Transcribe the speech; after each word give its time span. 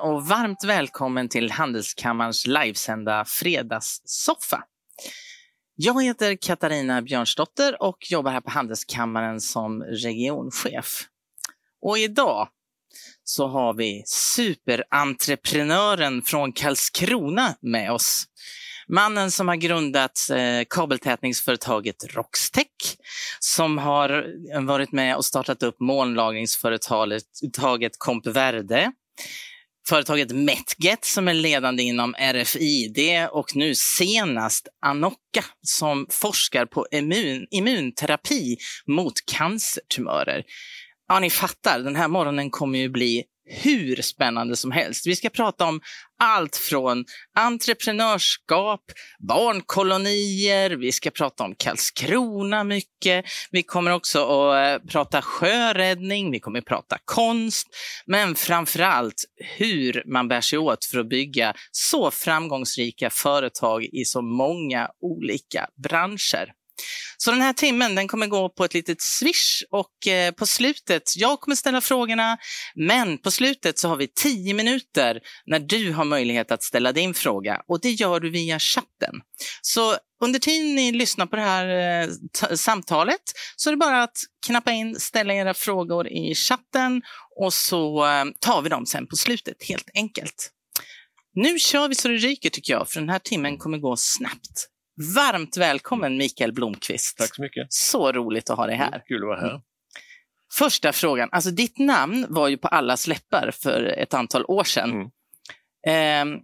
Morgon 0.00 0.16
och 0.16 0.26
varmt 0.26 0.64
välkommen 0.64 1.28
till 1.28 1.50
Handelskammarens 1.50 2.46
livesända 2.46 3.24
fredagssoffa. 3.24 4.62
Jag 5.76 6.02
heter 6.02 6.36
Katarina 6.36 7.02
Björnsdotter 7.02 7.82
och 7.82 7.96
jobbar 8.10 8.32
här 8.32 8.40
på 8.40 8.50
Handelskammaren 8.50 9.40
som 9.40 9.82
regionchef. 9.82 11.02
Och 11.82 11.98
idag 11.98 12.48
så 13.24 13.48
har 13.48 13.74
vi 13.74 14.02
superentreprenören 14.06 16.22
från 16.22 16.52
Karlskrona 16.52 17.54
med 17.62 17.92
oss. 17.92 18.24
Mannen 18.88 19.30
som 19.30 19.48
har 19.48 19.56
grundat 19.56 20.30
eh, 20.30 20.62
kabeltätningsföretaget 20.70 22.14
Roxtech, 22.14 22.96
som 23.40 23.78
har 23.78 24.26
eh, 24.54 24.62
varit 24.62 24.92
med 24.92 25.16
och 25.16 25.24
startat 25.24 25.62
upp 25.62 25.80
molnlagringsföretaget 25.80 27.98
Compverde, 27.98 28.92
företaget 29.90 30.32
Metget 30.32 31.04
som 31.04 31.28
är 31.28 31.34
ledande 31.34 31.82
inom 31.82 32.14
RFID 32.14 32.98
och 33.30 33.56
nu 33.56 33.74
senast 33.74 34.68
Anocca 34.86 35.44
som 35.62 36.06
forskar 36.10 36.66
på 36.66 36.86
immun, 36.90 37.46
immunterapi 37.50 38.56
mot 38.86 39.12
cancertumörer. 39.26 40.44
Ja, 41.08 41.20
ni 41.20 41.30
fattar, 41.30 41.78
den 41.78 41.96
här 41.96 42.08
morgonen 42.08 42.50
kommer 42.50 42.78
ju 42.78 42.88
bli 42.88 43.24
hur 43.50 44.02
spännande 44.02 44.56
som 44.56 44.70
helst. 44.70 45.06
Vi 45.06 45.16
ska 45.16 45.28
prata 45.28 45.64
om 45.64 45.80
allt 46.22 46.56
från 46.56 47.04
entreprenörskap, 47.38 48.80
barnkolonier, 49.28 50.70
vi 50.70 50.92
ska 50.92 51.10
prata 51.10 51.44
om 51.44 51.54
Karlskrona 51.58 52.64
mycket. 52.64 53.24
Vi 53.50 53.62
kommer 53.62 53.90
också 53.90 54.18
att 54.24 54.82
eh, 54.82 54.88
prata 54.88 55.22
sjöräddning, 55.22 56.30
vi 56.30 56.40
kommer 56.40 56.58
att 56.58 56.64
prata 56.64 56.98
konst, 57.04 57.66
men 58.06 58.34
framför 58.34 58.80
allt 58.80 59.24
hur 59.56 60.02
man 60.06 60.28
bär 60.28 60.40
sig 60.40 60.58
åt 60.58 60.84
för 60.84 60.98
att 60.98 61.08
bygga 61.08 61.54
så 61.70 62.10
framgångsrika 62.10 63.10
företag 63.10 63.84
i 63.84 64.04
så 64.04 64.22
många 64.22 64.88
olika 65.00 65.66
branscher. 65.82 66.59
Så 67.16 67.30
den 67.30 67.40
här 67.40 67.52
timmen 67.52 67.94
den 67.94 68.08
kommer 68.08 68.26
gå 68.26 68.48
på 68.48 68.64
ett 68.64 68.74
litet 68.74 69.02
swish 69.02 69.62
och 69.70 70.06
eh, 70.06 70.32
på 70.32 70.46
slutet, 70.46 71.02
jag 71.16 71.40
kommer 71.40 71.56
ställa 71.56 71.80
frågorna, 71.80 72.38
men 72.74 73.18
på 73.18 73.30
slutet 73.30 73.78
så 73.78 73.88
har 73.88 73.96
vi 73.96 74.08
tio 74.08 74.54
minuter 74.54 75.20
när 75.46 75.58
du 75.58 75.92
har 75.92 76.04
möjlighet 76.04 76.52
att 76.52 76.62
ställa 76.62 76.92
din 76.92 77.14
fråga 77.14 77.62
och 77.68 77.80
det 77.80 77.90
gör 77.90 78.20
du 78.20 78.30
via 78.30 78.58
chatten. 78.58 79.14
Så 79.62 79.96
under 80.24 80.38
tiden 80.38 80.74
ni 80.74 80.92
lyssnar 80.92 81.26
på 81.26 81.36
det 81.36 81.42
här 81.42 82.02
eh, 82.02 82.08
samtalet 82.54 83.20
så 83.56 83.70
är 83.70 83.72
det 83.72 83.76
bara 83.76 84.02
att 84.02 84.16
knappa 84.46 84.72
in, 84.72 85.00
ställa 85.00 85.34
era 85.34 85.54
frågor 85.54 86.08
i 86.08 86.34
chatten 86.34 87.02
och 87.40 87.54
så 87.54 88.06
eh, 88.06 88.24
tar 88.40 88.62
vi 88.62 88.68
dem 88.68 88.86
sen 88.86 89.06
på 89.06 89.16
slutet 89.16 89.56
helt 89.68 89.90
enkelt. 89.94 90.50
Nu 91.34 91.58
kör 91.58 91.88
vi 91.88 91.94
så 91.94 92.08
det 92.08 92.14
ryker 92.14 92.50
tycker 92.50 92.72
jag, 92.72 92.90
för 92.90 93.00
den 93.00 93.08
här 93.08 93.18
timmen 93.18 93.58
kommer 93.58 93.78
gå 93.78 93.96
snabbt. 93.96 94.66
Varmt 95.00 95.56
välkommen 95.56 96.16
Mikael 96.16 96.52
Blomqvist. 96.52 97.18
Tack 97.18 97.34
så 97.34 97.42
mycket. 97.42 97.66
Så 97.72 98.12
roligt 98.12 98.50
att 98.50 98.56
ha 98.56 98.66
dig 98.66 98.76
här. 98.76 98.88
Mm, 98.88 99.00
kul 99.06 99.22
att 99.22 99.26
vara 99.26 99.40
här. 99.40 99.60
Första 100.52 100.92
frågan, 100.92 101.28
alltså 101.32 101.50
ditt 101.50 101.78
namn 101.78 102.26
var 102.28 102.48
ju 102.48 102.56
på 102.56 102.68
allas 102.68 103.06
läppar 103.06 103.50
för 103.54 103.82
ett 103.82 104.14
antal 104.14 104.44
år 104.44 104.64
sedan. 104.64 105.10
Mm. 105.86 106.36
Eh, 106.36 106.40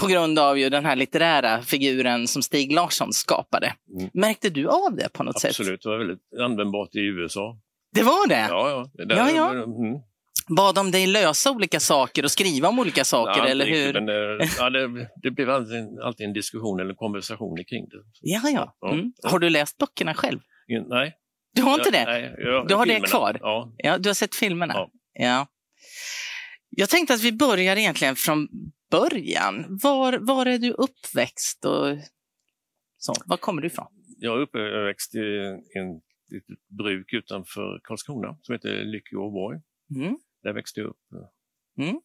på 0.00 0.06
grund 0.06 0.38
av 0.38 0.58
ju 0.58 0.70
den 0.70 0.84
här 0.84 0.96
litterära 0.96 1.62
figuren 1.62 2.26
som 2.26 2.42
Stig 2.42 2.72
Larsson 2.72 3.12
skapade. 3.12 3.74
Mm. 3.98 4.10
Märkte 4.12 4.50
du 4.50 4.68
av 4.68 4.96
det 4.96 5.08
på 5.12 5.22
något 5.22 5.36
Absolut, 5.36 5.56
sätt? 5.56 5.60
Absolut, 5.60 5.82
det 5.82 5.88
var 5.88 5.98
väldigt 5.98 6.40
användbart 6.40 6.94
i 6.94 7.00
USA. 7.00 7.58
Det 7.94 8.02
var 8.02 8.28
det? 8.28 8.46
Ja, 8.48 8.70
ja. 8.70 9.04
Det, 9.04 9.14
ja, 9.14 9.30
ja. 9.30 9.50
Mm. 9.52 10.00
Bad 10.56 10.74
de 10.74 10.90
dig 10.90 11.06
lösa 11.06 11.50
olika 11.50 11.80
saker 11.80 12.24
och 12.24 12.30
skriva 12.30 12.68
om 12.68 12.78
olika 12.78 13.04
saker, 13.04 13.40
ja, 13.40 13.48
eller 13.48 13.66
hur? 13.66 13.92
Men, 13.92 14.48
ja, 14.58 14.70
det, 14.70 15.10
det 15.22 15.30
blev 15.30 15.50
alltid, 15.50 15.98
alltid, 16.04 16.26
en 16.26 16.32
diskussion 16.32 16.80
eller 16.80 16.94
konversation 16.94 17.56
kring 17.64 17.88
det. 17.88 17.96
Ja, 18.20 18.40
ja. 18.80 18.90
Mm. 18.92 19.12
Har 19.22 19.38
du 19.38 19.50
läst 19.50 19.78
böckerna 19.78 20.14
själv? 20.14 20.40
Nej. 20.88 21.16
Du 21.54 21.62
har 21.62 21.74
inte 21.74 21.90
det? 21.90 22.04
Nej, 22.04 22.34
jag, 22.38 22.68
du 22.68 22.74
har 22.74 22.84
filmerna. 22.84 23.04
det 23.04 23.10
kvar? 23.10 23.38
Ja. 23.40 23.74
ja. 23.76 23.98
Du 23.98 24.08
har 24.08 24.14
sett 24.14 24.34
filmerna? 24.34 24.74
Ja. 24.74 24.90
ja. 25.12 25.46
Jag 26.70 26.88
tänkte 26.88 27.14
att 27.14 27.22
vi 27.22 27.32
börjar 27.32 27.76
egentligen 27.76 28.16
från 28.16 28.48
början. 28.90 29.78
Var, 29.82 30.12
var 30.12 30.46
är 30.46 30.58
du 30.58 30.70
uppväxt? 30.70 31.64
Och 31.64 31.98
så? 32.98 33.14
Var 33.26 33.36
kommer 33.36 33.62
du 33.62 33.66
ifrån? 33.66 33.86
Jag 34.18 34.36
är 34.36 34.42
uppväxt 34.42 35.14
i 35.14 35.18
en 35.74 36.00
litet 36.28 36.68
bruk 36.78 37.12
utanför 37.12 37.80
Karlskrona 37.82 38.38
som 38.42 38.52
heter 38.52 38.84
Lycke 38.84 39.16
Åborg. 39.16 39.60
Mm. 39.94 40.18
Där 40.42 40.52
växte 40.52 40.80
jag 40.80 40.88
upp. 40.88 41.00
Mm. 41.78 41.88
Mm. 41.88 42.00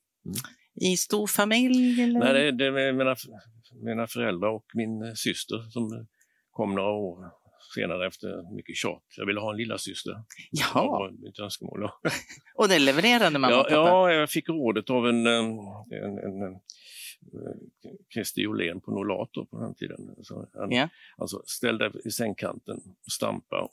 I 0.81 0.98
stor 0.98 1.28
familj? 1.28 2.02
Eller? 2.02 2.20
Nej, 2.20 2.52
det, 2.52 2.66
är 2.66 2.94
mina, 2.94 3.16
mina 3.84 4.08
föräldrar 4.08 4.50
och 4.50 4.66
min 4.74 5.16
syster 5.16 5.70
som 5.70 6.08
kom 6.52 6.75
några 6.75 6.92
år 6.92 7.31
senare 7.75 8.08
efter 8.08 8.56
mycket 8.56 8.75
tjat. 8.75 9.03
Jag 9.18 9.25
ville 9.25 9.40
ha 9.40 9.52
en 9.52 9.58
lilla 9.58 9.78
syster. 9.78 10.12
Var 10.74 11.12
mitt 11.12 11.40
önskemål. 11.40 11.84
och 12.56 12.68
det 12.68 12.80
levererade 12.80 13.40
mamma 13.40 13.53
ja, 13.53 13.59
och 13.59 13.68
pappa? 13.68 13.75
Ja, 13.75 14.12
jag 14.12 14.30
fick 14.30 14.50
rådet 14.50 14.90
av 14.90 15.08
en, 15.08 15.28
en, 15.28 15.59
en, 15.92 16.42
en 16.42 16.59
Christer 18.14 18.42
Jolén 18.42 18.81
på 18.81 18.92
Nolator 18.92 19.46
på 19.46 19.59
den 19.59 19.75
tiden. 19.75 20.16
Så 20.24 20.50
han, 20.54 20.74
yeah. 20.74 20.90
alltså, 21.18 21.42
ställ 21.46 21.78
dig 21.78 21.92
i 22.06 22.12
sängkanten 22.12 22.78
och 23.06 23.12
stampa 23.12 23.69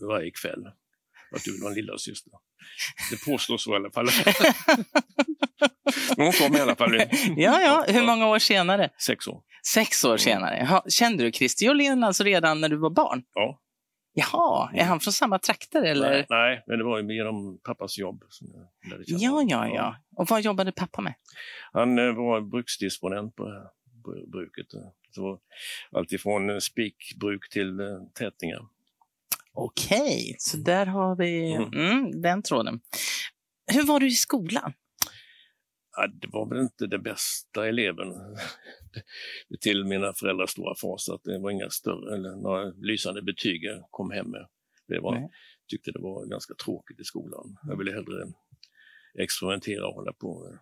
varje 0.00 0.30
kväll 0.30 0.68
att 1.30 1.44
du 1.44 1.52
vill 1.52 1.62
ha 1.62 1.68
en 1.68 1.74
lilla 1.74 1.98
syster. 1.98 2.32
Det 3.10 3.24
påstås 3.24 3.64
så 3.64 3.72
i 3.72 3.76
alla 3.76 3.90
fall. 3.90 4.08
Men 6.16 6.26
hon 6.26 6.32
kom 6.32 6.56
i 6.56 6.60
alla 6.60 6.76
fall. 6.76 6.96
ja, 7.36 7.60
ja. 7.60 7.84
Hur 7.88 8.06
många 8.06 8.26
år 8.26 8.38
senare? 8.38 8.90
Sex 9.06 9.28
år. 9.28 9.42
Sex 9.66 10.04
år 10.04 10.16
senare. 10.16 10.82
Kände 10.88 11.24
du 11.24 11.32
Christer 11.32 11.66
Jolén 11.66 12.04
alltså 12.04 12.24
redan 12.24 12.60
när 12.60 12.68
du 12.68 12.76
var 12.76 12.90
barn? 12.90 13.22
Ja. 13.34 13.62
Jaha, 14.18 14.70
är 14.74 14.84
han 14.84 15.00
från 15.00 15.12
samma 15.12 15.38
trakter 15.38 15.82
eller? 15.82 16.10
Nej, 16.10 16.26
nej 16.28 16.64
men 16.66 16.78
det 16.78 16.84
var 16.84 17.02
ju 17.02 17.16
genom 17.16 17.58
pappas 17.64 17.98
jobb. 17.98 18.24
Som 18.28 18.48
jag 18.54 18.90
lärde 18.90 19.04
känna. 19.04 19.20
ja, 19.20 19.44
ja, 19.48 19.68
ja. 19.68 19.96
Och 20.16 20.30
vad 20.30 20.40
jobbade 20.42 20.72
pappa 20.72 21.02
med? 21.02 21.14
Han 21.72 21.98
eh, 21.98 22.14
var 22.14 22.40
bruksdisponent 22.40 23.36
på 23.36 23.70
bruket. 24.32 24.66
Var 25.16 25.38
alltifrån 25.92 26.60
spikbruk 26.60 27.48
till 27.50 27.80
eh, 27.80 27.86
tätningar. 28.18 28.60
Okej, 29.56 29.98
okay, 29.98 30.34
så 30.38 30.56
där 30.56 30.86
har 30.86 31.16
vi 31.16 31.52
mm, 31.52 32.22
den 32.22 32.42
tråden. 32.42 32.80
Hur 33.72 33.86
var 33.86 34.00
du 34.00 34.06
i 34.06 34.10
skolan? 34.10 34.72
Ja, 35.96 36.06
det 36.06 36.28
var 36.32 36.48
väl 36.48 36.60
inte 36.60 36.86
den 36.86 37.02
bästa 37.02 37.68
eleven. 37.68 38.12
Till 39.60 39.84
mina 39.84 40.12
föräldrars 40.12 40.50
stora 40.50 40.74
fas 40.74 41.08
att 41.08 41.24
det 41.24 41.38
var 41.38 41.50
inga 41.50 41.70
större 41.70 42.14
eller 42.14 42.36
några 42.36 42.64
lysande 42.64 43.22
betyg 43.22 43.64
jag 43.64 43.88
kom 43.90 44.10
hem 44.10 44.30
med. 44.30 44.46
Det 44.88 45.00
var, 45.00 45.14
Nej. 45.14 45.30
tyckte 45.68 45.90
det 45.92 46.00
var 46.00 46.26
ganska 46.26 46.54
tråkigt 46.54 47.00
i 47.00 47.04
skolan. 47.04 47.56
Jag 47.62 47.78
ville 47.78 47.92
hellre 47.92 48.32
experimentera 49.18 49.88
och 49.88 49.94
hålla 49.94 50.12
på 50.12 50.58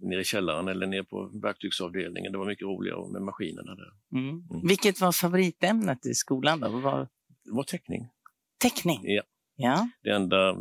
nere 0.00 0.20
i 0.20 0.24
källaren 0.24 0.68
eller 0.68 0.86
nere 0.86 1.04
på 1.04 1.30
verktygsavdelningen. 1.42 2.32
Det 2.32 2.38
var 2.38 2.46
mycket 2.46 2.66
roligare 2.66 3.12
med 3.12 3.22
maskinerna 3.22 3.74
där. 3.74 4.18
Mm. 4.18 4.28
Mm. 4.28 4.66
Vilket 4.66 5.00
var 5.00 5.12
favoritämnet 5.12 6.06
i 6.06 6.14
skolan? 6.14 6.60
Då? 6.60 6.68
Var... 6.68 7.08
Det 7.44 7.52
var 7.52 7.62
teckning. 7.62 8.08
Teckning? 8.58 9.00
Ja. 9.02 9.22
ja. 9.56 9.88
Det 10.02 10.10
enda 10.10 10.56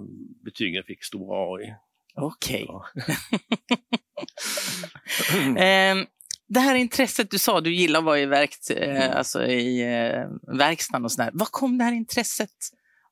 betyg 0.45 0.75
jag 0.75 0.85
fick 0.85 1.03
stora 1.03 1.55
A 1.55 1.61
i. 1.61 1.75
Okej. 2.15 2.67
Okay. 2.69 3.15
Ja. 5.55 5.61
eh, 5.63 6.07
det 6.53 6.59
här 6.59 6.75
intresset 6.75 7.31
du 7.31 7.39
sa, 7.39 7.61
du 7.61 7.73
gillar 7.73 7.99
att 7.99 8.05
vara 8.05 8.19
i, 8.19 8.25
verkt, 8.25 8.71
eh, 8.71 9.17
alltså 9.17 9.45
i 9.45 9.81
eh, 9.81 10.57
verkstaden 10.57 11.05
och 11.05 11.11
sådär. 11.11 11.29
Var 11.33 11.45
kom 11.45 11.77
det 11.77 11.83
här 11.83 11.93
intresset? 11.93 12.53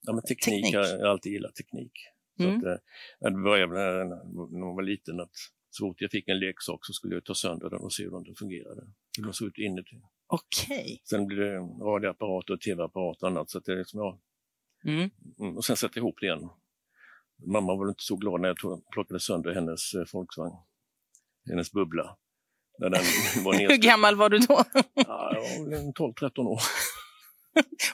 Ja, 0.02 0.14
men 0.14 0.22
teknik, 0.22 0.46
teknik. 0.46 0.74
Jag 0.74 1.00
har 1.00 1.08
alltid 1.08 1.32
gillat 1.32 1.56
teknik. 1.56 1.92
Så 2.38 2.44
mm. 2.44 2.58
att, 2.58 2.66
eh, 2.66 3.32
det 3.32 3.44
började 3.44 3.74
när 3.74 4.60
man 4.60 4.76
var 4.76 4.84
liten 4.84 5.20
att 5.20 5.32
så 5.70 5.88
fort 5.88 6.02
jag 6.02 6.12
fick 6.12 6.28
en 6.28 6.40
leksak 6.40 6.86
så 6.86 6.94
skulle 6.94 7.16
jag 7.16 7.26
ta 7.26 7.34
sönder 7.34 7.70
den 7.70 7.80
och 7.80 7.94
se 7.94 8.04
hur 8.04 8.12
den 8.12 8.36
fungerade. 8.36 8.82
Hur 9.18 9.24
den 9.24 9.34
såg 9.34 9.48
ut 9.48 9.58
inuti. 9.58 10.02
Okej. 10.32 10.82
Okay. 10.82 10.98
Sen 11.04 11.28
blev 11.28 11.40
det 11.40 11.60
radioapparat 11.60 12.50
och 12.50 12.62
tv-apparat 12.62 13.22
och 13.22 13.28
annat. 13.28 13.50
Så 13.50 13.58
att 13.58 13.66
det 13.66 13.76
liksom, 13.76 14.00
ja. 14.00 14.20
Mm. 14.86 15.58
Och 15.58 15.66
sen 15.66 15.78
sätta 15.78 16.00
ihop 16.00 16.16
det 16.20 16.26
igen. 16.26 16.50
Mamma 17.48 17.76
var 17.76 17.90
inte 17.90 18.04
så 18.04 18.16
glad 18.16 18.42
när 18.42 18.48
jag 18.48 18.58
tog, 18.58 18.90
plockade 18.90 19.20
sönder 19.20 19.54
hennes 19.54 19.94
eh, 19.94 20.06
Volkswagen. 20.14 20.54
Hennes 21.50 21.72
bubbla. 21.72 22.18
När 22.80 22.90
den 22.90 23.04
var 23.44 23.54
Hur 23.54 23.78
gammal 23.78 24.16
var 24.16 24.30
du 24.30 24.38
då? 24.38 24.64
ja, 24.94 25.34
12-13 25.98 26.40
år. 26.40 26.62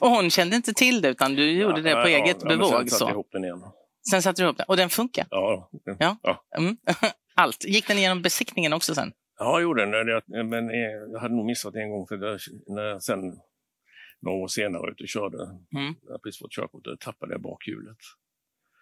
och 0.00 0.10
hon 0.10 0.30
kände 0.30 0.56
inte 0.56 0.74
till 0.74 1.00
det 1.00 1.08
utan 1.08 1.34
du 1.34 1.50
gjorde 1.52 1.80
ja, 1.80 1.96
det 1.96 2.02
på 2.02 2.08
ja, 2.08 2.18
eget 2.18 2.36
ja, 2.40 2.48
bevåg? 2.48 2.70
Sen 2.70 2.88
satte 2.88 3.04
jag 3.04 3.10
ihop 3.10 3.28
den 3.32 3.44
igen. 3.44 3.62
Sen 4.10 4.22
satte 4.22 4.42
du 4.42 4.46
ihop 4.46 4.56
den 4.56 4.66
och 4.68 4.76
den 4.76 4.90
funkar? 4.90 5.26
Ja. 5.30 5.70
ja. 5.98 6.16
ja. 6.22 6.44
Mm. 6.56 6.76
Allt. 7.34 7.64
Gick 7.64 7.88
den 7.88 7.98
igenom 7.98 8.22
besiktningen 8.22 8.72
också 8.72 8.94
sen? 8.94 9.12
Ja, 9.38 9.52
jag 9.52 9.62
gjorde 9.62 9.86
den. 9.86 10.48
Men 10.48 10.68
jag 11.12 11.20
hade 11.20 11.34
nog 11.34 11.46
missat 11.46 11.74
en 11.74 11.90
gång 11.90 12.06
för 12.06 12.16
det, 12.16 12.38
när 12.66 12.82
jag 12.82 13.02
sen 13.02 13.20
några 14.22 14.38
år 14.38 14.48
senare 14.48 14.90
ute 14.90 15.02
och 15.02 15.08
körde, 15.08 15.42
mm. 15.76 15.94
jag 16.08 16.22
precis 16.22 16.38
fått 16.38 16.52
körkort, 16.52 16.84
då 16.84 16.96
tappade 16.96 17.32
jag 17.32 17.42
bakhjulet. 17.42 17.96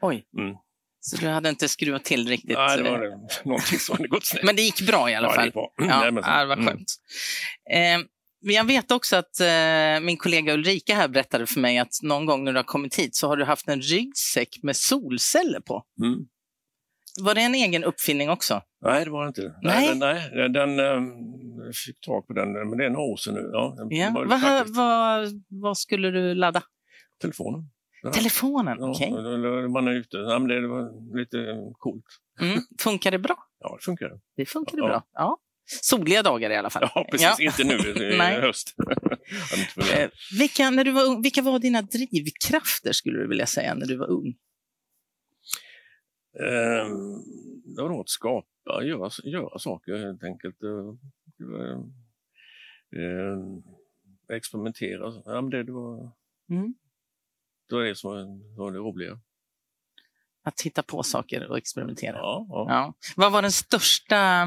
Oj. 0.01 0.27
Mm. 0.39 0.56
Så 1.01 1.17
du 1.17 1.29
hade 1.29 1.49
inte 1.49 1.69
skruvat 1.69 2.05
till 2.05 2.29
riktigt? 2.29 2.56
Nej, 2.59 2.77
det 2.79 2.91
var 2.91 3.05
eh, 3.05 3.11
det. 3.11 3.45
någonting 3.45 3.79
som 3.79 3.97
hade 3.97 4.09
gått 4.09 4.25
snett. 4.25 4.43
Men 4.45 4.56
det 4.56 4.62
gick 4.62 4.87
bra 4.87 5.11
i 5.11 5.15
alla 5.15 5.27
ja, 5.27 5.31
det 5.31 5.37
fall? 5.37 5.45
gick 5.45 5.55
bra. 5.55 5.73
Ja, 5.77 5.85
Jajamensan. 5.85 6.33
ja, 6.35 6.41
det 6.41 6.47
var 6.47 6.56
Mm. 6.56 6.67
skönt. 6.67 6.95
Eh, 7.71 8.09
men 8.43 8.55
jag 8.55 8.65
vet 8.65 8.91
också 8.91 9.17
att 9.17 9.41
eh, 9.41 10.01
min 10.01 10.17
kollega 10.17 10.53
Ulrika 10.55 10.95
här 10.95 11.09
berättade 11.09 11.47
för 11.47 11.61
mig 11.61 11.79
att 11.79 11.93
någon 12.03 12.27
gång 12.27 12.45
när 12.45 12.53
du 12.53 12.59
har 12.59 12.65
kommit 12.65 12.99
hit 12.99 13.17
så 13.17 13.29
har 13.29 13.37
du 13.37 13.45
haft 13.45 13.69
en 13.69 13.81
ryggsäck 13.81 14.59
med 14.62 14.77
solceller 14.77 15.61
på. 15.61 15.85
Mm. 16.01 16.27
Var 17.21 17.35
det 17.35 17.41
en 17.41 17.55
egen 17.55 17.85
uppfinning 17.85 18.31
också? 18.31 18.63
Nej, 18.85 19.05
det 19.05 19.11
var 19.11 19.23
det 19.23 19.29
inte. 19.29 19.55
Nej. 19.63 19.89
den, 19.89 19.99
nej, 19.99 20.49
den 20.49 20.79
eh, 20.79 21.03
fick 21.87 22.01
tag 22.01 22.27
på 22.27 22.33
den, 22.33 22.53
men 22.53 22.79
det 22.79 22.85
är 22.85 22.91
några 22.91 23.05
år 23.13 23.17
sedan 23.17 23.35
nu. 23.35 23.51
Ja, 23.53 23.75
den 23.79 23.91
Ja. 23.91 24.11
Vad, 24.29 24.69
vad, 24.77 25.29
vad 25.49 25.79
skulle 25.79 26.11
du 26.11 26.35
ladda? 26.35 26.63
telefonen. 27.21 27.71
Ja. 28.03 28.13
Telefonen? 28.13 28.77
Ja, 28.81 28.91
Okej. 28.91 29.09
eller 29.09 29.69
man 29.69 29.89
är 29.89 29.93
ute. 29.93 30.17
Ja, 30.17 30.39
men 30.39 30.49
det 30.49 30.69
var 30.69 31.17
lite 31.19 31.37
coolt. 31.79 32.05
Mm. 32.41 32.59
Funkar 32.81 33.11
det 33.11 33.19
bra? 33.19 33.37
Ja, 33.61 33.77
det 33.81 33.85
funkar. 33.85 34.11
Det 34.37 34.47
funkar 34.47 34.79
Ja. 34.79 34.87
bra. 34.87 35.03
Ja. 35.15 35.39
Soliga 35.83 36.23
dagar 36.23 36.51
i 36.51 36.57
alla 36.57 36.71
fall. 36.71 36.89
Ja, 36.95 37.07
precis. 37.11 37.41
Inte 37.41 37.65
nu 37.65 37.75
i 37.77 38.17
höst. 38.41 38.75
Eh, 39.97 40.09
vilka, 40.39 40.71
när 40.71 40.85
du 40.85 40.91
var 40.91 41.23
vilka 41.23 41.43
var 41.43 41.59
dina 41.59 41.83
drivkrafter 41.83 42.93
skulle 42.93 43.19
du 43.19 43.29
vilja 43.29 43.47
säga 43.47 43.75
när 43.75 43.87
du 43.87 43.97
var 43.97 44.11
ung? 44.11 44.35
Eh, 46.41 46.89
nog 47.77 48.01
att 48.01 48.09
skapa, 48.09 48.83
göra, 48.85 49.11
göra 49.25 49.59
saker 49.59 49.97
helt 49.97 50.25
enkelt. 50.25 50.63
Eh, 50.63 50.95
det 51.39 51.45
var, 51.45 51.71
eh, 52.97 53.39
experimentera. 54.37 55.13
Ja, 55.25 55.41
men 55.41 55.51
det, 55.51 55.63
det, 55.63 55.73
var, 55.73 56.11
Mm. 56.51 56.75
det 57.69 57.75
var 57.75 57.83
det 57.83 57.95
som 57.95 58.11
var, 58.11 58.57
var 58.59 58.73
det 58.73 58.79
roliga. 58.79 59.19
Att 60.43 60.61
hitta 60.61 60.83
på 60.83 61.03
saker 61.03 61.51
och 61.51 61.59
experimentera. 61.59 62.17
Ja, 62.17 62.47
ja. 62.49 62.67
Ja. 62.69 62.95
Vad 63.17 63.33
var 63.33 63.43
den 63.43 63.53
största 63.53 64.47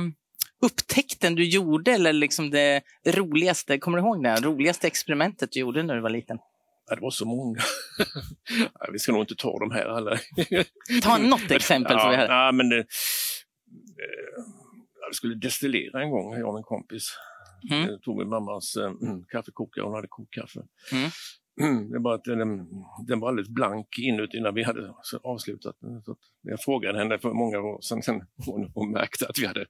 upptäckten 0.61 1.35
du 1.35 1.49
gjorde 1.49 1.91
eller 1.91 2.13
liksom 2.13 2.49
det 2.49 2.81
roligaste, 3.05 3.79
kommer 3.79 3.97
du 3.97 4.03
ihåg 4.03 4.23
det? 4.23 4.41
Roligaste 4.41 4.87
experimentet 4.87 5.51
du 5.51 5.59
gjorde 5.59 5.83
när 5.83 5.95
du 5.95 6.01
var 6.01 6.09
liten? 6.09 6.39
Ja, 6.87 6.95
det 6.95 7.01
var 7.01 7.11
så 7.11 7.25
många. 7.25 7.59
ja, 8.79 8.89
vi 8.91 8.99
ska 8.99 9.11
nog 9.11 9.21
inte 9.21 9.35
ta 9.35 9.59
de 9.59 9.71
här 9.71 9.85
alla. 9.85 10.19
Ta 11.03 11.17
något 11.17 11.51
exempel 11.51 11.97
vi 11.97 12.01
ja, 12.03 12.25
ja, 12.25 12.51
men 12.51 12.71
eh, 12.71 12.85
jag 15.01 15.15
skulle 15.15 15.35
destillera 15.35 16.03
en 16.03 16.11
gång, 16.11 16.39
jag 16.39 16.49
och 16.49 16.57
en 16.57 16.63
kompis. 16.63 17.13
Mm. 17.71 17.89
Jag 17.89 18.01
tog 18.01 18.17
min 18.17 18.29
mammas 18.29 18.75
eh, 18.75 18.91
kaffekokare, 19.27 19.85
hon 19.85 19.93
hade 19.93 20.07
kokkaffe. 20.07 20.59
Mm. 20.91 21.09
Det 21.91 21.99
var 21.99 22.15
att 22.15 22.23
den, 22.23 22.39
den 23.07 23.19
var 23.19 23.27
alldeles 23.29 23.49
blank 23.49 23.87
inuti 23.97 24.39
när 24.39 24.51
vi 24.51 24.63
hade 24.63 24.93
avslutat. 25.23 25.75
Så 26.05 26.15
jag 26.41 26.61
frågade 26.61 26.97
henne 26.99 27.19
för 27.19 27.33
många 27.33 27.59
år 27.59 27.81
sedan, 27.81 28.01
sen 28.03 28.21
hon, 28.45 28.71
hon 28.73 28.91
märkte 28.91 29.27
att 29.27 29.39
vi 29.39 29.45
hade 29.45 29.65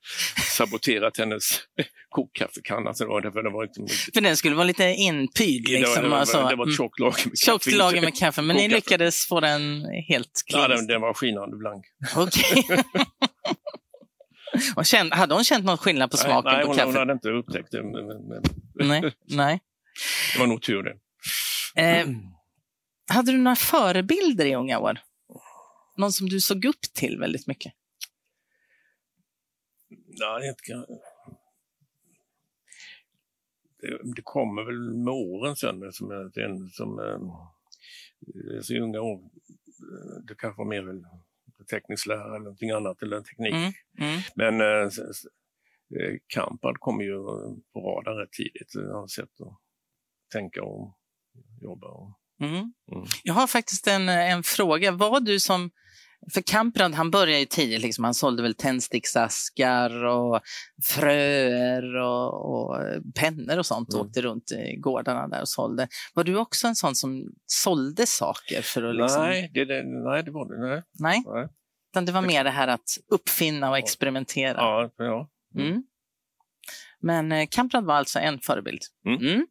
saboterat 0.57 1.17
hennes 1.17 1.41
kokkaffekanna. 2.09 2.93
Var 2.99 3.63
inte 3.63 3.79
riktigt- 3.81 4.13
För 4.13 4.21
den 4.21 4.37
skulle 4.37 4.55
vara 4.55 4.65
lite 4.67 4.83
var, 4.83 5.79
Liksom, 5.79 6.03
det, 6.03 6.09
var, 6.09 6.17
alltså, 6.17 6.37
det 6.37 6.43
var 6.43 6.53
mm. 6.53 6.69
ett 6.69 6.75
tjockt 6.75 6.99
lager 6.99 7.25
med 7.29 7.37
Tjockt 7.37 7.65
kaffe. 7.65 7.77
lager 7.77 8.01
med 8.01 8.15
kaffe, 8.15 8.41
men 8.41 8.55
ni 8.55 8.67
lyckades 8.67 9.27
få 9.27 9.39
den 9.39 9.85
helt 10.07 10.43
Ja, 10.47 10.53
clean. 10.65 10.69
den, 10.69 10.87
den 10.87 11.01
var 11.01 11.13
skinande 11.13 11.57
blank. 11.57 11.85
Okej. 12.17 12.63
Och 14.75 14.85
kände- 14.85 15.15
hade 15.15 15.33
hon 15.33 15.43
känt 15.43 15.65
någon 15.65 15.77
skillnad 15.77 16.11
på 16.11 16.17
smaken 16.17 16.41
nej, 16.45 16.53
nej 16.53 16.61
på 16.63 16.67
hon, 16.67 16.75
kaffet? 16.77 16.87
hon 16.93 16.95
hade 16.99 17.13
inte 17.13 17.29
upptäckt 17.29 17.71
det. 17.71 17.83
Men, 17.83 17.91
men, 18.27 18.43
Nej, 18.89 19.11
nej. 19.29 19.59
det 20.33 20.39
var 20.39 20.47
nog 20.47 20.61
tur 20.61 20.83
det. 20.83 20.93
Eh, 21.77 22.07
hade 23.07 23.31
du 23.31 23.37
några 23.37 23.55
förebilder 23.55 24.45
i 24.45 24.55
unga 24.55 24.79
år? 24.79 24.99
Någon 25.97 26.11
som 26.11 26.29
du 26.29 26.39
såg 26.39 26.65
upp 26.65 26.81
till 26.81 27.19
väldigt 27.19 27.47
mycket? 27.47 27.73
Nej, 30.19 30.53
det, 30.67 30.85
det, 33.81 34.13
det 34.15 34.21
kommer 34.21 34.63
väl 34.63 34.93
med 34.93 35.13
åren 35.13 35.55
sen. 35.55 35.93
Som, 35.93 36.31
den, 36.35 36.69
som, 36.69 36.99
eh, 36.99 37.19
så 38.61 38.73
i 38.73 38.79
unga 38.79 39.01
år, 39.01 39.21
det 40.27 40.35
kanske 40.35 40.59
var 40.59 40.69
mer 40.69 40.81
väl 40.81 41.03
teknisk 41.71 42.05
lära 42.05 42.25
eller 42.25 42.39
någonting 42.39 42.71
annat, 42.71 43.01
eller 43.01 43.21
teknik. 43.21 43.53
Mm, 43.53 43.73
mm. 43.99 44.21
Men 44.35 44.61
eh, 44.61 44.87
eh, 46.01 46.17
Kampad 46.27 46.79
kom 46.79 47.01
ju 47.01 47.17
på 47.73 47.79
radarn 47.79 48.17
rätt 48.17 48.31
tidigt. 48.31 48.71
Jag 48.73 48.93
har 48.93 49.07
sett 49.07 49.41
att 49.41 49.59
tänka 50.31 50.63
och 50.63 50.97
jobba. 51.61 51.87
Och, 51.87 52.13
Mm. 52.39 52.53
Mm. 52.55 53.05
Jag 53.23 53.33
har 53.33 53.47
faktiskt 53.47 53.87
en, 53.87 54.09
en 54.09 54.43
fråga. 54.43 54.91
Var 54.91 55.19
du 55.19 55.39
som... 55.39 55.71
För 56.33 56.41
Kamprad, 56.41 56.93
han 56.93 57.11
började 57.11 57.39
ju 57.39 57.45
tidigt. 57.45 57.81
Liksom. 57.81 58.03
Han 58.03 58.13
sålde 58.13 58.43
väl 58.43 58.55
tändsticksaskar 58.55 60.05
och 60.05 60.41
fröer 60.83 61.95
och, 61.95 62.53
och 62.53 62.77
pennor 63.15 63.57
och 63.57 63.65
sånt. 63.65 63.93
Mm. 63.93 64.05
Åkte 64.05 64.21
runt 64.21 64.51
i 64.51 64.75
gårdarna 64.79 65.27
där 65.27 65.41
och 65.41 65.49
sålde. 65.49 65.87
Var 66.13 66.23
du 66.23 66.37
också 66.37 66.67
en 66.67 66.75
sån 66.75 66.95
som 66.95 67.23
sålde 67.45 68.05
saker? 68.05 68.61
för 68.61 68.83
att 68.83 68.95
liksom... 68.95 69.21
nej, 69.21 69.51
det, 69.53 69.65
det, 69.65 69.83
nej, 69.83 70.23
det 70.23 70.31
var 70.31 70.49
det. 70.49 70.67
Nej. 70.67 70.83
Nej? 70.99 71.23
Nej. 71.25 71.47
Utan 71.91 72.05
det 72.05 72.11
var 72.11 72.21
mer 72.21 72.43
det 72.43 72.49
här 72.49 72.67
att 72.67 72.97
uppfinna 73.11 73.69
och 73.69 73.77
experimentera. 73.77 74.57
Ja, 74.57 74.91
ja. 74.97 75.29
Mm. 75.55 75.83
Men 76.99 77.31
eh, 77.31 77.47
Kamprad 77.51 77.85
var 77.85 77.95
alltså 77.95 78.19
en 78.19 78.39
förebild. 78.39 78.81
Mm. 79.05 79.21
Mm. 79.21 79.47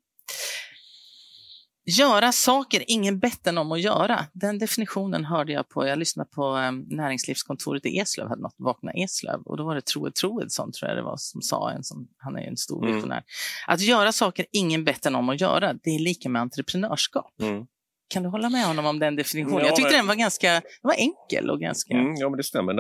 Göra 1.88 2.32
saker 2.32 2.84
ingen 2.86 3.18
bett 3.18 3.46
än 3.46 3.58
om 3.58 3.72
att 3.72 3.80
göra. 3.80 4.26
Den 4.32 4.58
definitionen 4.58 5.24
hörde 5.24 5.52
jag 5.52 5.68
på, 5.68 5.86
jag 5.86 5.98
lyssnade 5.98 6.30
på 6.30 6.56
eh, 6.56 6.72
näringslivskontoret 6.72 7.86
i 7.86 7.98
Eslöv, 7.98 8.28
hade 8.28 8.42
något 8.42 8.54
Vakna 8.58 8.92
Eslöv 8.92 9.40
och 9.42 9.56
då 9.56 9.64
var 9.64 9.74
det 9.74 9.84
Troed 9.84 10.14
Troedsson 10.14 10.72
tror 10.72 10.88
jag 10.88 10.98
det 10.98 11.02
var 11.02 11.16
som 11.16 11.42
sa, 11.42 11.70
en 11.70 11.84
som, 11.84 12.08
han 12.18 12.36
är 12.36 12.40
ju 12.40 12.46
en 12.46 12.56
stor 12.56 12.82
Mm. 12.84 12.96
visionär. 12.96 13.22
Att 13.66 13.80
göra 13.80 14.12
saker 14.12 14.46
ingen 14.52 14.84
bett 14.84 15.06
än 15.06 15.14
om 15.14 15.28
att 15.28 15.40
göra, 15.40 15.72
det 15.72 15.90
är 15.90 15.98
lika 15.98 16.28
med 16.28 16.42
entreprenörskap. 16.42 17.34
Mm. 17.40 17.66
Kan 18.08 18.22
du 18.22 18.28
hålla 18.28 18.50
med 18.50 18.66
honom 18.66 18.86
om 18.86 18.98
den 18.98 19.16
definitionen? 19.16 19.58
Ja, 19.58 19.66
jag 19.66 19.76
tyckte 19.76 19.90
men- 19.92 19.98
den 19.98 20.06
var 20.06 20.14
ganska 20.14 20.62
var 20.82 20.94
enkel 20.94 21.50
och 21.50 21.60
ganska... 21.60 21.94
Mm, 21.94 22.14
ja, 22.14 22.28
men 22.28 22.36
det 22.36 22.44
stämmer. 22.44 22.74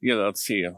Det 0.00 0.08
gäller 0.08 0.24
att 0.24 0.38
se 0.38 0.64
eh, 0.64 0.72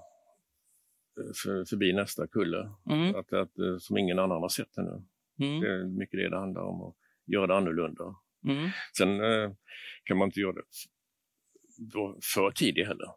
för, 1.45 1.65
förbi 1.65 1.93
nästa 1.93 2.27
kulle, 2.27 2.71
Mm, 2.91 3.09
att, 3.11 3.33
att, 3.33 3.59
eh, 3.59 3.77
som 3.81 3.99
ingen 3.99 4.19
annan 4.19 4.43
har 4.43 4.49
sett 4.49 4.77
ännu. 4.79 5.03
mm, 5.41 5.61
Det 5.61 5.69
är 5.69 5.99
mycket 5.99 6.19
det 6.21 6.31
det 6.31 6.39
handlar 6.39 6.63
om, 6.63 6.95
göra 7.27 7.47
det 7.47 7.57
annorlunda. 7.57 8.05
mm, 8.45 8.71
Sen 8.97 9.21
eh, 9.25 9.51
kan 10.05 10.17
man 10.17 10.29
inte 10.29 10.41
göra 10.41 10.53
det 10.53 10.63
för 12.35 12.51
tidigt 12.51 12.87
heller. 12.87 13.09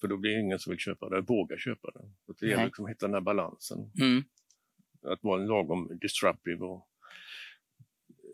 För 0.00 0.08
då 0.08 0.16
blir 0.16 0.30
det 0.34 0.40
ingen 0.40 0.58
som 0.58 0.70
vill 0.70 0.78
köpa 0.78 1.08
det, 1.08 1.20
vågar 1.20 1.56
köpa 1.58 1.90
det. 1.90 2.00
Så 2.26 2.32
det 2.40 2.46
gäller 2.46 2.64
liksom 2.64 2.84
att 2.84 2.90
hitta 2.90 3.06
den 3.06 3.14
här 3.14 3.20
balansen. 3.20 3.78
mm, 4.00 4.24
Att 5.06 5.22
vara 5.22 5.40
en 5.40 5.46
lagom 5.46 5.98
disruptive 6.00 6.64
och 6.64 6.88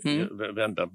mm. 0.04 0.38
v- 0.38 0.52
vända, 0.52 0.90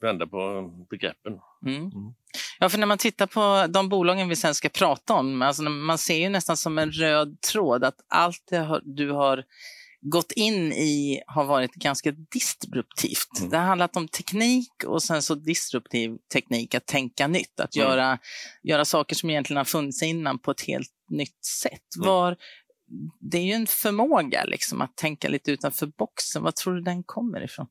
vända 0.00 0.26
på 0.26 0.62
begreppen. 0.90 1.32
Mm. 1.66 1.76
Mm. 1.82 2.14
Ja, 2.60 2.68
för 2.68 2.78
när 2.78 2.86
man 2.86 2.98
tittar 2.98 3.26
på 3.26 3.72
de 3.72 3.88
bolagen 3.88 4.28
vi 4.28 4.36
sen 4.36 4.54
ska 4.54 4.68
prata 4.68 5.14
om, 5.14 5.42
alltså 5.42 5.62
när- 5.62 5.70
man 5.70 5.98
ser 5.98 6.16
ju 6.18 6.28
nästan 6.28 6.56
som 6.56 6.78
en 6.78 6.92
röd 6.92 7.40
tråd 7.40 7.84
att 7.84 7.96
allt 8.08 8.46
det 8.50 8.80
du 8.84 9.10
har 9.10 9.44
gått 10.04 10.32
in 10.32 10.72
i 10.72 11.22
har 11.26 11.44
varit 11.44 11.74
ganska 11.74 12.10
disruptivt. 12.12 13.38
Mm. 13.38 13.50
Det 13.50 13.56
har 13.56 13.64
handlat 13.64 13.96
om 13.96 14.08
teknik 14.08 14.84
och 14.86 15.02
sen 15.02 15.22
så 15.22 15.34
disruptiv 15.34 16.18
teknik, 16.32 16.74
att 16.74 16.86
tänka 16.86 17.26
nytt, 17.26 17.60
att 17.60 17.76
Mm. 17.76 17.88
göra, 17.88 18.18
göra 18.62 18.84
saker 18.84 19.16
som 19.16 19.30
egentligen 19.30 19.56
har 19.58 19.64
funnits 19.64 20.02
innan 20.02 20.38
på 20.38 20.50
ett 20.50 20.60
helt 20.60 20.92
nytt 21.10 21.44
sätt. 21.44 21.96
Mm. 21.96 22.08
Var, 22.08 22.36
det 23.20 23.38
är 23.38 23.42
ju 23.42 23.52
en 23.52 23.66
förmåga 23.66 24.44
liksom, 24.44 24.80
att 24.80 24.96
tänka 24.96 25.28
lite 25.28 25.52
utanför 25.52 25.86
boxen. 25.86 26.42
Var 26.42 26.52
tror 26.52 26.74
du 26.74 26.80
den 26.80 27.02
kommer 27.02 27.44
ifrån? 27.44 27.66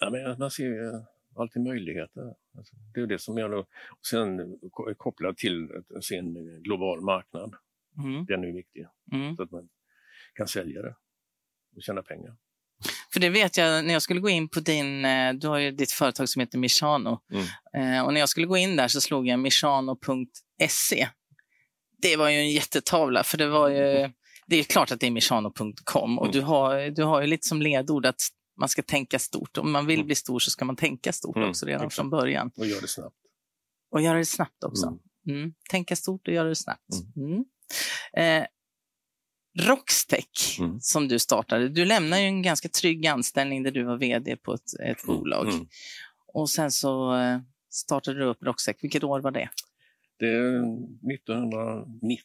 Ja, 0.00 0.10
men 0.10 0.38
man 0.38 0.50
ser 0.50 0.64
ju 0.64 0.92
alltid 1.36 1.62
möjligheter. 1.62 2.22
Alltså, 2.56 2.76
det 2.94 3.00
är 3.00 3.06
det 3.06 3.18
som. 3.18 3.38
Och 3.38 4.06
sen 4.10 4.58
ko- 4.70 4.94
kopplat 4.96 5.36
till 5.36 5.68
att 5.96 6.04
se 6.04 6.16
en 6.16 6.62
global 6.62 7.00
marknad. 7.00 7.54
Mm. 8.04 8.24
Den 8.26 8.44
är 8.44 8.52
viktig. 8.52 8.86
Mm. 9.12 9.36
Så 9.36 9.42
att 9.42 9.50
man 9.50 9.68
kan 10.34 10.48
sälja 10.48 10.82
det 10.82 10.94
och 11.76 11.82
tjäna 11.82 12.02
pengar. 12.02 12.36
För 13.12 13.20
det 13.20 13.28
vet 13.30 13.56
jag, 13.56 13.84
när 13.84 13.92
jag 13.92 14.02
skulle 14.02 14.20
gå 14.20 14.28
in 14.28 14.48
på 14.48 14.60
din, 14.60 15.04
eh, 15.04 15.32
du 15.34 15.48
har 15.48 15.58
ju 15.58 15.70
ditt 15.70 15.92
företag 15.92 16.28
som 16.28 16.40
heter 16.40 16.58
Michano. 16.58 17.20
Mm. 17.32 17.96
Eh, 17.96 18.04
och 18.04 18.12
när 18.12 18.20
jag 18.20 18.28
skulle 18.28 18.46
gå 18.46 18.56
in 18.56 18.76
där 18.76 18.88
så 18.88 19.00
slog 19.00 19.26
jag 19.26 19.38
michano.se. 19.38 21.08
Det 22.02 22.16
var 22.16 22.28
ju 22.28 22.36
en 22.36 22.50
jättetavla, 22.50 23.22
för 23.24 23.38
det 23.38 23.48
var 23.48 23.68
ju, 23.68 24.10
det 24.46 24.56
är 24.56 24.64
klart 24.64 24.90
att 24.92 25.00
det 25.00 25.06
är 25.06 25.10
michano.com 25.10 26.18
och 26.18 26.24
Mm. 26.26 26.32
du 26.32 26.40
har, 26.40 26.90
du 26.90 27.02
har 27.02 27.20
ju 27.20 27.26
lite 27.26 27.48
som 27.48 27.62
ledord 27.62 28.06
att 28.06 28.20
man 28.60 28.68
ska 28.68 28.82
tänka 28.82 29.18
stort. 29.18 29.58
Om 29.58 29.72
man 29.72 29.86
vill 29.86 29.96
Mm. 29.98 30.06
bli 30.06 30.14
stor 30.14 30.38
så 30.38 30.50
ska 30.50 30.64
man 30.64 30.76
tänka 30.76 31.12
stort 31.12 31.36
Mm, 31.36 31.48
också 31.50 31.66
redan 31.66 31.80
exakt. 31.86 31.94
från 31.94 32.10
början. 32.10 32.50
Och 32.56 32.66
gör 32.66 32.80
det 32.80 32.88
snabbt. 32.88 33.16
Och 33.90 34.00
göra 34.02 34.18
det 34.18 34.24
snabbt 34.24 34.64
också. 34.64 34.86
Mm. 34.86 35.00
Mm. 35.40 35.54
Tänka 35.70 35.96
stort 35.96 36.28
och 36.28 36.34
göra 36.34 36.48
det 36.48 36.56
snabbt. 36.56 36.88
Mm. 37.16 37.44
Eh, 38.16 38.46
Roxtech, 39.58 40.58
Mm. 40.60 40.80
som 40.80 41.08
du 41.08 41.18
startade, 41.18 41.68
du 41.68 41.84
lämnade 41.84 42.22
ju 42.22 42.28
en 42.28 42.42
ganska 42.42 42.68
trygg 42.68 43.06
anställning 43.06 43.62
där 43.62 43.70
du 43.70 43.82
var 43.84 43.96
vd 43.96 44.36
på 44.36 44.54
ett, 44.54 44.80
ett 44.84 45.02
bolag. 45.06 45.48
Mm. 45.48 45.66
Och 46.26 46.50
sen 46.50 46.70
så 46.70 47.16
eh, 47.16 47.38
startade 47.70 48.18
du 48.18 48.24
upp 48.24 48.42
Roxtech. 48.42 48.76
Vilket 48.82 49.04
år 49.04 49.20
var 49.20 49.30
det? 49.30 49.48
Det 50.18 50.26
är 50.26 50.58
1990 51.14 52.24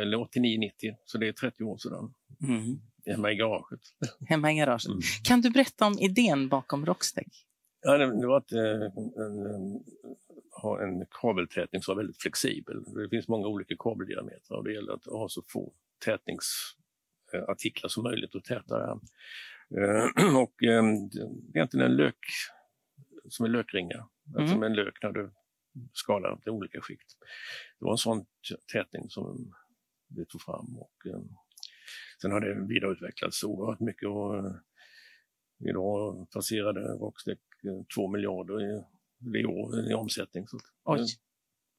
eller 0.00 0.16
89-90, 0.16 0.94
så 1.04 1.18
det 1.18 1.28
är 1.28 1.32
30 1.32 1.64
år 1.64 1.78
sedan. 1.78 2.14
Mm. 2.42 2.80
Hemma 3.06 3.32
i 3.32 3.34
garaget. 3.36 3.80
Hemma 4.28 4.52
i 4.52 4.54
garaget. 4.56 4.86
Mm. 4.86 5.00
Kan 5.24 5.40
du 5.40 5.50
berätta 5.50 5.86
om 5.86 5.98
idén 5.98 6.48
bakom 6.48 6.86
Rockstech? 6.86 7.46
Ja, 7.82 7.98
det, 7.98 8.20
det 8.20 8.26
var 8.26 8.36
att 8.36 8.52
eh, 8.52 8.60
ha 10.62 10.82
en 10.82 11.06
kabeltätning 11.20 11.82
som 11.82 11.94
var 11.94 12.02
väldigt 12.02 12.22
flexibel. 12.22 12.84
Det 12.94 13.08
finns 13.10 13.28
många 13.28 13.46
olika 13.46 13.74
kabeldiametrar 13.78 14.56
och 14.58 14.64
det 14.64 14.72
gäller 14.72 14.92
att 14.92 15.04
ha 15.04 15.28
så 15.28 15.42
få 15.48 15.72
tätningsartiklar 16.04 17.88
som 17.88 18.02
möjligt 18.02 18.34
att 18.34 18.44
täta 18.44 18.78
det 18.78 18.86
här. 18.86 18.98
Eh, 19.78 20.36
och 20.42 20.62
eh, 20.62 20.82
det 21.12 21.18
är 21.20 21.56
egentligen 21.56 21.86
en 21.86 21.96
lök 21.96 22.18
som 23.28 23.46
är 23.46 23.50
lökringar, 23.50 24.08
Mm. 24.38 24.58
med 24.60 24.66
en 24.66 24.76
lök 24.76 25.02
när 25.02 25.12
du 25.12 25.32
skalar 25.92 26.36
till 26.36 26.50
olika 26.50 26.80
skikt. 26.80 27.16
Det 27.78 27.84
var 27.84 27.92
en 27.92 27.98
sån 27.98 28.24
tätning 28.72 29.10
som 29.10 29.54
vi 30.08 30.26
tog 30.26 30.40
fram 30.42 30.76
och 30.78 31.06
eh, 31.06 31.20
sen 32.22 32.32
har 32.32 32.40
det 32.40 32.66
vidareutvecklats 32.68 33.44
oerhört 33.44 33.80
mycket 33.80 34.08
och 34.08 34.36
eh, 34.38 34.52
idag 35.68 36.30
passerade 36.30 36.80
Rockstech 36.80 37.38
eh, 37.64 37.82
två 37.94 38.08
miljarder 38.08 38.62
i, 38.62 38.84
i 39.40 39.44
år 39.44 39.90
i 39.90 39.94
omsättning. 39.94 40.48
Så 40.48 40.58
Oj, 40.84 41.00
eh, 41.00 41.06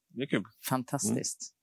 det 0.08 0.22
är 0.22 0.26
kul. 0.26 0.44
fantastiskt. 0.68 1.40
Eh, 1.42 1.54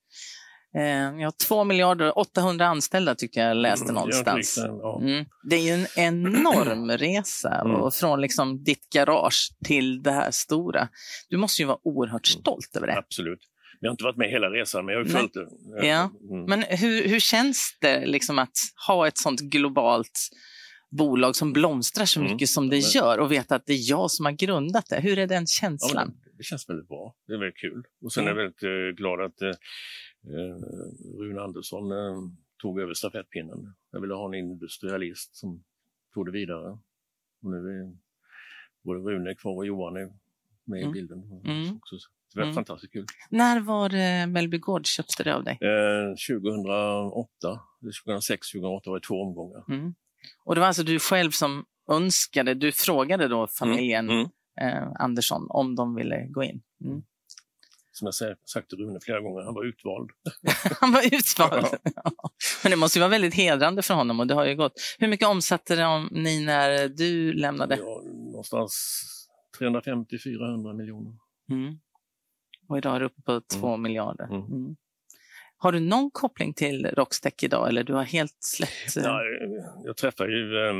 jag 0.73 1.27
har 1.27 1.47
två 1.47 1.63
miljarder, 1.63 2.17
800 2.19 2.65
anställda 2.65 3.15
tyckte 3.15 3.39
jag 3.39 3.57
läste 3.57 3.83
Mm, 3.83 3.95
någonstans. 3.95 4.57
ja, 4.57 4.79
ja. 4.81 5.01
Mm. 5.01 5.25
Det 5.49 5.55
är 5.55 5.59
ju 5.77 5.85
en 5.85 5.87
enorm 5.95 6.91
resa 6.97 7.61
Mm. 7.65 7.75
och 7.75 7.93
från 7.93 8.21
liksom 8.21 8.63
ditt 8.63 8.89
garage 8.93 9.49
till 9.65 10.03
det 10.03 10.11
här 10.11 10.31
stora. 10.31 10.87
Du 11.29 11.37
måste 11.37 11.61
ju 11.61 11.65
vara 11.67 11.77
oerhört 11.83 12.25
stolt 12.27 12.75
över 12.75 12.87
det. 12.87 12.97
Absolut. 12.97 13.39
Jag 13.79 13.89
har 13.89 13.91
inte 13.93 14.03
varit 14.03 14.17
med 14.17 14.29
hela 14.29 14.47
resan, 14.49 14.85
men 14.85 14.95
jag 14.95 15.03
har 15.03 15.09
följt 15.09 15.33
det. 15.33 15.87
Ja. 15.87 16.11
Mm. 16.31 16.45
Men 16.45 16.63
hur, 16.77 17.07
hur 17.07 17.19
känns 17.19 17.77
det 17.81 18.05
liksom 18.05 18.39
att 18.39 18.53
ha 18.87 19.07
ett 19.07 19.17
sånt 19.17 19.39
globalt 19.39 20.19
bolag 20.97 21.35
som 21.35 21.53
blomstrar 21.53 22.05
så 22.05 22.19
Mm. 22.19 22.31
mycket 22.31 22.49
som 22.49 22.69
det 22.69 22.77
gör 22.77 23.17
och 23.17 23.31
veta 23.31 23.55
att 23.55 23.65
det 23.65 23.73
är 23.73 23.89
jag 23.89 24.11
som 24.11 24.25
har 24.25 24.31
grundat 24.31 24.85
det? 24.89 24.99
Hur 24.99 25.19
är 25.19 25.27
den 25.27 25.43
Ja, 25.43 25.45
känslan? 25.47 26.07
men 26.07 26.37
det, 26.37 26.43
känns 26.43 26.69
väldigt 26.69 26.87
bra. 26.87 27.15
Det 27.27 27.33
är 27.33 27.37
väldigt 27.37 27.57
kul. 27.57 27.83
Och 28.05 28.13
sen 28.13 28.23
Mm. 28.23 28.37
är 28.37 28.41
jag 28.41 28.43
väldigt 28.43 28.63
eh, 28.63 28.97
glad 28.97 29.21
att 29.25 29.41
eh, 29.41 29.47
eh, 29.47 29.55
Rune 31.19 31.41
Andersson 31.41 31.91
eh, 31.91 32.21
tog 32.61 32.79
över 32.79 32.93
stafettpinnen. 32.93 33.73
Jag 33.91 34.01
ville 34.01 34.13
ha 34.13 34.27
en 34.27 34.33
industrialist 34.33 35.35
som 35.35 35.63
tog 36.13 36.25
det 36.25 36.31
vidare. 36.31 36.69
Och 37.43 37.51
nu 37.51 37.57
är 37.57 37.97
både 38.83 38.99
Rune 38.99 39.35
kvar 39.35 39.55
och 39.55 39.65
Johan 39.65 39.95
är 39.97 40.13
med 40.65 40.79
Mm. 40.81 40.89
i 40.89 40.93
bilden. 40.93 41.23
Mm. 41.45 41.75
Också. 41.77 41.97
Så 41.99 42.09
det 42.33 42.39
var 42.39 42.43
Mm. 42.43 42.55
fantastiskt 42.55 42.93
kul. 42.93 43.05
När 43.29 43.59
var 43.59 43.93
eh, 43.93 44.27
Mellby 44.27 44.57
Gård 44.57 44.85
köpte 44.85 45.23
det 45.23 45.35
av 45.35 45.43
dig? 45.43 45.57
Eh, 45.61 46.15
2008, 46.27 47.59
2006, 48.05 48.51
2008 48.51 48.89
var 48.89 48.99
det 48.99 49.05
två 49.07 49.21
omgångar. 49.21 49.63
Mm. 49.69 49.93
Och 50.43 50.55
det 50.55 50.61
var 50.61 50.67
alltså 50.67 50.83
du 50.83 50.99
själv 50.99 51.31
som 51.31 51.65
önskade, 51.91 52.53
du 52.53 52.71
frågade 52.71 53.27
då 53.27 53.47
familjen 53.47 54.09
Mm. 54.09 54.27
eh, 54.61 54.91
Andersson 54.99 55.45
om 55.49 55.75
de 55.75 55.95
ville 55.95 56.27
gå 56.27 56.43
in. 56.43 56.61
Mm. 57.91 58.11
Som 58.11 58.27
jag 58.29 58.37
sagt 58.49 58.69
till 58.69 58.77
Rune 58.77 58.99
flera 58.99 59.19
gånger, 59.21 59.41
han 59.41 59.53
var 59.53 59.63
utvald. 59.65 60.09
Han 60.81 60.91
var 60.91 61.15
utvald. 61.15 61.65
Men 62.63 62.69
det 62.71 62.75
måste 62.75 62.99
ju 62.99 63.01
vara 63.01 63.09
väldigt 63.09 63.33
hedrande 63.33 63.81
för 63.81 63.93
honom 63.93 64.19
och 64.19 64.27
det 64.27 64.33
har 64.33 64.45
ju 64.45 64.55
gått. 64.55 64.73
Hur 64.99 65.07
mycket 65.07 65.27
omsatte 65.27 65.75
ni 66.11 66.45
när 66.45 66.87
du 66.87 67.33
lämnade? 67.33 67.75
Ja, 67.77 68.01
någonstans 68.05 69.03
350-400 69.59 70.73
miljoner. 70.73 71.13
Mm. 71.49 71.79
Och 72.67 72.77
idag 72.77 72.95
är 72.95 72.99
det 72.99 73.05
uppe 73.05 73.21
på 73.21 73.41
två 73.41 73.77
miljarder. 73.77 74.23
Mm. 74.25 74.45
Mm. 74.45 74.75
Har 75.57 75.71
du 75.71 75.79
någon 75.79 76.11
koppling 76.11 76.53
till 76.53 76.85
Rockstech 76.85 77.33
idag 77.43 77.69
eller 77.69 77.83
du 77.83 77.93
har 77.93 78.03
helt 78.03 78.37
släppt? 78.39 78.97
eh, 78.97 79.03
Ja, 79.03 79.19
jag 79.83 79.97
träffar 79.97 80.27
ju 80.27 80.67
eh, 80.67 80.73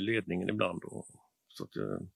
ledningen 0.00 0.48
ibland. 0.48 0.84
Och, 0.84 1.06
så 1.48 1.64
att, 1.64 1.76
eh, 1.76 2.06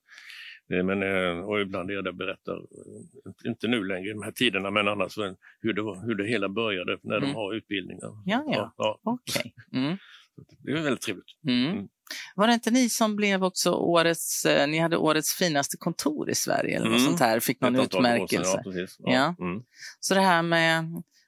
men, 0.69 1.03
eh, 1.03 1.43
och 1.43 1.61
ibland 1.61 1.89
är 1.89 1.93
jag 1.93 2.15
berättar, 2.15 2.55
eh, 2.57 3.49
inte 3.49 3.67
nu 3.67 3.83
längre 3.83 4.09
i 4.09 4.13
de 4.13 4.21
här 4.23 4.31
tiderna, 4.31 4.71
men 4.71 4.87
annars 4.87 5.17
eh, 5.17 5.31
hur 5.61 5.73
det, 5.73 5.81
hur 6.05 6.15
det 6.15 6.27
hela 6.27 6.49
började 6.49 6.97
när 7.03 7.17
Mm. 7.17 7.29
de 7.29 7.35
har 7.35 7.53
utbildningar. 7.53 8.09
Ja, 8.25 8.43
ja. 8.47 8.73
ja, 8.77 8.99
Okej. 9.03 9.53
Mm. 9.73 9.97
så 10.35 10.41
att 10.41 10.47
det 10.63 10.71
är 10.71 10.81
väldigt 10.83 11.01
trevligt. 11.01 11.25
Mm. 11.47 11.71
Mm. 11.71 11.87
Var 12.35 12.47
det 12.47 12.53
inte 12.53 12.71
ni 12.71 12.89
som 12.89 13.15
blev 13.15 13.43
också 13.43 13.71
årets, 13.71 14.45
eh, 14.45 14.67
ni 14.67 14.77
hade 14.79 14.97
årets 14.97 15.33
finaste 15.33 15.77
kontor 15.77 16.29
i 16.29 16.35
Sverige 16.35 16.75
eller 16.75 16.89
något 16.89 16.97
Mm. 16.99 17.07
sånt 17.07 17.19
här, 17.19 17.39
fick 17.39 17.61
någon 17.61 17.75
år 17.75 17.83
sedan, 17.83 17.87
utmärkelse. 17.99 18.61
Ja. 18.65 19.35
Ja. 19.39 19.45
Mm. 19.45 19.63
Så 19.99 20.13
det 20.13 20.21
här 20.21 20.41
med 20.41 20.85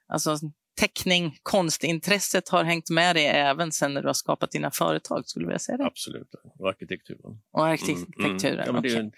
alltså, 0.08 0.36
teckning, 0.80 1.38
konstintresset 1.42 2.48
har 2.48 2.64
hängt 2.64 2.90
med 2.90 3.16
dig 3.16 3.26
även 3.26 3.72
sen 3.72 3.94
när 3.94 4.02
du 4.02 4.08
har 4.08 4.14
skapat 4.14 4.50
dina 4.50 4.70
företag, 4.70 5.28
skulle 5.28 5.46
vilja 5.46 5.58
säga 5.58 5.76
det? 5.78 5.84
Absolut. 5.84 6.34
Och 6.58 6.68
arkitekturen. 6.68 7.38
Och 7.50 7.60
Mm, 7.60 7.72
arkitekturen, 7.72 8.54
mm. 8.54 8.66
Ja, 8.66 8.72
men 8.72 8.82
det 8.82 8.88
är, 8.92 9.00
en- 9.00 9.10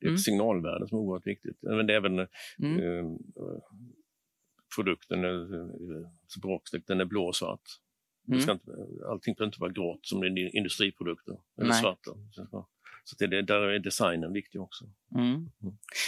det 0.00 0.06
är 0.06 0.08
ett 0.08 0.10
Mm. 0.10 0.18
signalvärde 0.18 0.88
som 0.88 0.98
är 0.98 1.02
oerhört 1.02 1.26
viktigt. 1.26 1.58
Men 1.62 1.86
det 1.86 1.92
är 1.92 1.96
även 1.96 2.12
Mm. 2.58 2.78
eh, 2.80 3.18
produkten, 4.76 5.24
eh, 5.24 5.30
Rockstech, 6.42 6.82
den 6.86 7.00
är 7.00 7.04
blå 7.04 7.26
och 7.26 7.36
svart. 7.36 7.60
Mm. 8.28 8.40
ska 8.40 8.52
inte, 8.52 8.70
allting 9.10 9.34
behöver 9.34 9.44
inte 9.48 9.60
vara 9.60 9.72
grått 9.72 10.06
som 10.06 10.24
industriprodukter, 10.24 11.36
eller 11.58 11.68
Nej. 11.68 11.80
svarta. 11.80 12.10
Så, 13.08 13.26
det, 13.26 13.42
där 13.42 13.60
är 13.60 13.78
designen 13.78 14.32
viktig 14.32 14.60
också. 14.60 14.84
Mm. 15.14 15.50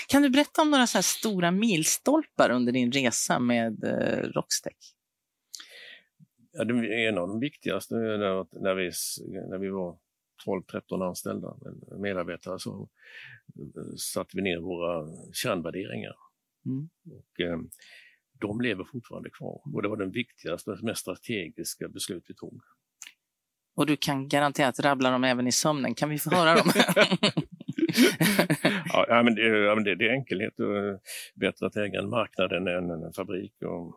Kan 0.08 0.22
du 0.22 0.30
berätta 0.30 0.62
om 0.62 0.70
några 0.70 0.86
så 0.86 0.98
här 0.98 1.02
stora 1.02 1.50
milstolpar 1.50 2.50
under 2.50 2.72
din 2.72 2.92
resa 2.92 3.38
med 3.38 3.84
eh, 3.84 4.28
Rockstech? 4.28 4.94
Ja, 6.52 6.64
det 6.64 6.74
är 6.74 7.08
en 7.08 7.18
av 7.18 7.28
de 7.28 7.40
viktigaste 7.40 7.94
när, 7.94 8.60
när, 8.60 8.74
vi, 8.74 8.90
när 9.48 9.58
vi 9.58 9.68
var 9.68 9.98
12-13 10.46 11.08
anställda 11.08 11.56
medarbetare 11.98 12.58
så 12.58 12.88
eh, 13.58 13.94
satte 13.96 14.36
vi 14.36 14.42
ner 14.42 14.58
våra 14.58 15.06
kärnvärderingar. 15.32 16.16
Mm. 16.66 16.88
Och, 17.10 17.40
eh, 17.40 17.58
de 18.40 18.60
lever 18.60 18.84
fortfarande 18.84 19.30
kvar 19.30 19.62
och 19.74 19.82
det 19.82 19.88
var 19.88 19.96
den 19.96 20.10
viktigaste, 20.10 20.78
mest 20.82 21.00
strategiska 21.00 21.88
beslut 21.88 22.24
vi 22.28 22.34
tog. 22.34 22.62
Och 23.74 23.86
du 23.86 23.96
kan 23.96 24.28
garanterat 24.28 24.80
rabbla 24.80 25.10
dem 25.10 25.24
även 25.24 25.46
i 25.46 25.52
sömnen. 25.52 25.94
Kan 25.94 26.08
vi 26.10 26.18
få 26.18 26.30
höra 26.30 26.54
dem? 26.54 26.70
ja, 28.92 29.22
men 29.22 29.34
det, 29.34 29.42
ja, 29.42 29.74
men 29.74 29.84
det, 29.84 29.94
det 29.94 30.08
är 30.08 30.12
enkelhet 30.12 30.60
och 30.60 30.76
eh, 30.76 30.96
bättre 31.34 31.66
att 31.66 31.76
äga 31.76 31.98
en 31.98 32.10
marknad 32.10 32.52
än 32.52 32.66
en, 32.68 32.90
en 32.90 33.12
fabrik. 33.12 33.54
Och, 33.62 33.96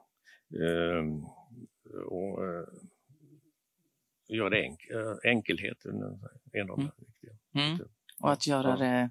eh, 0.61 1.03
och 2.05 2.45
eh, 2.47 2.65
göra 4.27 4.49
det 4.49 4.61
enk, 4.63 4.79
eh, 4.91 5.31
enkelhet 5.31 5.85
är 5.85 5.89
en 6.59 6.69
av 6.69 6.77
de 6.77 6.81
Mm. 6.81 6.91
viktiga. 6.97 7.31
Mm. 7.55 7.79
Och 8.21 8.31
att 8.31 8.47
göra 8.47 8.75
det... 8.77 9.09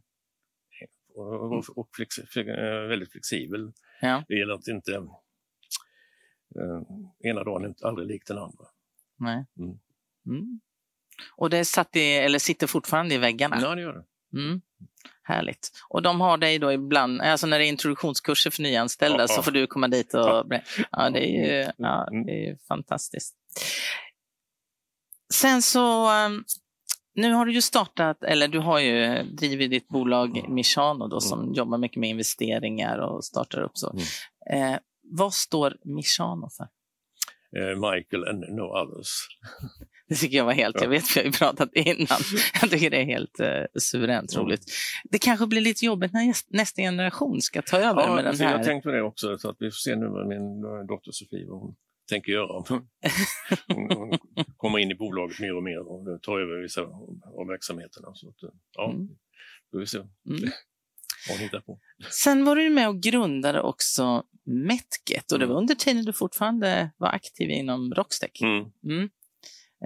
Och, 1.14 1.52
och, 1.52 1.64
och 1.76 1.88
flex, 1.97 2.19
fle- 2.19 2.88
väldigt 2.88 3.12
flexibel. 3.12 3.73
Ja. 4.00 4.25
Det 4.28 4.35
gäller 4.38 4.54
att 4.54 4.69
inte... 4.69 4.92
Ena 7.25 7.45
dagen 7.45 7.64
är 7.64 7.87
aldrig 7.87 8.09
lik 8.09 8.26
den 8.26 8.38
andra. 8.38 8.64
Nej. 9.16 9.45
Mm. 9.59 9.78
Mm. 10.26 10.61
Och 11.37 11.50
det 11.50 11.64
satt 11.64 11.97
i, 11.97 12.12
eller 12.14 12.38
sitter 12.38 12.67
fortfarande 12.67 13.14
i 13.14 13.19
väggarna? 13.19 13.59
Ja, 13.61 13.75
det 13.75 13.81
gör 13.83 13.93
det. 13.93 14.05
Mm. 14.38 14.61
Härligt. 15.23 15.71
Och 15.88 16.02
de 16.02 16.21
har 16.21 16.38
dig 16.38 16.59
då 16.59 16.73
ibland, 16.73 17.21
alltså 17.21 17.47
när 17.47 17.59
det 17.59 17.67
är 17.67 17.69
introduktionskurser 17.69 18.50
för 18.50 18.62
nyanställda 18.62 19.21
Ja, 19.23 19.29
så 19.29 19.43
får 19.43 19.50
du 19.50 19.67
komma 19.67 19.88
dit 19.88 20.14
och... 20.14 20.21
Ja. 20.21 20.45
Ja, 20.93 21.11
det 21.11 21.21
är 21.31 21.47
ju, 21.64 21.71
ja, 21.79 22.09
Mm. 22.12 22.26
det 22.26 22.33
är 22.33 22.50
ju 22.50 22.57
fantastiskt. 22.69 23.37
Sen 25.35 25.62
så, 25.62 26.11
um, 26.26 26.45
nu 27.14 27.33
har 27.33 27.47
du 27.47 27.52
ju 27.52 27.62
startat, 27.62 28.23
eller 28.25 28.49
du 28.49 28.59
har 28.59 28.79
ju 28.79 29.23
drivit 29.23 29.71
ditt 29.71 29.88
bolag 29.88 30.49
Mishano 30.49 31.09
då, 31.09 31.21
som 31.21 31.55
jobbar 31.55 31.79
mycket 31.79 32.00
med 32.00 32.11
investeringar 32.11 32.99
och 32.99 33.25
startar 33.25 33.61
upp 33.62 33.79
så. 33.79 33.91
Mm. 34.50 34.73
Eh, 34.73 34.79
vad 35.02 35.35
står 35.35 35.76
Mishano 35.85 36.49
för? 36.57 36.69
Eh, 37.61 37.76
Michael 37.91 38.29
and 38.29 38.41
no 38.41 38.62
others. 38.62 39.09
Det 40.12 40.19
tycker 40.19 40.37
jag 40.37 40.45
var 40.45 40.52
helt, 40.52 40.76
Ja. 40.76 40.83
jag 40.83 40.90
vet 40.90 41.07
för 41.09 41.21
jag 41.21 41.25
har 41.25 41.33
ju 41.33 41.38
pratat 41.38 41.69
innan. 41.75 42.19
Jag 42.61 42.71
tycker 42.71 42.90
det 42.90 42.97
är 43.00 43.04
helt 43.04 43.40
eh, 43.40 43.62
suveränt 43.81 44.35
Mm. 44.35 44.47
roligt. 44.47 44.64
Det 45.04 45.19
kanske 45.19 45.47
blir 45.47 45.61
lite 45.61 45.85
jobbigt 45.87 46.12
när 46.12 46.25
näst- 46.25 46.47
nästa 46.50 46.83
generation 46.83 47.40
ska 47.40 47.62
ta 47.62 47.76
över 47.76 48.02
Ja, 48.02 48.14
med 48.14 48.25
den 48.25 48.33
precis, 48.33 48.40
jag 48.42 48.49
här. 48.49 48.64
tänkte 48.64 48.88
på 48.88 48.92
det 48.95 49.02
också, 49.02 49.38
så 49.38 49.50
att 49.50 49.57
vi 49.59 49.66
får 49.71 49.76
se 49.76 49.97
nu 49.97 50.07
vad 50.07 50.26
min 50.28 50.61
dotter 50.87 51.11
Sofie 51.12 51.47
vad 51.49 51.61
hon 51.61 51.75
tänker 52.11 52.33
göra. 52.33 52.64
Hon, 52.69 52.87
hon 53.97 54.19
kommer 54.57 54.78
in 54.78 54.90
i 54.90 54.95
bolaget 54.95 55.40
mer 55.40 55.57
och 55.57 55.62
mer 55.62 55.78
och 55.78 56.23
tar 56.23 56.38
över 56.40 56.62
vissa 56.62 56.81
av 57.40 57.47
verksamheterna. 57.49 58.09
Så 58.14 58.28
att, 58.28 58.37
ja, 58.76 58.90
Mm. 58.90 59.09
får 59.71 59.78
vi 59.78 59.87
se 59.87 59.99
Mm. 59.99 60.50
Sen 62.11 62.45
var 62.45 62.57
du 62.57 62.71
med 62.71 62.88
och 62.88 63.00
grundade 63.02 63.61
också 63.61 64.23
Metget 64.47 65.33
och 65.33 65.38
det 65.38 65.47
var 65.47 65.54
Mm. 65.54 65.62
under 65.62 65.75
tiden 65.75 66.04
du 66.04 66.12
fortfarande 66.12 66.90
var 66.97 67.09
aktiv 67.09 67.50
inom 67.50 67.95
Rockstech. 67.95 68.42
Mm. 68.42 68.64
Mm. 68.85 69.11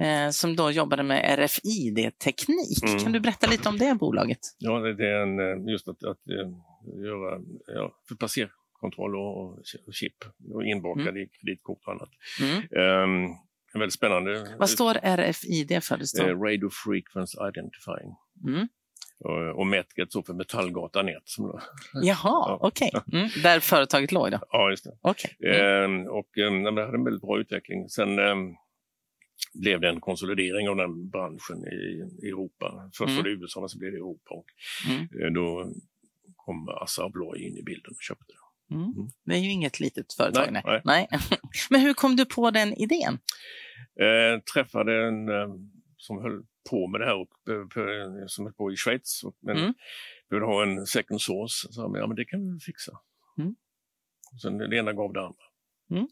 Eh, 0.01 0.31
som 0.31 0.57
då 0.57 0.71
jobbade 0.71 1.03
med 1.03 1.39
RFID-teknik. 1.39 2.83
Mm. 2.83 2.99
Kan 2.99 3.13
du 3.13 3.21
berätta 3.21 3.47
lite 3.47 3.69
om 3.69 3.79
det 3.79 3.95
bolaget? 3.95 4.39
Ja, 4.59 4.79
det 4.79 5.09
är 5.09 5.23
en, 5.23 5.39
eh, 5.39 5.73
just 5.73 5.89
att, 5.89 6.05
att 6.05 6.29
eh, 6.29 6.51
göra, 7.05 7.41
ja, 7.67 7.93
för 8.09 8.17
kontroll 8.73 9.17
och 9.17 9.59
chip 9.93 10.25
och 10.53 10.65
inbakade 10.65 11.11
mm. 11.11 11.23
i 11.23 11.29
kreditkort 11.29 11.79
och 11.87 11.93
annat. 11.93 12.11
Mm. 12.41 13.25
Um, 13.25 13.37
väldigt 13.73 13.95
spännande. 13.95 14.57
Vad 14.59 14.71
står 14.71 14.95
RFID 15.03 15.83
för? 15.83 15.97
Det 15.97 16.07
står? 16.07 16.25
Radio 16.25 16.71
Frequency 16.73 17.39
Identifying. 17.49 18.15
Mm. 18.47 18.69
Och, 19.19 19.59
och 19.59 19.67
Metget 19.67 20.11
står 20.11 20.23
för 20.23 20.35
Metallgata 20.35 21.03
Nät. 21.03 21.23
Som 21.25 21.61
Jaha, 21.93 22.17
ja. 22.23 22.59
okej. 22.61 22.91
Okay. 22.95 23.21
Mm. 23.21 23.31
Där 23.43 23.61
företaget 23.61 24.13
låg 24.13 24.31
då? 24.31 24.39
Ja, 24.51 24.71
just 24.71 24.85
det. 24.85 25.11
Okay. 25.11 25.31
Mm. 25.41 26.05
Um, 26.05 26.07
och 26.07 26.39
um, 26.39 26.63
det 26.63 26.71
hade 26.71 26.97
en 26.97 27.05
väldigt 27.05 27.23
bra 27.23 27.39
utveckling. 27.39 27.89
Sen 27.89 28.19
um, 28.19 28.57
blev 29.61 29.81
det 29.81 29.89
en 29.89 30.01
konsolidering 30.01 30.69
av 30.69 30.77
den 30.77 31.09
branschen 31.09 31.67
i, 31.67 32.09
i 32.27 32.29
Europa. 32.29 32.91
Först 32.93 33.11
mm. 33.11 33.17
var 33.17 33.23
det 33.23 33.31
USA, 33.31 33.61
men 33.61 33.69
så 33.69 33.79
blev 33.79 33.93
det 33.93 33.99
Europa. 33.99 34.35
Och, 34.35 34.47
mm. 34.89 35.35
Då 35.35 35.73
kom 36.37 36.69
Assa 36.69 37.05
Abloy 37.05 37.39
in 37.39 37.57
i 37.57 37.63
bilden 37.63 37.91
och 37.97 38.03
köpte 38.03 38.33
det. 38.33 38.75
Mm. 38.75 38.85
mm. 38.85 39.09
Det 39.25 39.35
är 39.35 39.39
ju 39.39 39.51
inget 39.51 39.81
litet 39.81 40.13
företag. 40.13 40.53
Nej, 40.53 40.63
nej. 40.65 40.81
nej. 40.85 41.09
Men 41.71 41.81
hur 41.81 41.95
kom 41.95 42.17
du 42.17 42.25
på 42.25 42.51
den 42.51 42.75
idén? 42.75 43.19
Eh, 44.01 44.41
träffade 44.55 45.07
en 45.07 45.29
eh, 45.29 45.49
som 45.97 46.23
höll 46.23 46.43
på 46.71 46.89
med 46.89 47.01
det 47.01 47.05
här 47.05 47.17
och, 47.17 47.29
eh, 47.53 48.27
som 48.27 48.45
höll 48.45 48.55
på 48.55 48.73
i 48.73 48.77
Schweiz. 48.77 49.25
Och, 49.25 49.37
men 49.41 49.57
mm. 49.57 49.75
behövde 50.31 50.47
ha 50.47 50.63
en 50.63 50.87
second 50.87 51.21
source. 51.21 51.73
Så 51.73 51.93
ja, 51.95 52.07
men 52.07 52.17
det 52.17 52.25
kan 52.25 52.55
vi 52.55 52.61
fixa. 52.61 52.93
Mm. 53.39 53.57
sen 54.43 54.59
det 54.59 54.77
ena 54.77 54.93
gav 54.93 55.13
det 55.13 55.21
andra. 55.21 55.45
Mm. 55.91 56.09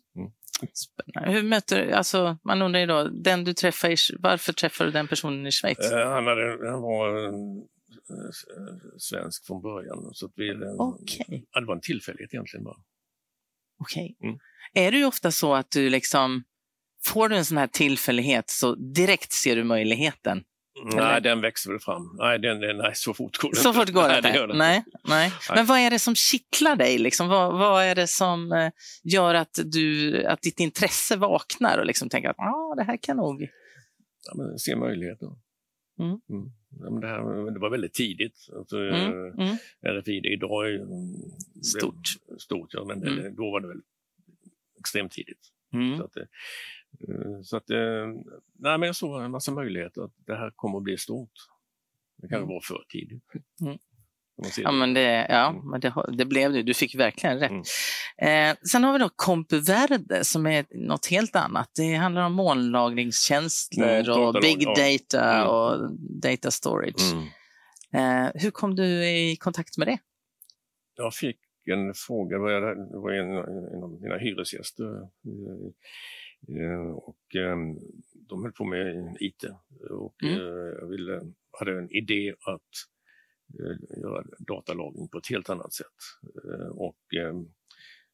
Mm. 1.17 1.33
Hur 1.33 1.43
möter, 1.43 1.91
alltså, 1.91 2.39
man 2.45 2.63
undrar 2.63 2.81
ju 2.81 2.87
då, 2.87 3.09
den 3.09 3.45
du 3.45 3.55
träffar, 3.55 3.95
varför 4.23 4.53
träffade 4.53 4.91
du 4.91 4.93
den 4.93 5.09
personen 5.09 5.47
i 5.47 5.51
Schweiz? 5.51 5.79
Eh, 5.79 6.09
han, 6.09 6.27
hade, 6.27 6.71
han 6.71 6.83
var 6.83 7.25
eh, 7.25 7.33
svensk 8.99 9.47
från 9.47 9.63
början. 9.63 10.11
Så 10.13 10.27
att 10.27 10.33
vi, 10.37 10.55
okay. 10.79 11.43
ja, 11.53 11.61
det 11.61 11.67
var 11.67 11.75
en 11.75 11.81
tillfällighet 11.81 12.35
egentligen 12.35 12.65
bara. 12.65 12.77
Okej. 13.81 14.17
Okay. 14.19 14.29
Mm. 14.29 14.41
Är 14.75 14.93
det 14.93 15.05
ofta 15.05 15.31
så 15.31 15.55
att 15.55 15.71
du 15.71 15.91
liksom, 15.91 16.45
får 17.05 17.29
du 17.29 17.37
en 17.37 17.45
sån 17.45 17.59
här 17.59 17.67
tillfällighet 17.67 18.51
så 18.51 18.75
direkt 18.75 19.33
ser 19.33 19.57
du 19.57 19.65
möjligheten? 19.65 20.45
Nej, 20.83 21.21
den 21.21 21.41
växer 21.41 21.71
väl 21.71 21.81
fram. 21.81 22.17
Nej, 22.19 22.39
den, 22.39 22.59
nej 22.59 22.93
så 22.95 23.15
fort 23.15 23.37
går 23.37 23.51
det 23.51 23.57
Så 23.57 23.73
fort 23.73 23.89
går 23.89 24.09
det? 24.09 24.21
Nej, 24.21 24.33
det 24.33 24.55
nej, 24.55 24.85
nej. 25.09 25.33
Men 25.55 25.67
vad 25.67 25.79
är 25.79 25.91
det 25.91 25.99
som 25.99 26.15
kittlar 26.15 26.77
dig? 26.77 26.99
Liksom? 26.99 27.29
Vad, 27.29 27.59
vad 27.59 27.85
är 27.85 27.95
det 27.95 28.07
som 28.07 28.53
eh, 28.53 28.71
gör 29.03 29.35
att, 29.35 29.59
du, 29.65 30.17
att 30.27 30.43
ditt 30.43 30.61
intresse 30.61 31.17
vaknar 31.17 31.79
och 31.79 31.87
liksom 31.87 32.09
tänker 32.09 32.29
att 32.29 32.39
ah, 32.39 32.75
det 32.75 32.83
här 32.83 32.97
kan 32.97 33.17
nog... 33.17 33.49
Ja, 34.27 34.35
men 34.37 34.59
se 34.59 34.77
möjligheter. 34.77 35.27
Mm. 35.99 36.11
Mm. 36.11 36.51
Ja, 36.81 36.91
men 36.91 37.01
det, 37.01 37.07
här, 37.07 37.51
det 37.51 37.61
var 37.61 37.71
väldigt 37.71 37.95
tidigt. 37.95 38.49
Alltså, 38.57 38.77
mm. 38.79 39.33
Mm. 39.39 39.57
RFID 39.87 40.27
idag 40.27 40.69
är 40.69 40.81
stort. 41.63 42.09
stort 42.39 42.75
ja, 42.75 42.85
men 42.85 43.01
det, 43.01 43.11
mm. 43.11 43.35
då 43.37 43.51
var 43.51 43.61
det 43.61 43.69
väl 43.69 43.81
extremt 44.81 45.13
tidigt. 45.13 45.51
Mm. 45.73 45.99
Så 45.99 46.05
att, 46.05 46.17
Eh, 46.17 46.27
så 47.43 47.57
att, 47.57 47.71
eh, 47.71 48.07
nej, 48.59 48.79
men 48.79 48.83
jag 48.83 48.97
såg 48.97 49.23
en 49.23 49.31
massa 49.31 49.53
möjligheter 49.53 50.03
att 50.03 50.13
det 50.27 50.37
här 50.37 50.53
kommer 50.57 50.79
att 50.79 50.85
bli 50.85 50.99
stort. 50.99 51.33
Det 52.17 52.29
kanske 52.29 52.45
mm. 52.45 52.49
var 52.49 52.61
för 52.61 52.85
tidigt. 52.89 53.23
Mm. 53.61 53.79
Ja, 54.57 54.73
men 54.73 54.95
det, 54.95 55.27
ja, 55.29 55.51
mm. 55.51 55.71
men 55.71 55.81
det, 55.81 55.95
det, 56.13 56.25
blev 56.25 56.53
det. 56.53 56.63
Du 56.63 56.75
fick 56.75 56.95
verkligen 56.95 57.39
rätt. 57.39 57.51
Mm. 58.19 58.51
Eh, 58.51 58.57
sen 58.71 58.85
har 58.85 58.93
vi 58.93 58.99
då 58.99 59.09
CompuVerde 59.17 60.25
som 60.25 60.47
är 60.47 60.65
något 60.71 61.07
helt 61.07 61.37
annat. 61.37 61.71
Det 61.77 61.95
handlar 61.95 62.23
om 62.23 62.33
molnlagringstjänster 62.33 64.11
mm, 64.11 64.23
och 64.23 64.35
big 64.43 64.67
data 64.67 65.35
mm. 65.35 65.49
och 65.49 65.91
data 66.23 66.51
storage. 66.51 67.13
Mm. 67.13 67.27
Eh, 67.95 68.31
hur 68.35 68.51
kom 68.51 68.75
du 68.75 69.09
i 69.09 69.37
kontakt 69.37 69.79
med 69.79 69.89
det? 69.89 69.99
Jag 70.97 71.15
fick 71.15 71.39
en 71.71 71.95
fråga, 71.95 72.37
det 72.37 72.99
var 72.99 73.13
en, 73.13 73.37
en 73.75 73.83
av 73.83 74.01
mina 74.01 74.19
hyresgäster 74.19 75.09
och 76.97 77.35
ehm, 77.35 77.79
de 78.29 78.43
höll 78.43 78.53
på 78.53 78.65
med 78.65 79.17
IT 79.21 79.45
och 79.91 80.23
mm. 80.23 80.35
Eh, 80.35 80.75
jag 80.81 80.89
ville, 80.89 81.21
hade 81.59 81.79
en 81.79 81.91
idé 81.91 82.35
att 82.47 82.61
eh, 83.61 84.01
göra 84.03 84.25
datalagring 84.39 85.09
på 85.09 85.19
ett 85.19 85.27
helt 85.27 85.51
annat 85.51 85.73
sätt. 85.73 85.99
Och 86.71 87.15
ehm, 87.21 87.49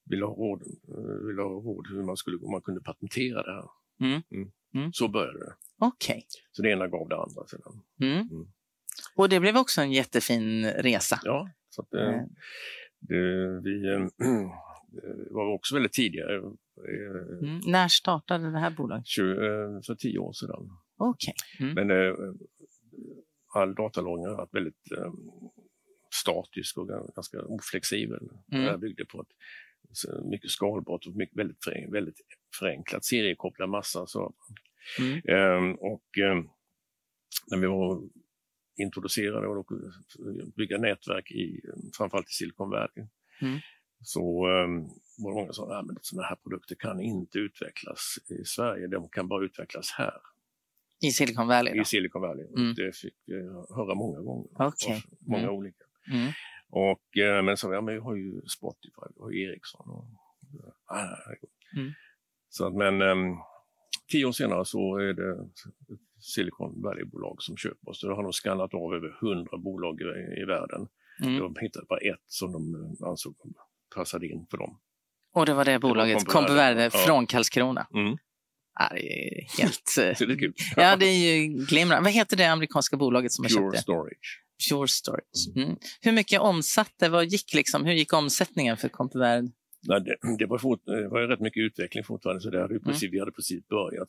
ville 0.04 0.24
ha 0.24 0.34
råd, 0.34 0.62
ville 1.26 1.42
ha 1.42 1.50
råd 1.50 1.86
hur 1.90 2.02
man, 2.02 2.16
skulle, 2.16 2.38
man 2.50 2.62
kunde 2.62 2.80
patentera 2.80 3.42
det 3.42 3.52
här. 3.52 3.68
Mm. 4.00 4.22
Mm. 4.30 4.50
mm. 4.74 4.92
Så 4.92 5.08
började 5.08 5.38
det. 5.38 5.54
Okay. 5.86 6.22
Så 6.52 6.62
det 6.62 6.70
ena 6.70 6.88
gav 6.88 7.08
det 7.08 7.16
andra 7.16 7.46
sedan. 7.46 7.82
Mm. 8.00 8.28
Mm. 8.30 8.46
Och 9.14 9.28
det 9.28 9.40
blev 9.40 9.56
också 9.56 9.80
en 9.80 9.92
jättefin 9.92 10.66
resa. 10.66 11.20
Ja, 11.24 11.50
så 11.68 11.82
att, 11.82 11.90
det, 11.90 12.28
det, 13.00 13.60
vi 13.60 14.08
var 15.30 15.52
också 15.52 15.74
väldigt 15.74 15.92
tidiga 15.92 16.24
Eh, 16.88 17.48
mm. 17.48 17.60
När 17.66 17.88
startade 17.88 18.50
det 18.50 18.58
här 18.58 18.70
bolaget? 18.70 19.18
Eh, 19.18 19.82
för 19.86 19.94
tio 19.94 20.18
år 20.18 20.32
sedan. 20.32 20.70
Okay. 20.96 21.34
Mm. 21.60 21.74
Men 21.74 21.90
eh, 21.90 22.14
all 23.54 23.74
datalagring 23.74 24.26
har 24.26 24.36
varit 24.36 24.54
väldigt 24.54 24.88
statisk 26.14 26.78
och 26.78 26.88
ganska 27.14 27.42
oflexibel. 27.42 28.20
Mm. 28.52 28.64
Det 28.64 28.70
här 28.70 28.78
byggde 28.78 29.04
på 29.04 29.20
ett 29.20 29.34
mycket 30.30 30.50
skalbart 30.50 31.06
och 31.06 31.16
mycket, 31.16 31.38
väldigt, 31.38 31.66
väldigt 31.88 32.20
förenklat 32.58 33.04
seriekopplad 33.04 33.68
massa. 33.68 34.06
Så. 34.06 34.34
Mm. 34.98 35.20
Ehm, 35.24 35.74
och 35.74 36.04
när 37.50 37.58
vi 37.58 37.66
var 37.66 38.02
introducerade 38.76 39.46
och 39.46 39.66
bygga 40.56 40.78
nätverk 40.78 41.30
i 41.30 41.60
framförallt 41.98 42.28
i 42.28 42.32
Silicon 42.32 42.70
Valley 42.70 43.06
mm. 43.40 43.58
Så 44.02 44.20
var 44.42 44.62
det 44.62 44.88
många 45.22 45.52
som 45.52 45.66
sa 45.66 45.78
att 45.78 46.04
sådana 46.04 46.28
här 46.28 46.36
produkter 46.36 46.74
kan 46.74 47.00
inte 47.00 47.38
utvecklas 47.38 48.18
i 48.28 48.44
Sverige, 48.44 48.86
de 48.86 49.08
kan 49.08 49.28
bara 49.28 49.44
utvecklas 49.44 49.90
här. 49.98 50.20
I 51.02 51.10
Silicon 51.10 51.48
Valley? 51.48 51.74
Då? 51.74 51.82
I 51.82 51.84
Silicon 51.84 52.22
Valley. 52.22 52.46
Mm. 52.46 52.74
Det 52.74 52.96
fick 52.96 53.14
jag 53.24 53.76
höra 53.76 53.94
många 53.94 54.20
gånger. 54.20 54.48
Okay. 54.52 55.00
Många 55.20 55.42
mm. 55.42 55.54
olika. 55.54 55.84
Mm. 56.12 56.32
Och, 56.70 57.18
eh, 57.18 57.42
men 57.42 57.56
så 57.56 57.72
ja, 57.72 57.80
men 57.80 57.94
vi 57.94 58.00
har 58.00 58.16
ju 58.16 58.42
Spotify, 58.46 59.06
vi 59.16 59.20
har 59.22 59.34
Ericsson. 59.34 59.90
Och, 59.90 60.04
ah, 60.86 61.16
mm. 61.76 61.92
så 62.48 62.66
att, 62.66 62.74
men 62.74 63.02
um, 63.02 63.38
tio 64.12 64.24
år 64.24 64.32
senare 64.32 64.64
så 64.64 64.96
är 64.96 65.12
det 65.12 65.48
Silicon 66.20 66.82
Valley-bolag 66.82 67.42
som 67.42 67.56
köper 67.56 67.88
oss. 67.88 68.00
Då 68.00 68.14
har 68.14 68.22
de 68.22 68.32
skannat 68.32 68.74
av 68.74 68.94
över 68.94 69.16
hundra 69.20 69.58
bolag 69.58 70.00
i, 70.00 70.40
i 70.42 70.44
världen. 70.44 70.88
Mm. 71.22 71.38
De 71.38 71.56
hittade 71.60 71.86
bara 71.88 71.98
ett 71.98 72.24
som 72.26 72.52
de 72.52 72.74
eh, 72.74 73.08
ansåg 73.08 73.38
passade 73.94 74.26
in 74.26 74.46
för 74.50 74.58
dem. 74.58 74.78
Och 75.34 75.46
det 75.46 75.54
var 75.54 75.64
det 75.64 75.78
bolaget, 75.78 76.26
CompuVerde 76.26 76.82
ja. 76.82 76.90
från 76.90 77.26
Karlskrona. 77.26 77.86
Mm. 77.94 78.16
Ja, 78.78 78.88
det 78.92 79.28
är 79.28 79.58
helt... 79.58 79.94
det 79.96 80.32
är 80.32 80.38
kul. 80.38 80.54
ja, 80.76 80.96
det 80.96 81.06
är 81.06 81.36
ju 81.36 81.46
glimrande. 81.64 82.04
Vad 82.04 82.12
heter 82.12 82.36
det 82.36 82.44
amerikanska 82.44 82.96
bolaget 82.96 83.32
som 83.32 83.44
Pure 83.44 83.60
har 83.60 83.72
köpt 83.72 83.76
det? 83.76 83.82
Storage. 83.82 84.42
Pure 84.68 84.88
Storage. 84.88 85.56
Mm. 85.56 85.76
Hur 86.00 86.12
mycket 86.12 86.40
omsatte? 86.40 87.08
Vad 87.08 87.26
gick 87.26 87.54
liksom, 87.54 87.84
hur 87.84 87.92
gick 87.92 88.12
omsättningen 88.12 88.76
för 88.76 88.88
CompuVerde? 88.88 89.50
Nej, 89.82 90.00
det, 90.00 90.36
det, 90.38 90.46
var 90.46 90.58
fort, 90.58 90.82
det 90.84 91.08
var 91.08 91.20
rätt 91.20 91.40
mycket 91.40 91.60
utveckling 91.60 92.04
fortfarande, 92.04 92.42
så 92.42 92.50
det 92.50 92.60
hade 92.60 92.80
precis, 92.80 93.02
mm. 93.02 93.12
vi 93.12 93.18
hade 93.18 93.32
precis 93.32 93.68
börjat 93.68 94.08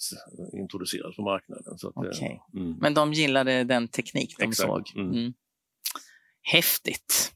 introduceras 0.54 1.16
på 1.16 1.22
marknaden. 1.22 1.78
Så 1.78 1.90
att, 1.90 1.98
okay. 1.98 2.38
mm. 2.56 2.78
Men 2.80 2.94
de 2.94 3.14
gillade 3.14 3.64
den 3.64 3.88
teknik 3.88 4.36
de 4.38 4.44
Exakt. 4.44 4.68
såg? 4.68 4.92
Mm. 4.96 5.12
Mm. 5.12 5.34
Häftigt. 6.42 7.34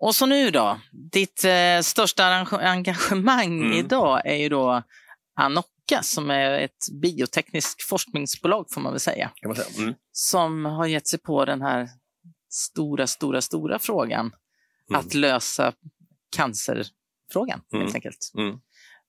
Och 0.00 0.14
så 0.14 0.26
nu 0.26 0.50
då, 0.50 0.80
ditt 1.12 1.44
eh, 1.44 1.80
största 1.80 2.24
engagemang 2.50 3.60
mm. 3.60 3.72
idag 3.72 4.26
är 4.26 4.36
ju 4.36 4.48
då 4.48 4.82
Anocca 5.34 6.02
som 6.02 6.30
är 6.30 6.50
ett 6.50 7.00
biotekniskt 7.02 7.82
forskningsbolag 7.82 8.66
får 8.70 8.80
man 8.80 8.92
väl 8.92 9.00
säga. 9.00 9.30
Kan 9.34 9.48
man 9.48 9.56
säga. 9.56 9.82
Mm. 9.82 9.94
Som 10.12 10.64
har 10.64 10.86
gett 10.86 11.06
sig 11.06 11.18
på 11.18 11.44
den 11.44 11.62
här 11.62 11.88
stora, 12.50 13.06
stora, 13.06 13.40
stora 13.40 13.78
frågan 13.78 14.32
mm. 14.90 15.00
att 15.00 15.14
lösa 15.14 15.72
cancerfrågan 16.36 17.60
mm. 17.72 17.82
helt 17.82 17.94
enkelt. 17.94 18.32
Mm. 18.38 18.60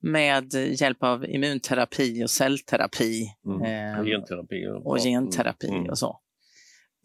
Med 0.01 0.53
hjälp 0.53 1.03
av 1.03 1.25
immunterapi 1.25 2.23
och 2.23 2.29
cellterapi. 2.29 3.23
Eh, 3.45 3.99
och 3.99 4.05
genterapi. 4.05 4.67
Och, 4.67 4.87
och 4.91 4.97
genterapi 4.97 5.67
mm. 5.67 5.89
och 5.89 5.97
så. 5.97 6.19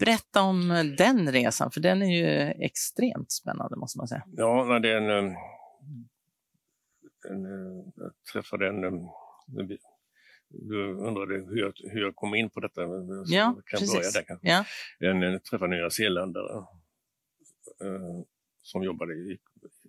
Berätta 0.05 0.43
om 0.43 0.69
den 0.99 1.33
resan, 1.33 1.71
för 1.71 1.81
den 1.81 2.03
är 2.03 2.07
ju 2.07 2.53
extremt 2.65 3.33
spännande 3.33 3.77
måste 3.77 3.99
man 3.99 4.09
säga. 4.09 4.25
Ja, 4.37 4.79
det 4.79 4.91
är 4.91 4.97
en, 4.97 5.11
en, 5.11 5.37
en 7.29 7.43
jag 7.97 8.12
träffade 8.33 8.69
en, 8.69 9.09
du 10.49 10.93
undrade 10.93 11.35
hur 11.35 11.57
jag, 11.57 11.73
hur 11.79 12.01
jag 12.01 12.17
kom 12.17 12.35
in 12.35 12.51
på 12.51 12.61
detta. 12.61 12.83
Ja, 13.27 13.55
kan 13.67 13.79
precis. 13.79 13.95
Börja 13.95 14.11
där, 14.11 14.23
kanske. 14.23 14.49
Ja. 14.49 14.65
En, 14.99 15.23
en 15.23 15.41
träffade 15.41 15.77
nya 15.77 15.91
zeeländare 15.91 16.57
eh, 17.81 18.23
som 18.62 18.83
jobbade 18.83 19.15
i, 19.15 19.38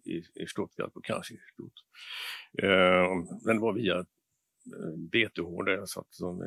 i, 0.04 0.43
i 0.43 0.47
Stuttgart 0.47 0.93
på 0.93 1.02
Cancer-institut. 1.02 1.73
Eh, 2.63 3.38
men 3.45 3.56
det 3.56 3.62
var 3.62 3.73
via 3.73 4.06
BTH 5.12 5.63
där 5.65 5.71
jag 5.71 5.89
satt 5.89 6.08
som 6.13 6.38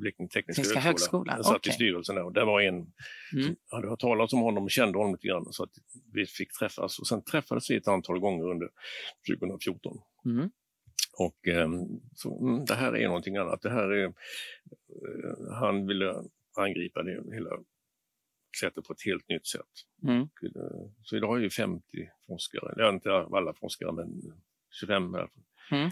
Blekinge 0.00 0.28
Tekniska 0.28 0.62
Tekniska 0.62 0.80
högskola, 0.80 1.32
Jag 1.36 1.44
satt 1.44 1.56
okej. 1.56 1.70
i 1.70 1.74
styrelsen 1.74 2.14
där 2.14 2.24
och 2.24 2.32
där 2.32 2.44
var 2.44 2.60
en 2.60 2.74
Mm. 2.74 3.44
som 3.44 3.56
hade 3.70 3.88
hört 3.88 4.00
talas 4.00 4.32
om 4.32 4.40
honom 4.40 4.64
och 4.64 4.70
kände 4.70 4.98
honom 4.98 5.12
lite 5.14 5.26
grann 5.26 5.46
så 5.52 5.62
att 5.64 5.70
vi 6.12 6.26
fick 6.26 6.52
träffas 6.58 6.98
och 6.98 7.06
sen 7.06 7.22
träffades 7.22 7.70
vi 7.70 7.76
ett 7.76 7.88
antal 7.88 8.18
gånger 8.18 8.50
under 8.50 8.68
2014. 9.38 9.98
Mm. 10.24 10.50
Och 11.18 11.48
ehm, 11.48 11.86
så, 12.14 12.40
mm, 12.48 12.64
det 12.64 12.74
här 12.74 12.96
är 12.96 13.06
någonting 13.06 13.36
annat. 13.36 13.62
Det 13.62 13.70
här 13.70 13.90
är, 13.90 14.04
eh, 14.06 15.54
han 15.58 15.86
ville 15.86 16.14
angripa 16.56 17.02
det 17.02 17.34
hela 17.34 17.50
sättet 18.60 18.84
på 18.84 18.92
ett 18.92 19.04
helt 19.04 19.28
nytt 19.28 19.46
sätt. 19.46 19.70
Mm. 20.02 20.20
Eh, 20.20 20.90
Så 21.02 21.16
idag 21.16 21.38
är 21.38 21.42
ju 21.42 21.50
50 21.50 21.82
forskare, 22.26 22.72
eller 22.72 22.88
inte 22.92 23.12
alla 23.12 23.54
forskare 23.54 23.92
men 23.92 24.22
25 24.80 25.14
i 25.14 25.18
alla 25.18 25.28
fall. 25.28 25.42
Mm. 25.70 25.90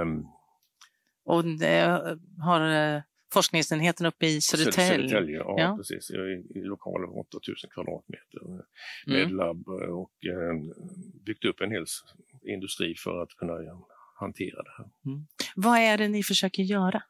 Ehm, 0.00 0.24
Och 1.24 1.44
det 1.44 2.06
har 2.42 2.94
eh, 2.96 3.02
forskningsenheten 3.32 4.06
uppe 4.06 4.26
i 4.26 4.40
Södertälje. 4.40 5.08
Södertälje, 5.08 5.36
ja, 5.36 5.54
Ja. 5.58 5.76
precis. 5.76 6.10
Är 6.10 6.56
i 6.58 6.64
lokaler 6.64 7.06
på 7.06 7.20
8000 7.20 7.70
kvadratmeter 7.70 8.64
med 9.06 9.22
Mm. 9.22 9.36
labb 9.36 9.68
och 9.68 10.12
eh, 10.26 10.74
byggt 11.26 11.44
upp 11.44 11.60
en 11.60 11.70
hel 11.70 11.84
industri 12.42 12.94
för 12.94 13.22
att 13.22 13.30
kunna 13.36 13.52
hantera 14.16 14.62
det 14.62 14.70
här. 14.78 14.86
Vad 15.56 15.78
är 15.78 15.98
det 15.98 16.08
ni 16.08 16.22
försöker 16.22 16.62
göra? 16.62 17.02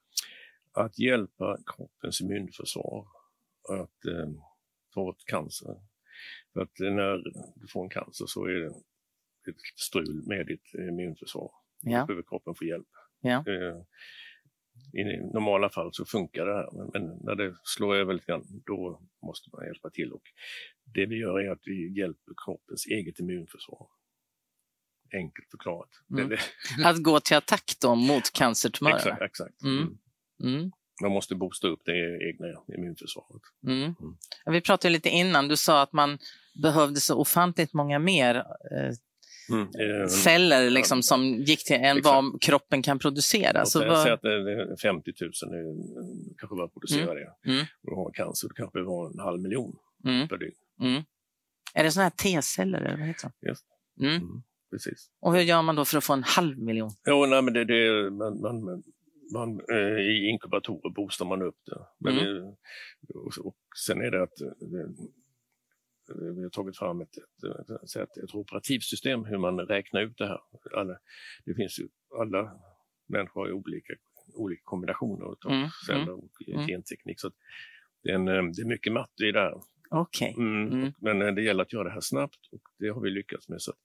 Att 0.72 0.98
hjälpa 0.98 1.58
kroppens 1.76 2.20
immunförsvar 2.20 3.06
att 3.68 4.04
eh, 4.06 4.28
ta 4.94 5.00
bort 5.04 5.24
cancer. 5.26 5.74
För 6.52 6.60
att 6.60 6.78
när 6.78 7.16
du 7.60 7.66
får 7.68 7.84
en 7.84 7.90
cancer 7.90 8.26
så 8.26 8.44
är 8.44 8.50
det 8.54 8.66
ett 9.50 9.56
strul 9.76 10.22
med 10.26 10.46
ditt 10.46 10.74
immunförsvar. 10.74 11.50
Ja. 11.80 12.00
Då 12.00 12.06
behöver 12.06 12.22
kroppen 12.22 12.54
få 12.54 12.64
hjälp. 12.64 12.88
Ja. 13.24 13.44
Eh, 13.46 13.76
I 15.00 15.04
normala 15.34 15.70
fall 15.70 15.90
så 15.92 16.04
funkar 16.04 16.46
det 16.46 16.54
här, 16.54 16.68
men, 16.92 17.02
när 17.24 17.34
det 17.34 17.54
slår 17.62 17.96
över 17.96 18.12
lite 18.14 18.26
grann, 18.26 18.44
då 18.66 19.00
måste 19.26 19.50
man 19.52 19.66
hjälpa 19.66 19.90
till. 19.90 20.12
Och 20.12 20.22
det 20.94 21.06
vi 21.06 21.16
gör 21.16 21.40
är 21.40 21.50
att 21.50 21.62
vi 21.64 21.98
hjälper 21.98 22.32
kroppens 22.44 22.86
eget 22.86 23.18
immunförsvar. 23.20 23.86
Enkelt 25.14 25.50
förklarat. 25.50 25.88
Mm. 26.10 26.28
Det- 26.28 26.38
Att 26.88 27.02
gå 27.02 27.20
till 27.20 27.36
attack 27.36 27.72
då 27.80 27.94
mot 27.94 28.32
cancertumörerna? 28.32 28.96
exakt, 28.98 29.22
exakt. 29.22 29.62
Mm. 29.62 29.78
Mm. 29.78 29.98
Mm. 30.58 30.70
Man 31.02 31.10
måste 31.12 31.34
boosta 31.34 31.68
upp 31.68 31.80
det 31.84 32.28
egna 32.28 32.46
immunförsvaret. 32.78 33.42
Mm. 33.66 33.94
Ja, 34.44 34.52
Vi 34.52 34.60
pratade 34.60 34.92
lite 34.92 35.08
innan, 35.08 35.48
du 35.48 35.56
sa 35.56 35.82
att 35.82 35.92
man 35.92 36.18
behövde 36.62 37.00
så 37.00 37.20
ofantligt 37.20 37.72
många 37.72 37.98
mer 37.98 38.34
eh, 38.36 38.92
Mm. 39.50 39.62
Eh, 40.02 40.06
celler 40.08 40.70
liksom, 40.70 41.02
som 41.02 41.24
gick 41.34 41.64
till 41.64 41.76
än 41.76 41.98
Exakt. 41.98 42.04
vad 42.04 42.42
kroppen 42.42 42.82
kan 42.82 42.98
producera. 42.98 43.66
Så 43.66 43.86
vad, 43.86 44.02
säg 44.02 44.12
att 44.12 44.22
det 44.22 44.32
är 44.52 44.76
50 44.82 45.12
000 45.20 45.30
nu, 45.50 45.82
kanske 46.38 46.56
bara 46.56 46.68
producerar 46.68 47.14
det. 47.14 47.50
Mm. 47.52 47.60
Och 47.82 47.90
du 47.90 47.94
har 47.96 48.12
cancer, 48.12 48.48
du 48.48 48.54
kanske 48.54 48.78
har 48.78 49.10
en 49.12 49.18
halv 49.18 49.42
miljon 49.42 49.76
mm, 50.04 50.28
per 50.28 50.36
dygn. 50.36 50.54
mm. 50.80 51.02
Är 51.74 51.84
det 51.84 51.90
såna 51.90 52.04
här 52.04 52.10
T-celler? 52.10 52.78
Eller 52.80 52.96
vad 52.98 53.06
heter. 53.06 53.30
Mm. 54.00 54.14
Mm. 54.16 54.42
Precis. 54.70 55.10
Och 55.20 55.34
hur 55.34 55.40
gör 55.40 55.62
man 55.62 55.76
då 55.76 55.84
för 55.84 55.98
att 55.98 56.04
få 56.04 56.12
en 56.12 56.22
halv 56.22 56.58
miljon? 56.58 56.90
Jo, 57.06 57.26
nej, 57.26 57.42
men 57.42 57.54
det, 57.54 57.64
det, 57.64 58.10
man, 58.10 58.40
man, 58.40 58.82
man, 59.32 59.60
eh, 59.72 60.00
I 60.00 60.28
inkubatorer 60.30 60.90
boostar 60.94 61.24
man 61.26 61.42
upp 61.42 61.58
det. 61.66 61.78
Men 61.98 62.18
Mm. 62.18 62.34
det 62.34 63.14
och, 63.14 63.46
och 63.46 63.56
sen 63.86 64.00
är 64.00 64.10
det 64.10 64.22
att 64.22 64.40
eh, 64.40 64.46
det, 64.60 64.88
vi 66.36 66.42
har 66.42 66.50
tagit 66.50 66.78
fram 66.78 67.00
ett, 67.00 67.16
ett, 67.16 67.96
ett, 67.96 68.16
ett, 68.16 68.34
operativsystem 68.34 69.24
hur 69.24 69.38
man 69.38 69.60
räknar 69.60 70.00
ut 70.00 70.18
det 70.18 70.26
här. 70.26 70.40
Alla, 70.76 70.98
det 71.44 71.54
finns 71.54 71.78
ju, 71.78 71.88
alla 72.20 72.60
människor 73.06 73.40
har 73.40 73.48
ju 73.48 73.52
olika, 73.52 73.94
olika 74.34 74.62
kombinationer 74.64 75.24
av 75.24 75.36
Mm, 75.48 75.68
celler 75.86 76.12
och 76.12 76.48
mm. 76.48 76.66
genteknik. 76.66 77.20
Så 77.20 77.30
det, 78.02 78.10
är 78.10 78.14
en, 78.14 78.28
eh, 78.28 78.34
det 78.34 78.62
är 78.62 78.66
mycket 78.66 78.92
matte 78.92 79.24
i 79.24 79.32
det 79.32 79.40
här. 79.40 79.54
Okej. 79.90 80.34
Mm. 80.38 80.72
Mm. 80.72 80.92
Men 80.98 81.22
eh, 81.22 81.34
det 81.34 81.42
gäller 81.42 81.62
att 81.62 81.72
göra 81.72 81.84
det 81.84 81.94
här 81.94 82.00
snabbt 82.00 82.48
och 82.52 82.62
det 82.78 82.88
har 82.88 83.00
vi 83.00 83.10
lyckats 83.10 83.48
med. 83.48 83.62
Så 83.62 83.70
att 83.70 83.78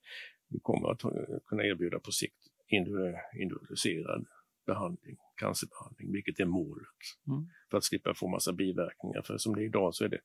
vi 0.50 0.60
kommer 0.60 0.92
att 0.92 1.02
kunna 1.46 1.64
erbjuda 1.64 2.00
på 2.00 2.12
sikt 2.12 2.40
individu- 2.72 3.42
individualiserad 3.42 4.26
behandling, 4.72 5.18
cancerbehandling, 5.42 6.08
vilket 6.18 6.40
är 6.40 6.46
målet. 6.46 7.04
Mm. 7.28 7.42
För 7.70 7.78
att 7.78 7.84
slippa 7.84 8.14
få 8.14 8.28
massa 8.28 8.54
biverkningar. 8.54 9.22
För 9.22 9.38
som 9.38 9.56
det 9.56 9.62
är 9.62 9.66
idag 9.66 9.96
så 9.96 10.06
är 10.06 10.10
det 10.10 10.22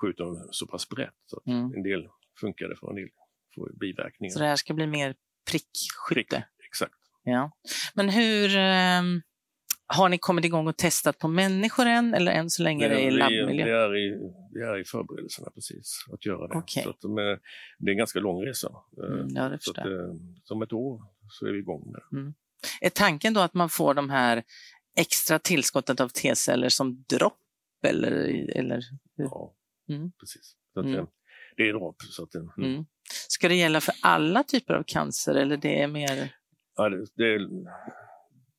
skjuter 0.00 0.24
de 0.24 0.48
så 0.50 0.66
pass 0.66 0.88
brett 0.88 1.18
så 1.26 1.42
Mm. 1.46 1.74
en 1.76 1.82
del 1.82 2.08
funkar 2.40 2.68
det 2.68 2.76
för 2.76 2.90
en 2.90 2.96
del 2.96 3.08
får 3.54 3.72
biverkningar. 3.80 4.32
Så 4.32 4.38
det 4.38 4.46
här 4.46 4.56
ska 4.56 4.74
bli 4.74 4.86
mer 4.86 5.14
prickskytte? 5.50 6.44
Exakt. 6.68 7.00
Ja. 7.24 7.50
Men 7.94 8.08
hur... 8.08 8.56
ehm, 8.56 9.22
har 9.90 10.08
ni 10.08 10.18
kommit 10.18 10.44
igång 10.44 10.68
och 10.68 10.76
testat 10.76 11.18
på 11.18 11.28
människor 11.28 11.86
än? 11.86 12.14
Eller 12.14 12.32
än 12.32 12.50
så 12.50 12.62
länge 12.62 12.84
är 12.84 12.88
det 12.88 13.00
i 13.00 13.04
vi, 13.04 13.10
vi, 13.10 13.16
labbmiljö? 13.16 13.84
är 13.84 13.96
i, 13.96 14.32
vi 14.54 14.60
är 14.60 14.78
i 14.80 14.84
förberedelserna 14.84 15.50
precis 15.54 16.04
att 16.12 16.26
göra 16.26 16.48
det. 16.48 16.54
Okej. 16.54 16.82
Så 16.82 16.90
att 16.90 17.00
de 17.00 17.18
är, 17.18 17.40
det 17.78 17.90
är 17.90 17.92
en 17.92 17.98
ganska 17.98 18.20
lång 18.20 18.46
resa. 18.46 18.72
Mm, 19.02 19.28
ja, 19.28 19.48
det 19.48 19.58
så 19.60 19.70
att, 19.70 19.78
eh, 19.78 20.14
som 20.44 20.62
ett 20.62 20.72
år 20.72 21.02
så 21.28 21.46
är 21.46 21.52
vi 21.52 21.58
igång 21.58 21.92
med 21.92 21.94
det. 21.94 22.16
Är 22.80 22.90
tanken 22.90 23.34
då 23.34 23.40
att 23.40 23.54
man 23.54 23.68
får 23.68 23.94
de 23.94 24.10
här 24.10 24.42
extra 24.96 25.38
tillskottet 25.38 26.00
av 26.00 26.08
T-celler 26.08 26.68
som 26.68 27.04
dropp? 27.08 27.38
Eller, 27.86 28.10
eller, 28.56 28.80
Ja, 29.16 29.54
Mm. 29.88 30.12
precis. 30.20 30.56
Så 30.74 30.80
Mm. 30.80 31.06
Det 31.56 31.68
är 31.68 31.72
drap. 31.72 31.96
Så 32.02 32.22
att, 32.22 32.34
eh, 32.34 32.40
mm. 32.58 32.70
mm. 32.72 32.86
Ska 33.28 33.48
det 33.48 33.54
gälla 33.54 33.80
för 33.80 33.94
alla 34.02 34.42
typer 34.42 34.74
av 34.74 34.82
cancer 34.86 35.34
eller 35.34 35.56
det 35.56 35.82
är 35.82 35.88
mer... 35.88 36.34
Ja, 36.76 36.88
det, 36.88 37.06
det, 37.14 37.34
är, 37.34 37.38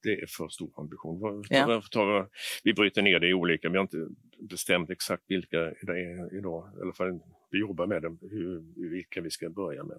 det 0.04 0.14
är 0.22 0.26
för 0.28 0.50
stor 0.50 0.72
ambition. 0.78 1.44
Ja. 1.50 2.30
vi 2.64 2.74
bryter 2.74 3.02
ner 3.02 3.20
det 3.20 3.28
i 3.28 3.34
olika, 3.34 3.70
vi 3.70 3.78
har 3.78 3.82
inte 3.84 4.08
bestämt 4.50 4.90
exakt 4.90 5.24
vilka 5.28 5.60
det 5.60 5.92
är 5.92 6.38
idag. 6.38 6.72
I 6.78 6.82
alla 6.82 6.94
fall, 6.94 7.20
vi 7.52 7.60
jobbar 7.60 7.88
med 7.88 8.02
dem, 8.02 8.20
hur, 8.22 8.90
vilka 8.90 9.22
vi 9.22 9.30
ska 9.32 9.50
börja 9.50 9.84
med. 9.84 9.98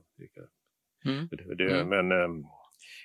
Mm. 1.04 1.28
det, 1.30 1.54
det, 1.54 1.80
Mm. 1.80 1.88
Men 1.88 2.12
ehm, 2.24 2.44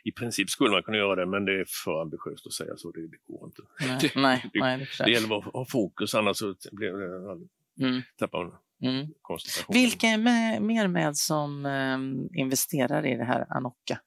i 0.04 0.12
princip 0.12 0.50
skulle 0.50 0.72
man 0.72 0.84
kunna 0.84 0.98
göra 0.98 1.16
det, 1.16 1.26
men 1.26 1.46
det 1.46 1.54
är 1.60 1.66
för 1.86 2.02
ambitiöst 2.02 2.46
att 2.48 2.54
säga 2.54 2.74
så. 2.78 2.92
Det, 2.92 3.02
det 3.08 3.18
går 3.28 3.46
inte. 3.48 3.62
Nej, 3.82 3.98
Det- 4.02 4.22
nej, 4.22 4.50
det- 4.54 4.60
nej, 4.60 4.78
det 4.98 5.04
Det 5.06 5.12
gäller 5.12 5.38
att 5.38 5.44
ha 5.54 5.66
fokus, 5.70 6.16
annars 6.16 6.38
så 6.38 6.56
blir 6.72 6.92
det, 6.92 7.48
Mm. 7.88 8.02
tappar 8.18 8.44
man 8.44 8.54
Mm. 8.84 9.08
koncentrationen. 9.22 9.82
Vilka 9.82 10.08
är 10.08 10.18
med, 10.18 10.62
mer 10.62 10.88
med 10.88 11.18
som 11.18 11.66
ehm, 11.66 12.30
investerar 12.36 13.06
i 13.06 13.16
det 13.18 13.24
här 13.24 13.46
Anocca? 13.50 14.00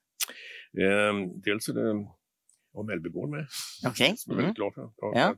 Ehm, 0.81 1.41
dels 1.41 1.69
är 1.69 1.73
det 1.73 2.07
och 2.73 2.85
Mellbygård 2.85 3.29
med. 3.29 3.47
Okej. 3.87 4.13
Som 4.17 4.31
jag 4.31 4.37
är 4.39 4.41
väldigt 4.41 4.55
glad 4.57 4.73
för. 4.73 4.89
Ja. 4.97 5.35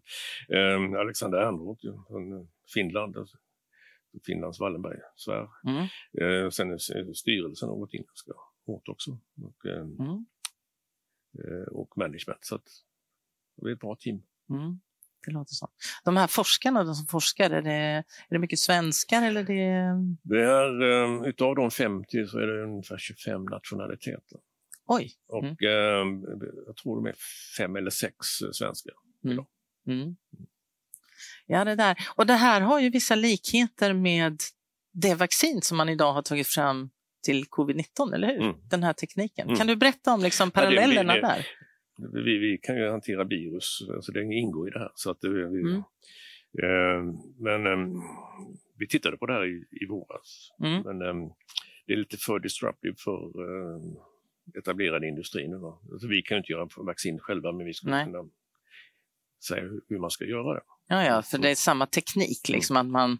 Ehm, 0.57 0.93
Alexander 0.93 1.37
Ernroth 1.37 1.81
från 2.07 2.33
eh, 2.33 2.45
Finland, 2.73 3.17
alltså, 3.17 3.37
Finlands 4.25 4.59
Wallenberg, 4.59 4.97
Sverige. 5.15 5.47
Mm. 5.67 5.87
Ehm, 6.21 6.51
sen 6.51 6.71
är 6.71 7.13
styrelsen 7.13 7.69
gått 7.69 7.93
in 7.93 8.03
ganska 8.03 8.31
hårt 8.71 8.87
också. 8.89 9.11
Och, 9.41 9.65
ehm, 9.65 9.95
Mm. 9.99 10.25
eh, 11.39 11.67
och 11.71 11.97
management. 11.97 12.39
Så 12.45 12.59
det 13.61 13.69
är 13.69 13.73
ett 13.73 13.79
bra 13.79 13.95
team. 13.99 14.21
Mm. 14.49 14.79
Det 15.25 15.31
låter 15.31 15.53
så. 15.53 15.67
De 16.03 16.17
här 16.17 16.27
forskarna 16.27 16.83
de 16.83 16.95
som 16.95 17.07
forskar, 17.07 17.49
är 17.49 17.61
det, 17.61 17.71
är 17.73 18.03
det 18.29 18.39
mycket 18.39 18.59
svenskar 18.59 19.23
eller 19.27 19.43
det... 19.43 19.91
Det 20.23 20.43
är, 20.43 20.81
ehm, 20.81 21.23
utav 21.25 21.55
de 21.55 21.71
50 21.71 22.27
så 22.27 22.37
är 22.39 22.47
det 22.47 22.63
ungefär 22.63 22.97
25 22.97 23.43
nationaliteter. 23.45 24.39
Oj! 24.85 25.11
Och 25.27 25.43
Mm. 25.43 25.55
jag 26.67 26.75
tror 26.75 26.95
de 26.95 27.05
är 27.05 27.15
fem 27.57 27.75
eller 27.75 27.89
sex 27.89 28.15
eh, 28.41 28.51
svenskar. 28.51 28.93
Mm. 29.87 30.15
Ja, 31.45 31.65
det 31.65 31.75
där. 31.75 31.97
Och 32.15 32.25
det 32.25 32.33
här 32.33 32.61
har 32.61 32.79
ju 32.79 32.89
vissa 32.89 33.15
likheter 33.15 33.93
med 33.93 34.41
det 34.93 35.15
vaccin 35.15 35.61
som 35.61 35.77
man 35.77 35.89
idag 35.89 36.13
har 36.13 36.21
tagit 36.21 36.47
fram 36.47 36.89
till 37.21 37.43
covid-19, 37.45 38.13
eller 38.15 38.27
hur? 38.27 38.41
Mm. 38.41 38.55
Den 38.69 38.83
här 38.83 38.93
tekniken. 38.93 39.45
Mm. 39.47 39.57
Kan 39.57 39.67
du 39.67 39.75
berätta 39.75 40.13
om 40.13 40.21
liksom 40.21 40.51
Ja, 40.55 40.61
det- 40.61 40.65
parallellerna 40.67 41.13
det- 41.13 41.21
där? 41.21 41.47
Vi, 42.13 42.37
vi 42.37 42.57
kan 42.57 42.75
ju 42.77 42.89
hantera 42.89 43.23
virus, 43.23 43.79
alltså 43.95 44.11
det 44.11 44.23
ingår 44.23 44.67
i 44.67 44.71
det 44.71 44.79
här. 44.79 44.91
Så 44.95 45.11
att 45.11 45.21
det, 45.21 45.29
vi, 45.29 45.61
Mm. 45.61 45.75
eh, 46.63 47.15
men 47.39 47.65
eh, 47.67 48.01
vi 48.77 48.87
tittade 48.87 49.17
på 49.17 49.25
det 49.25 49.33
här 49.33 49.45
i, 49.45 49.65
i 49.83 49.85
våras. 49.89 50.51
Mm. 50.63 50.81
Men 50.81 51.01
eh, 51.01 51.31
det 51.87 51.93
är 51.93 51.97
lite 51.97 52.17
för 52.17 52.39
disruptive 52.39 52.95
för 52.97 53.21
eh, 53.23 53.81
etablerad 54.59 55.03
industri 55.03 55.47
nu. 55.47 55.57
Då. 55.57 55.81
Alltså, 55.91 56.07
vi 56.07 56.21
kan 56.21 56.37
inte 56.37 56.51
göra 56.51 56.67
vaccin 56.77 57.19
själva, 57.19 57.51
men 57.51 57.65
vi 57.65 57.73
skulle 57.73 57.95
Nej. 57.95 58.05
kunna 58.05 58.23
säga 59.47 59.61
hur, 59.61 59.81
hur 59.89 59.99
man 59.99 60.11
ska 60.11 60.25
göra 60.25 60.53
det. 60.53 60.61
Ja, 60.87 61.03
ja, 61.05 61.21
för 61.21 61.37
det 61.37 61.49
är 61.49 61.55
samma 61.55 61.85
teknik, 61.85 62.49
liksom 62.49 62.77
att 62.77 62.85
man 62.85 63.17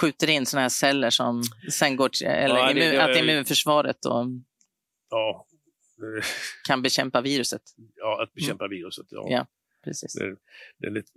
skjuter 0.00 0.30
in 0.30 0.46
såna 0.46 0.62
här 0.62 0.68
celler 0.68 1.10
som 1.10 1.42
sen 1.72 1.96
går 1.96 2.08
till, 2.08 2.26
eller 2.26 2.56
Ja, 2.56 2.64
det- 2.66 2.70
immun, 2.72 2.94
det- 2.94 3.04
att 3.04 3.16
immunförsvaret 3.16 3.96
då 4.02 4.26
Ja, 5.10 5.46
kan 6.68 6.82
bekämpa 6.82 7.20
viruset. 7.20 7.62
ja 7.96 8.22
att 8.22 8.32
bekämpa 8.32 8.68
viruset. 8.68 9.06
Ja. 9.10 9.26
Ja. 9.30 9.46
Precis. 9.84 10.14
Det, 10.14 10.24
det, 10.80 10.86
är 10.86 10.90
lite, 10.90 11.08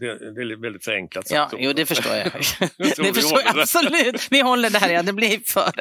det, 0.00 0.34
det 0.34 0.40
är 0.40 0.62
väldigt 0.62 0.84
förenklat 0.84 1.30
Ja, 1.30 1.48
sagt. 1.50 1.56
jo, 1.58 1.72
det 1.72 1.86
förstår 1.86 2.12
jag. 2.12 2.24
Det 2.78 3.14
förstår 3.14 3.42
jag 3.44 3.58
absolut. 3.58 4.28
Vi 4.30 4.40
håller 4.40 4.70
där, 4.70 4.88
ja. 4.88 5.02
Det 5.02 5.12
blir 5.12 5.40
för... 5.46 5.72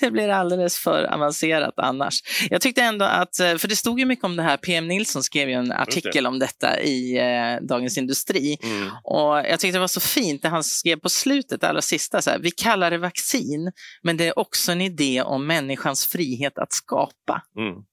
det 0.00 0.10
blir 0.10 0.28
alldeles 0.28 0.78
för 0.78 1.04
avancerat 1.04 1.74
annars. 1.76 2.20
Jag 2.50 2.60
tyckte 2.60 2.82
ändå 2.82 3.04
att, 3.04 3.40
eh, 3.40 3.56
för 3.56 3.68
det 3.68 3.76
stod 3.76 4.00
ju 4.00 4.06
mycket 4.06 4.24
om 4.24 4.36
det 4.36 4.42
här, 4.42 4.56
PM 4.56 4.88
Nilsson 4.88 5.22
skrev 5.22 5.48
ju 5.48 5.54
en 5.54 5.72
artikel 5.72 6.26
om 6.26 6.38
detta 6.38 6.80
i 6.80 7.18
eh, 7.18 7.66
Dagens 7.66 7.98
Industri. 7.98 8.58
Mm. 8.62 8.88
Och 9.04 9.36
jag 9.36 9.60
tyckte 9.60 9.76
det 9.76 9.80
var 9.80 9.88
så 9.88 10.00
fint 10.00 10.42
det 10.42 10.48
han 10.48 10.64
skrev 10.64 10.96
på 10.96 11.08
slutet, 11.08 11.60
det 11.60 11.68
allra 11.68 11.82
sista, 11.82 12.22
så 12.22 12.30
här, 12.30 12.38
vi 12.38 12.50
kallar 12.50 12.90
det 12.90 12.98
vaccin, 12.98 13.72
men 14.02 14.16
det 14.16 14.28
är 14.28 14.38
också 14.38 14.72
en 14.72 14.80
idé 14.80 15.22
om 15.22 15.46
människans 15.46 16.06
frihet 16.06 16.58
att 16.58 16.72
skapa. 16.72 17.42
Mm. 17.56 17.84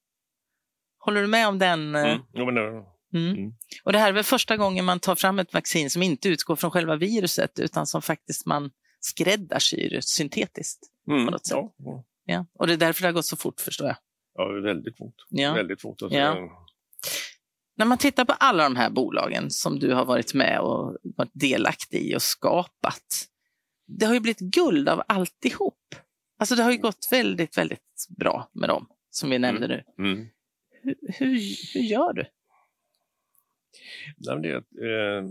Håller 1.09 1.21
du 1.21 1.27
med 1.27 1.47
om 1.47 1.59
den? 1.59 1.95
eh, 1.95 2.01
Mm. 2.03 2.19
Jo, 2.33 2.45
men, 2.45 2.55
det- 2.55 2.83
Mm. 3.13 3.35
Mm. 3.37 3.53
Och 3.83 3.91
det 3.93 3.99
här 3.99 4.07
är 4.09 4.13
väl 4.13 4.23
första 4.23 4.57
gången 4.57 4.85
man 4.85 4.99
tar 4.99 5.15
fram 5.15 5.39
ett 5.39 5.53
vaccin 5.53 5.89
som 5.89 6.03
inte 6.03 6.29
utgår 6.29 6.55
från 6.55 6.71
själva 6.71 6.95
viruset 6.95 7.59
utan 7.59 7.87
som 7.87 8.01
faktiskt 8.01 8.45
man 8.45 8.71
skräddarsyr 8.99 9.99
syntetiskt. 10.01 10.79
mm. 11.07 11.25
på 11.25 11.31
något 11.31 11.45
sätt. 11.45 11.57
Ja, 11.57 11.73
ja. 11.77 12.03
Ja. 12.25 12.45
Och 12.53 12.67
det 12.67 12.73
är 12.73 12.77
därför 12.77 13.01
det 13.01 13.07
har 13.07 13.13
gått 13.13 13.25
så 13.25 13.35
fort 13.37 13.61
förstår 13.61 13.87
jag. 13.87 13.95
ja, 14.35 14.61
väldigt 14.61 14.97
fort. 14.97 15.15
Ja. 15.29 15.53
Väldigt 15.53 15.81
fort. 15.81 16.01
Alltså, 16.01 16.17
Ja. 16.17 16.65
När 17.77 17.85
man 17.85 17.97
tittar 17.97 18.25
på 18.25 18.33
alla 18.33 18.63
de 18.63 18.75
här 18.75 18.89
bolagen 18.89 19.51
som 19.51 19.79
du 19.79 19.93
har 19.93 20.05
varit 20.05 20.33
med 20.33 20.59
och 20.59 20.97
varit 21.03 21.31
delaktig 21.33 22.01
i 22.11 22.15
och 22.15 22.21
skapat. 22.21 23.25
Det 23.87 24.05
har 24.05 24.13
ju 24.13 24.19
blivit 24.19 24.39
guld 24.39 24.89
av 24.89 25.03
alltihop. 25.07 25.95
Alltså 26.39 26.55
det 26.55 26.63
har 26.63 26.71
ju 26.71 26.77
gått 26.77 27.07
väldigt, 27.11 27.57
väldigt 27.57 28.07
bra 28.17 28.49
med 28.53 28.69
dem 28.69 28.87
som 29.09 29.29
vi 29.29 29.39
nämnde 29.39 29.67
nu. 29.67 29.83
Hur, 30.89 30.95
hur, 31.19 31.73
hur 31.73 31.81
gör 31.81 32.13
du? 32.13 32.25
Nej, 34.17 34.41
det 34.41 34.49
är 34.49 35.17
eh, 35.17 35.23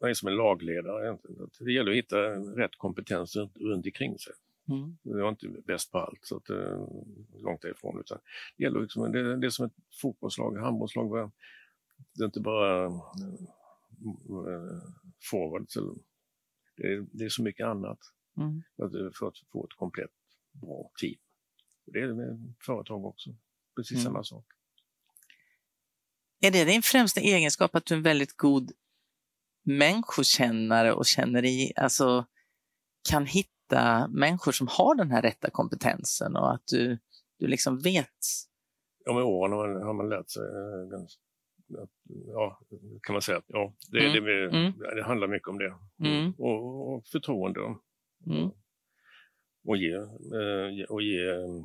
man 0.00 0.10
är 0.10 0.14
som 0.14 0.28
en 0.28 0.36
lagledare 0.36 1.04
egentligen. 1.06 1.50
Det 1.58 1.72
gäller 1.72 1.90
att 1.90 1.96
hitta 1.96 2.16
rätt 2.56 2.76
kompetens 2.76 3.36
runt, 3.36 3.56
omkring 3.86 4.18
sig. 4.18 4.32
Mm. 4.68 4.98
Jag 5.02 5.20
är 5.20 5.28
inte 5.28 5.48
bäst 5.48 5.92
på 5.92 5.98
allt, 5.98 6.24
så 6.24 6.36
att, 6.36 6.50
eh, 6.50 6.86
långt 7.34 7.62
därifrån. 7.62 8.00
Utan 8.00 8.18
det, 8.56 8.64
gäller 8.64 8.80
liksom, 8.80 9.12
det, 9.12 9.36
det 9.36 9.46
är 9.46 9.50
som 9.50 9.66
ett 9.66 9.76
fotbollslag, 10.02 10.56
handbollslag. 10.56 11.30
Det 12.14 12.22
är 12.22 12.26
inte 12.26 12.40
bara 12.40 12.84
eh, 12.84 12.92
forwards. 15.30 15.78
Det, 16.76 16.92
är, 16.92 17.06
det 17.12 17.24
är 17.24 17.28
så 17.28 17.42
mycket 17.42 17.66
annat 17.66 17.98
Mm. 18.36 18.62
för 18.76 18.84
att, 18.84 19.16
för 19.16 19.28
att 19.28 19.38
få 19.52 19.64
ett 19.64 19.72
komplett 19.76 20.10
bra 20.52 20.90
team. 21.00 21.18
Det 21.86 22.00
är 22.00 22.06
det 22.06 22.14
med 22.14 22.54
företag 22.66 23.04
också. 23.04 23.30
Precis 23.80 23.98
Mm. 23.98 24.04
samma 24.04 24.24
sak. 24.24 24.44
Är 26.42 26.50
det 26.50 26.64
din 26.64 26.82
främsta 26.82 27.20
egenskap 27.20 27.74
att 27.74 27.86
du 27.86 27.94
är 27.94 27.96
en 27.98 28.02
väldigt 28.02 28.36
god 28.36 28.72
människokännare 29.64 30.92
och 30.92 31.06
känner 31.06 31.44
i, 31.44 31.72
alltså 31.76 32.26
kan 33.10 33.26
hitta 33.26 34.08
människor 34.08 34.52
som 34.52 34.68
har 34.70 34.94
den 34.94 35.10
här 35.10 35.22
rätta 35.22 35.50
kompetensen 35.50 36.36
och 36.36 36.54
att 36.54 36.62
du, 36.66 36.98
du 37.38 37.46
liksom 37.46 37.78
vet? 37.78 38.08
Ja, 39.04 39.12
med 39.14 39.22
åren 39.22 39.52
har 39.52 39.68
man, 39.68 39.82
har 39.82 39.94
man 39.94 40.08
lärt 40.08 40.30
sig 40.30 40.42
eh, 40.42 41.06
ja, 42.26 42.60
kan 43.02 43.12
man 43.12 43.22
säga. 43.22 43.42
Ja, 43.46 43.74
det, 43.90 43.98
Mm. 44.06 44.24
det, 44.24 44.44
Mm. 44.58 44.78
det 44.78 45.02
handlar 45.04 45.28
mycket 45.28 45.48
om 45.48 45.58
det. 45.58 45.74
Mm. 46.08 46.32
Och, 46.38 46.92
och 46.94 47.06
förtroende. 47.06 47.60
Mm. 48.26 48.50
Och 49.68 49.76
ge, 49.76 49.94
eh, 49.94 50.70
ge- 50.76 50.84
och 50.88 51.02
ge 51.02 51.28
eh, 51.28 51.64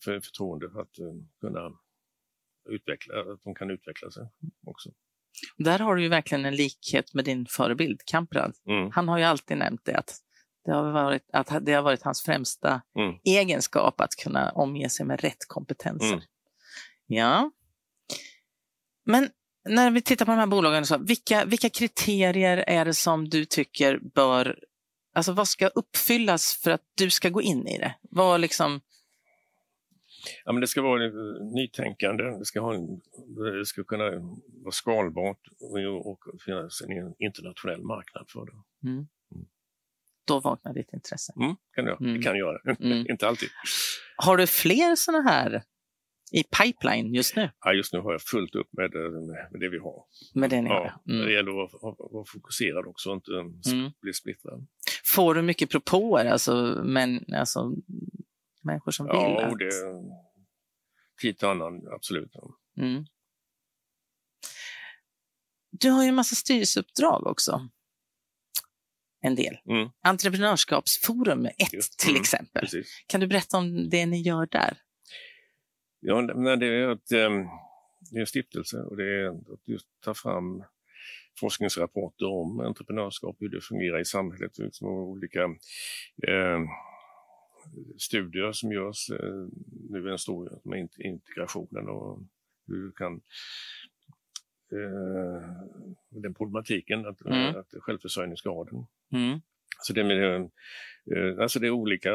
för 0.00 0.20
förtroende 0.20 0.70
för 0.70 0.80
att 0.80 0.98
eh, 0.98 1.14
kunna 1.40 1.72
utveckla, 2.68 3.20
att 3.20 3.44
de 3.44 3.54
kan 3.54 3.70
utveckla 3.70 4.10
sig 4.10 4.28
också. 4.66 4.90
Där 5.58 5.78
har 5.78 5.96
du 5.96 6.02
ju 6.02 6.08
verkligen 6.08 6.44
en 6.44 6.56
likhet 6.56 7.14
med 7.14 7.24
din 7.24 7.46
förebild 7.46 8.00
Kamprad. 8.04 8.54
Mm. 8.68 8.90
Han 8.90 9.08
har 9.08 9.18
ju 9.18 9.24
alltid 9.24 9.58
nämnt 9.58 9.84
det 9.84 9.96
att 9.96 10.20
det 10.64 10.72
har 10.72 10.92
varit, 10.92 11.22
att 11.32 11.64
det 11.66 11.72
har 11.72 11.82
varit 11.82 12.02
hans 12.02 12.22
främsta 12.22 12.82
Mm. 12.98 13.14
egenskap 13.24 14.00
att 14.00 14.16
kunna 14.16 14.50
omge 14.50 14.88
sig 14.88 15.06
med 15.06 15.20
rätt 15.20 15.48
kompetenser. 15.48 16.12
Mm. 16.12 16.24
Ja. 17.06 17.50
Men 19.04 19.30
när 19.68 19.90
vi 19.90 20.02
tittar 20.02 20.24
på 20.24 20.30
de 20.30 20.38
här 20.38 20.46
bolagen, 20.46 20.86
så, 20.86 20.98
vilka, 20.98 21.44
vilka 21.44 21.68
kriterier 21.68 22.56
är 22.56 22.84
det 22.84 22.94
som 22.94 23.28
du 23.28 23.44
tycker 23.44 23.98
bör, 24.14 24.58
alltså 25.14 25.32
vad 25.32 25.48
ska 25.48 25.66
uppfyllas 25.68 26.60
för 26.62 26.70
att 26.70 26.82
du 26.96 27.10
ska 27.10 27.28
gå 27.28 27.42
in 27.42 27.66
i 27.66 27.78
det? 27.78 27.94
Vad 28.02 28.40
liksom, 28.40 28.80
Ja, 30.44 30.52
men 30.52 30.60
det 30.60 30.66
ska 30.66 30.82
vara 30.82 31.04
eh, 31.06 31.12
nytänkande, 31.54 32.24
det 32.24 32.44
ska, 32.44 32.60
ha 32.60 32.74
en, 32.74 33.00
det 33.58 33.66
ska 33.66 33.84
kunna 33.84 34.04
vara 34.62 34.72
skalbart 34.72 35.40
och, 35.60 36.10
och 36.10 36.24
finnas 36.44 36.82
en 36.82 37.14
internationell 37.18 37.82
marknad 37.82 38.26
för 38.28 38.46
det. 38.46 38.52
då 40.26 40.40
vaknar 40.40 40.72
ditt 40.74 40.92
intresse. 40.92 41.32
Mm, 41.36 41.56
kan 41.74 41.84
det, 41.84 41.96
Mm. 42.00 42.14
det 42.14 42.22
kan 42.22 42.36
göra. 42.38 42.58
Mm. 42.80 43.06
Inte 43.10 43.28
alltid. 43.28 43.48
Har 44.16 44.36
du 44.36 44.46
fler 44.46 44.94
sådana 44.96 45.30
här 45.30 45.62
i 46.32 46.42
pipeline 46.44 47.14
just 47.14 47.36
nu 47.36 47.50
Ja, 47.64 47.72
just 47.72 47.92
nu 47.92 47.98
har 48.00 48.12
jag 48.12 48.22
fullt 48.22 48.54
upp 48.54 48.68
med, 48.72 48.94
eh, 48.94 49.10
med 49.50 49.60
det 49.60 49.68
vi 49.68 49.78
har. 49.78 50.04
med 50.34 50.50
det 50.50 50.60
ni 50.62 50.68
har? 50.68 50.84
Ja, 50.84 51.00
Det 51.04 51.12
Mm. 51.12 51.32
gäller 51.32 51.64
att 51.64 51.72
vara, 51.82 52.24
fokuserad 52.26 52.86
också 52.86 53.10
och 53.10 53.16
inte 53.16 53.30
Mm. 53.72 53.90
bli 54.02 54.12
splittrad. 54.12 54.66
Får 55.14 55.34
du 55.34 55.42
mycket 55.42 55.70
propåer, 55.70 56.24
alltså, 56.24 56.80
men, 56.84 57.24
alltså 57.34 57.72
människor 58.66 58.92
som 58.92 59.06
vill? 59.06 59.14
Ja, 59.14 59.46
att- 59.46 59.58
det 59.58 59.70
tid 61.20 61.38
till 61.38 61.48
annan, 61.48 61.82
absolut. 61.92 62.32
Mm. 62.78 63.04
Du 65.70 65.90
har 65.90 66.02
ju 66.02 66.08
en 66.08 66.14
massa 66.14 66.34
styrelseuppdrag 66.34 67.26
också. 67.26 67.68
En 69.20 69.34
del. 69.34 69.58
Mm. 69.68 69.88
Entreprenörskapsforum 70.02 71.46
1 71.46 71.72
Just, 71.72 71.98
till 71.98 72.10
mm, 72.10 72.20
exempel. 72.20 72.62
Precis. 72.62 73.04
Kan 73.06 73.20
du 73.20 73.26
berätta 73.26 73.58
om 73.58 73.90
det 73.90 74.06
ni 74.06 74.22
gör 74.22 74.46
där? 74.46 74.78
Ja, 76.00 76.22
det 76.56 76.66
är, 76.66 76.92
ett, 76.92 77.12
eh, 77.12 77.30
det 78.10 78.16
är 78.16 78.20
en 78.20 78.26
stiftelse 78.26 78.76
och 78.76 78.96
det 78.96 79.04
är 79.04 79.28
att 79.28 79.68
just 79.68 79.86
ta 80.04 80.14
fram 80.14 80.64
forskningsrapporter 81.40 82.26
om 82.26 82.60
entreprenörskap, 82.60 83.36
hur 83.40 83.48
det 83.48 83.60
fungerar 83.60 84.00
i 84.00 84.04
samhället, 84.04 84.58
liksom 84.58 84.88
olika 84.88 85.42
eh, 86.28 86.60
studier 87.98 88.52
som 88.52 88.72
görs. 88.72 89.10
Eh, 89.10 89.46
nu 89.90 90.08
är 90.08 90.12
en 90.12 90.18
stor 90.18 90.60
med 90.64 90.78
int- 90.78 91.00
integrationen 91.00 91.88
och 91.88 92.22
hur 92.66 92.82
du 92.82 92.92
kan 92.92 93.14
eh, 94.72 95.48
den 96.10 96.34
problematiken, 96.34 97.06
att, 97.06 97.26
Mm. 97.26 97.56
att 97.56 97.74
självförsörjningsgraden. 97.80 98.86
Mm. 99.12 99.40
Så 99.82 99.92
det, 99.92 100.00
eh, 101.16 101.38
alltså 101.40 101.58
det 101.60 101.66
är 101.66 101.70
olika 101.70 102.10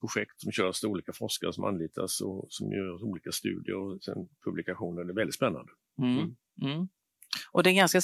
projekt 0.00 0.40
som 0.40 0.52
körs, 0.52 0.84
är 0.84 0.88
olika 0.88 1.12
forskare 1.12 1.52
som 1.52 1.64
anlitas 1.64 2.20
och 2.20 2.46
som 2.48 2.72
gör 2.72 3.04
olika 3.04 3.32
studier 3.32 3.76
och 3.76 4.02
sen 4.02 4.28
publikationer. 4.44 5.04
Det 5.04 5.12
är 5.12 5.14
väldigt 5.14 5.34
spännande. 5.34 5.72
Mm. 5.98 6.36
Mm. 6.62 6.88
Och 7.52 7.62
det 7.62 7.70
är 7.70 7.74
ganska 7.74 8.00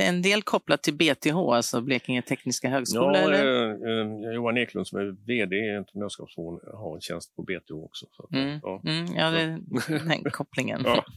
en 0.00 0.22
del 0.22 0.42
kopplat 0.42 0.82
till 0.82 0.94
BTH, 0.94 1.36
alltså 1.36 1.80
Blekinge 1.80 2.22
Tekniska 2.22 2.68
Högskola? 2.68 3.18
Ja, 3.18 3.24
eller? 3.24 3.66
eh, 3.66 4.28
eh, 4.28 4.34
Johan 4.34 4.58
Eklund 4.58 4.86
som 4.86 4.98
är 4.98 5.26
VD 5.26 5.56
i 5.56 5.76
Entreprenörskapsforum 5.76 6.60
har 6.74 6.94
en 6.94 7.00
tjänst 7.00 7.36
på 7.36 7.42
BTH 7.42 7.72
också. 7.84 8.06
Så 8.10 8.22
att, 8.24 8.32
Mm. 8.32 8.60
ja. 8.62 8.82
Mm, 8.86 9.14
ja, 9.16 9.30
det 9.30 9.58
den 9.88 10.30
kopplingen. 10.30 10.82
Ja. 10.84 11.04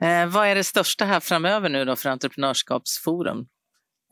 Eh, 0.00 0.26
vad 0.26 0.46
är 0.46 0.54
det 0.54 0.64
största 0.64 1.04
här 1.04 1.20
framöver 1.20 1.68
nu 1.68 1.84
då 1.84 1.96
för 1.96 2.08
Entreprenörskapsforum? 2.10 3.46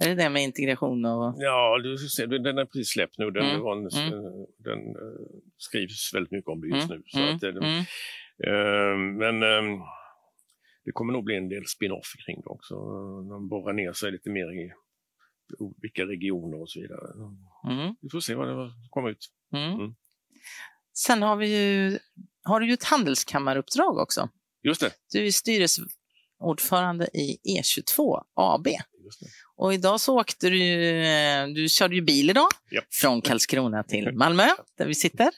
Är 0.05 0.09
det 0.09 0.15
det 0.15 0.29
med 0.31 0.43
integration 0.43 1.05
och... 1.05 1.35
Ja, 1.39 1.79
du 1.83 1.97
ser, 1.99 2.27
den 2.27 2.59
är 2.59 2.65
precis 2.65 2.89
släppt 2.89 3.19
nu. 3.19 3.31
Den, 3.31 3.45
Mm, 3.45 3.67
en, 3.67 3.89
mm. 3.89 4.13
eh, 4.13 4.31
den 4.59 4.79
eh, 4.79 5.21
skrivs 5.57 6.15
väldigt 6.15 6.31
mycket 6.33 6.49
om 6.49 6.61
det 6.61 6.69
just 6.69 6.91
Mm, 6.91 6.99
nu. 6.99 7.03
Så 7.07 7.19
mm, 7.19 7.37
att, 7.37 7.43
eh, 7.43 8.97
men 9.19 9.43
eh, 9.43 9.83
det 10.85 10.93
kommer 10.93 11.13
nog 11.13 11.25
bli 11.25 11.37
en 11.37 11.49
del 11.49 11.67
spin-off 11.67 12.13
kring 12.27 12.41
det 12.41 12.49
också. 12.51 12.75
De 13.29 13.49
borrar 13.49 13.73
ner 13.73 13.93
sig 13.93 14.13
lite 14.13 14.31
mer 14.31 14.53
i 14.53 14.73
vilka 15.83 16.03
regioner 16.07 16.61
och 16.61 16.71
så 16.71 16.81
vidare. 16.81 17.01
mm, 17.71 17.95
Vi 18.01 18.09
får 18.09 18.21
se 18.21 18.35
vad 18.35 18.49
det 18.49 18.73
kommer 18.91 19.11
ut. 19.11 19.29
mm. 19.55 19.73
Mm. 19.73 19.95
Sen 20.95 21.23
har 21.23 21.37
vi 21.37 21.47
ju, 21.57 21.99
har 22.45 22.61
du 22.61 22.67
ju 22.67 22.73
ett 22.73 22.85
handelskammaruppdrag 22.85 23.99
också. 23.99 24.29
Just 24.63 24.81
det. 24.81 24.93
Du 25.13 25.27
är 25.27 25.31
styrelseordförande 25.31 27.09
i 27.19 27.39
E22 27.61 28.23
AB. 28.35 28.67
Just 29.05 29.21
det. 29.21 29.27
Och 29.57 29.75
idag 29.75 30.01
så 30.01 30.21
åkte 30.21 30.51
du, 30.51 30.63
eh, 31.07 31.47
du 31.49 31.69
körde 31.69 31.95
ju 31.95 32.01
bil 32.03 32.31
idag 32.31 32.49
Japp. 32.71 32.85
från 32.91 33.21
Karlskrona 33.23 33.83
till 33.83 34.13
Malmö 34.15 34.47
där 34.79 34.87
vi 34.87 34.95
sitter. 34.95 35.31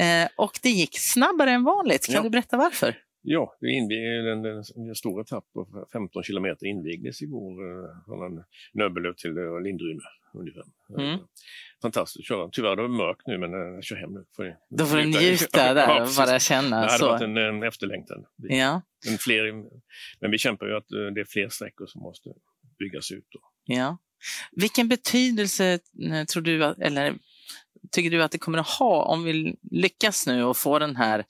Eh, 0.00 0.28
och 0.36 0.58
det 0.62 0.70
gick 0.70 0.98
snabbare 0.98 1.50
än 1.52 1.64
vanligt. 1.64 2.06
Kan 2.06 2.14
Ja. 2.14 2.22
du 2.22 2.30
berätta 2.30 2.56
varför? 2.56 2.96
Ja, 3.22 3.56
det 3.60 3.70
invig, 3.70 3.98
en, 3.98 4.44
en, 4.44 4.64
en 4.88 4.94
stor 4.94 5.20
etapp 5.20 5.44
på 5.52 5.86
15 5.92 6.22
kilometer 6.22 6.66
invigdes 6.66 7.22
igår 7.22 7.52
eh, 7.52 8.04
från 8.06 8.44
Nöbbelöv 8.72 9.14
till 9.14 9.38
eh, 9.38 9.60
Lindryne. 9.60 10.00
Ungefär. 10.34 10.62
Mm. 10.98 11.18
Fantastiskt 11.82 12.20
att 12.20 12.26
köra. 12.26 12.48
Tyvärr 12.52 12.72
är 12.72 12.76
det 12.76 12.88
mörkt 12.88 13.26
nu 13.26 13.38
men 13.38 13.52
jag 13.52 13.84
kör 13.84 13.96
hem 13.96 14.12
nu. 14.12 14.24
Får 14.36 14.56
Då 14.78 14.86
får 14.86 14.96
du 14.96 15.04
njuta 15.04 15.74
där 15.74 16.02
och 16.02 16.08
bara 16.16 16.38
känna. 16.38 16.80
Det 16.80 16.86
hade 16.86 16.98
så. 16.98 17.08
varit 17.08 17.22
en, 17.22 17.36
en 17.36 17.62
efterlängtan. 17.62 18.24
Ja. 18.36 18.82
En 19.08 19.18
fler, 19.18 19.52
men 20.20 20.30
vi 20.30 20.38
kämpar 20.38 20.66
ju 20.66 20.76
att 20.76 20.88
det 20.88 21.20
är 21.20 21.24
fler 21.24 21.48
sträckor 21.48 21.86
som 21.86 22.02
måste 22.02 22.30
byggas 22.78 23.12
ut. 23.12 23.26
Då. 23.30 23.40
Ja. 23.64 23.98
Vilken 24.52 24.88
betydelse 24.88 25.78
tror 26.32 26.42
du, 26.42 26.64
eller 26.64 27.14
tycker 27.92 28.10
du 28.10 28.22
att 28.22 28.30
det 28.30 28.38
kommer 28.38 28.58
att 28.58 28.68
ha 28.68 29.02
om 29.02 29.24
vi 29.24 29.56
lyckas 29.70 30.26
nu 30.26 30.44
och 30.44 30.56
få 30.56 30.78
den 30.78 30.96
här 30.96 31.24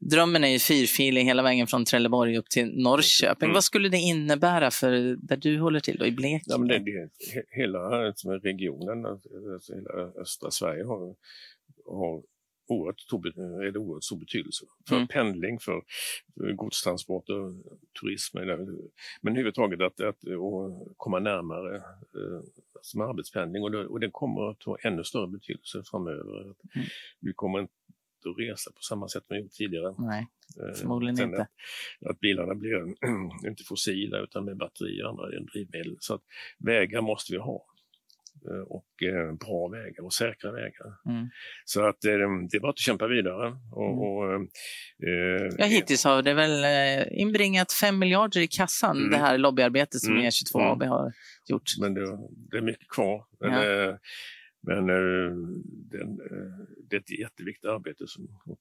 Drömmen 0.00 0.44
är 0.44 0.48
ju 0.48 0.58
fyrfilig 0.58 1.24
hela 1.24 1.42
vägen 1.42 1.66
från 1.66 1.84
Trelleborg 1.84 2.38
upp 2.38 2.50
till 2.50 2.82
Norrköping. 2.82 3.46
Mm. 3.46 3.54
Vad 3.54 3.64
skulle 3.64 3.88
det 3.88 3.96
innebära 3.96 4.70
för 4.70 5.16
där 5.16 5.36
du 5.36 5.60
håller 5.60 5.80
till 5.80 5.98
då, 5.98 6.06
i 6.06 6.10
Blekinge? 6.10 6.40
Ja, 6.46 6.58
men 6.58 6.68
det, 6.68 6.78
det, 6.78 7.10
hela 7.50 7.78
regionen, 8.42 9.06
alltså 9.06 9.74
hela 9.74 9.90
östra 10.20 10.50
Sverige 10.50 10.84
har, 10.84 11.14
har 11.86 12.22
oerhört 12.68 13.00
är 13.66 13.72
det 13.72 13.78
oerhört 13.78 14.04
stor 14.04 14.18
betydelse 14.18 14.64
för 14.88 14.96
mm. 14.96 15.08
pendling, 15.08 15.58
för 15.58 15.82
godstransporter, 16.56 17.54
turism, 18.00 18.38
men 19.20 19.32
överhuvudtaget 19.32 19.80
att, 19.80 20.00
att, 20.00 20.28
att 20.28 20.96
komma 20.96 21.18
närmare 21.18 21.82
med 22.94 23.06
arbetspendling 23.06 23.62
och 23.62 23.70
det, 23.70 23.86
och 23.86 24.00
det 24.00 24.10
kommer 24.10 24.50
att 24.50 24.62
ha 24.62 24.76
ännu 24.82 25.04
större 25.04 25.28
betydelse 25.28 25.82
framöver. 25.84 26.42
Mm. 26.42 26.86
Vi 27.20 27.32
kommer 27.32 27.58
inte 27.60 27.72
att 28.26 28.38
resa 28.38 28.70
på 28.70 28.82
samma 28.82 29.08
sätt 29.08 29.26
som 29.26 29.36
vi 29.36 29.42
gjort 29.42 29.52
tidigare. 29.52 29.94
Nej, 29.98 30.26
eh, 30.60 30.74
förmodligen 30.74 31.20
inte. 31.20 31.42
Att, 31.42 32.10
att, 32.10 32.20
bilarna 32.20 32.54
blir 32.54 32.94
inte 33.48 33.64
fossila 33.64 34.18
utan 34.18 34.44
med 34.44 34.56
batterier 34.56 35.04
och 35.04 35.10
andra 35.10 35.40
drivmedel. 35.52 35.96
Så 36.00 36.14
att 36.14 36.22
vägar 36.58 37.00
måste 37.00 37.32
vi 37.32 37.38
ha. 37.38 37.64
Eh, 38.50 38.60
och 38.60 39.02
eh, 39.02 39.32
bra 39.32 39.68
vägar 39.68 40.04
och 40.04 40.12
säkra 40.12 40.52
vägar. 40.52 40.86
Mm. 41.08 41.28
Så 41.64 41.88
att 41.88 42.04
eh, 42.04 42.12
det 42.50 42.56
är 42.56 42.60
bara 42.60 42.70
att 42.70 42.78
kämpa 42.78 43.06
vidare. 43.06 43.56
Och, 43.72 43.90
mm. 43.90 43.98
och 43.98 44.34
eh, 45.08 45.54
ja, 45.58 45.64
hittills 45.64 46.04
har 46.04 46.22
det 46.22 46.34
väl 46.34 46.64
inbringat 47.10 47.72
5 47.72 47.98
miljarder 47.98 48.40
i 48.40 48.48
kassan, 48.48 48.96
mm. 48.96 49.10
det 49.10 49.16
här 49.16 49.38
lobbyarbetet 49.38 50.00
som 50.00 50.12
mm. 50.12 50.24
E22 50.24 50.72
AB 50.72 50.82
mm. 50.82 50.88
har 50.88 51.12
gjort. 51.48 51.70
Men 51.80 51.94
det, 51.94 52.18
det 52.50 52.56
är 52.56 52.62
mycket 52.62 52.88
kvar. 52.88 53.24
Men, 53.40 53.52
ja. 53.52 53.98
men 54.62 54.86
det, 55.90 56.04
det, 56.90 56.96
är 56.96 57.00
ett 57.00 57.18
jätteviktigt 57.18 57.70
arbete. 57.70 58.04
Som, 58.06 58.24
och, 58.46 58.60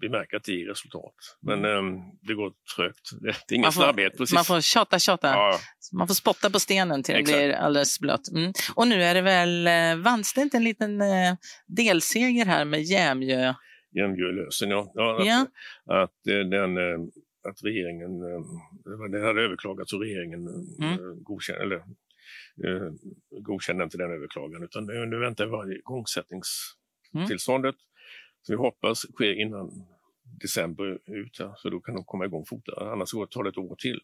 vi 0.00 0.08
märker 0.08 0.36
att 0.36 0.44
det 0.44 0.52
ger 0.52 0.66
resultat. 0.66 1.14
Men 1.42 1.64
um, 1.64 2.00
det 2.22 2.34
går 2.34 2.52
trögt. 2.76 3.10
Det, 3.20 3.28
är 3.28 3.56
ingen 3.56 3.72
snabbhet. 3.72 4.18
Precis. 4.18 4.34
Man 4.34 4.44
får 4.44 4.60
tjata, 4.60 4.98
tjata. 4.98 5.28
Ja. 5.28 5.58
Man 5.92 6.06
får 6.06 6.14
spotta 6.14 6.50
på 6.50 6.60
stenen 6.60 7.02
till 7.02 7.14
det 7.14 7.22
blir 7.22 7.52
alldeles 7.52 8.00
blött. 8.00 8.28
Mm. 8.28 8.52
Och 8.74 8.88
nu 8.88 9.02
är 9.02 9.14
det 9.14 9.20
väl, 9.20 9.66
eh, 9.66 9.96
vanns 10.04 10.34
det 10.34 10.40
inte 10.40 10.56
en 10.56 10.64
liten 10.64 11.00
eh, 11.00 11.34
delseger 11.66 12.46
här 12.46 12.64
med 12.64 12.82
Jämjö? 12.82 13.54
Jämjölösen, 13.92 14.70
ja. 14.70 14.92
ja, 14.94 15.20
att, 15.20 15.26
ja. 15.26 15.46
Att, 16.02 16.26
eh, 16.26 16.38
den, 16.38 16.78
att 17.48 17.64
regeringen, 17.64 18.20
det 19.12 19.26
hade 19.26 19.42
överklagats 19.42 19.92
och 19.92 20.00
regeringen 20.00 20.48
mm. 20.80 21.22
godkände, 21.22 21.62
eller, 21.62 21.82
godkände 23.42 23.84
inte 23.84 23.96
den 23.96 24.10
överklagan 24.10 24.62
utan 24.62 24.86
nu 24.86 25.18
väntar 25.18 25.72
igångsättningstillståndet. 25.72 27.74
Mm. 27.74 27.86
Så 28.46 28.52
vi 28.52 28.56
hoppas 28.56 29.06
ske 29.14 29.34
innan 29.34 29.70
december 30.40 30.98
ut, 31.06 31.36
så 31.56 31.70
då 31.70 31.80
kan 31.80 31.94
de 31.94 32.04
komma 32.04 32.24
igång 32.24 32.44
fortare. 32.46 32.92
Annars 32.92 33.10
tar 33.10 33.44
det 33.44 33.50
ett 33.50 33.58
år 33.58 33.76
till. 33.76 34.00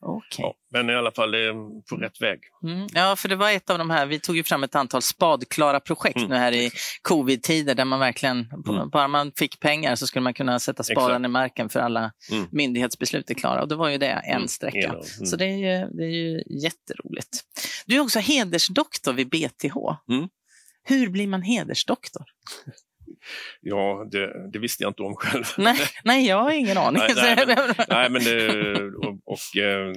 Okay. 0.00 0.42
Ja, 0.44 0.54
men 0.72 0.90
i 0.90 0.94
alla 0.94 1.12
fall 1.12 1.34
eh, 1.34 1.54
på 1.90 1.96
rätt 1.96 2.22
väg. 2.22 2.40
Mm. 2.62 2.86
Ja, 2.94 3.16
för 3.16 3.28
det 3.28 3.36
var 3.36 3.50
ett 3.50 3.70
av 3.70 3.78
de 3.78 3.90
här, 3.90 4.06
vi 4.06 4.20
tog 4.20 4.36
ju 4.36 4.44
fram 4.44 4.62
ett 4.62 4.74
antal 4.74 5.02
spadklara 5.02 5.80
projekt 5.80 6.16
mm. 6.16 6.28
nu 6.28 6.36
här 6.36 6.52
i 6.52 6.70
covid-tider 7.02 7.74
där 7.74 7.84
man 7.84 8.00
verkligen, 8.00 8.48
mm. 8.68 8.90
bara 8.90 9.08
man 9.08 9.32
fick 9.36 9.60
pengar 9.60 9.96
så 9.96 10.06
skulle 10.06 10.22
man 10.22 10.34
kunna 10.34 10.58
sätta 10.58 10.82
spaden 10.82 11.24
i 11.24 11.28
marken 11.28 11.68
för 11.68 11.80
alla 11.80 12.12
mm. 12.30 12.46
myndighetsbeslut 12.52 13.30
är 13.30 13.34
klara. 13.34 13.62
Och 13.62 13.68
det 13.68 13.76
var 13.76 13.88
ju 13.88 13.98
det, 13.98 14.06
en 14.06 14.36
mm. 14.36 14.48
sträcka. 14.48 14.88
Mm. 14.88 15.02
Så 15.02 15.36
det 15.36 15.44
är, 15.44 15.56
ju, 15.56 15.96
det 15.96 16.04
är 16.04 16.10
ju 16.10 16.42
jätteroligt. 16.62 17.44
Du 17.86 17.96
är 17.96 18.00
också 18.00 18.18
hedersdoktor 18.18 19.12
vid 19.12 19.28
BTH. 19.28 19.76
Hur 20.84 21.10
blir 21.10 21.26
man 21.26 21.42
hedersdoktor? 21.42 22.24
Ja, 23.60 24.08
det, 24.10 24.50
det, 24.52 24.58
visste 24.58 24.82
jag 24.82 24.90
inte 24.90 25.02
om 25.02 25.14
själv. 25.14 25.44
Nej, 25.58 25.78
nej 26.04 26.26
jag 26.26 26.36
har 26.36 26.50
ingen 26.50 26.78
aning. 26.78 27.02
nej, 27.16 27.36
nej, 27.36 27.46
men, 27.46 27.74
nej, 27.88 28.10
men 28.10 28.24
det, 28.24 28.86
och, 28.96 29.18
och 29.24 29.56
eh, 29.56 29.92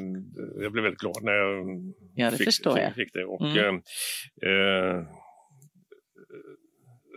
jag 0.61 0.71
blev 0.71 0.83
väldigt 0.83 0.99
glad 0.99 1.23
när 1.23 1.33
jag 1.33 1.65
ja, 2.15 2.31
det 2.31 2.37
fick, 2.37 2.47
förstår 2.47 2.79
jag. 2.79 2.95
fick 2.95 3.13
det. 3.13 3.25
Och, 3.25 3.41
mm. 3.41 3.81
eh, 4.43 4.49
eh 4.51 5.03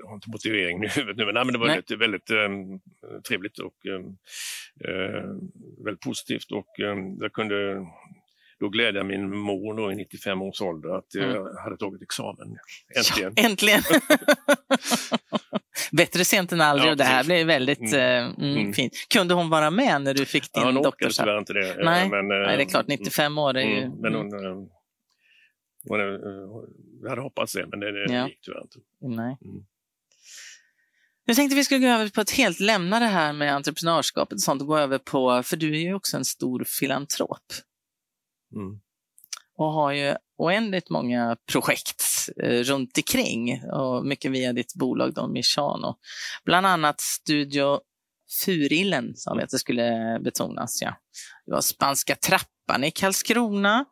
jag 0.00 0.08
har 0.08 0.14
inte 0.14 0.30
motiveringen 0.30 0.84
i 0.84 0.88
huvudet 0.88 1.16
nu, 1.16 1.24
men, 1.24 1.34
nej, 1.34 1.44
men 1.44 1.52
det 1.52 1.58
var 1.58 1.66
nej. 1.66 1.76
väldigt, 1.76 2.00
väldigt 2.00 2.30
um, 2.30 2.80
trevligt 3.28 3.58
och 3.58 3.74
um, 3.84 4.18
uh, 4.88 5.84
väldigt 5.84 6.00
positivt. 6.00 6.52
Och 6.52 6.78
um, 6.78 7.18
jag 7.20 7.32
kunde 7.32 7.86
då 8.60 8.68
glädja 8.68 9.04
min 9.04 9.38
mor 9.38 9.74
då 9.74 9.92
i 9.92 9.96
95 9.96 10.42
års 10.42 10.60
ålder 10.60 10.98
att 10.98 11.14
jag 11.14 11.30
mm. 11.30 11.56
hade 11.64 11.76
tagit 11.76 12.02
examen. 12.02 12.56
Äntligen! 12.96 13.32
Ja, 13.36 13.44
äntligen! 13.44 13.82
Bättre 15.92 16.24
sent 16.24 16.52
än 16.52 16.60
aldrig 16.60 16.88
ja, 16.88 16.90
och 16.90 16.96
det 16.96 17.04
här 17.04 17.24
blev 17.24 17.46
väldigt 17.46 17.92
mm. 17.92 17.94
Eh, 17.94 18.44
mm, 18.44 18.56
mm. 18.56 18.72
fint. 18.72 18.92
Kunde 19.10 19.34
hon 19.34 19.50
vara 19.50 19.70
med 19.70 20.02
när 20.02 20.14
du 20.14 20.26
fick 20.26 20.52
din 20.52 20.62
ja, 20.62 20.72
hon 20.72 20.82
doktor? 20.82 21.08
tyvärr 21.08 21.38
inte 21.38 21.52
det. 21.52 21.84
Nej, 21.84 22.08
men, 22.08 22.28
Nej, 22.28 22.56
det 22.56 22.62
är 22.62 22.68
klart, 22.68 22.86
95 22.86 23.26
mm. 23.26 23.38
år 23.38 23.56
är 23.56 23.62
ju... 23.62 23.82
Mm, 23.82 23.98
men 24.00 24.14
hon, 24.14 24.32
hon, 24.32 24.70
hon, 26.48 27.08
hade 27.08 27.20
hoppats 27.20 27.52
det, 27.52 27.66
men 27.66 27.80
det, 27.80 28.06
det 28.06 28.14
ja. 28.14 28.28
gick 28.28 28.40
tyvärr 28.40 28.62
inte. 28.62 28.78
Nej. 29.00 29.36
Jag 31.24 31.36
tänkte 31.36 31.56
vi 31.56 31.64
skulle 31.64 31.80
gå 31.80 31.86
över 31.86 32.08
på 32.08 32.20
att 32.20 32.30
helt 32.30 32.60
lämna 32.60 33.00
det 33.00 33.06
här 33.06 33.32
med 33.32 33.54
entreprenörskapet 33.54 34.32
och 34.32 34.40
sånt 34.40 34.62
och 34.62 34.68
gå 34.68 34.78
över 34.78 34.98
på, 34.98 35.42
för 35.42 35.56
du 35.56 35.76
är 35.76 35.80
ju 35.80 35.94
också 35.94 36.16
en 36.16 36.24
stor 36.24 36.64
filantrop. 36.64 37.52
Mm. 38.54 38.80
Och 39.56 39.72
har 39.72 39.92
ju 39.92 40.14
oändligt 40.38 40.90
många 40.90 41.36
projekt 41.52 42.02
eh, 42.42 42.60
runt 42.60 42.96
omkring 42.96 43.62
och 43.64 44.06
mycket 44.06 44.30
via 44.30 44.52
ditt 44.52 44.74
bolag 44.74 45.14
då, 45.14 45.28
Michano. 45.28 45.96
Bland 46.44 46.66
annat 46.66 47.00
Studio 47.00 47.80
Furillen 48.44 49.16
sa 49.16 49.34
vi 49.34 49.42
att 49.42 49.50
det 49.50 49.58
skulle 49.58 50.18
betonas. 50.24 50.82
Ja. 50.82 50.94
Du 51.46 51.54
har 51.54 51.60
Spanska 51.60 52.16
trappan 52.16 52.84
i 52.84 52.90
Karlskrona. 52.90 53.84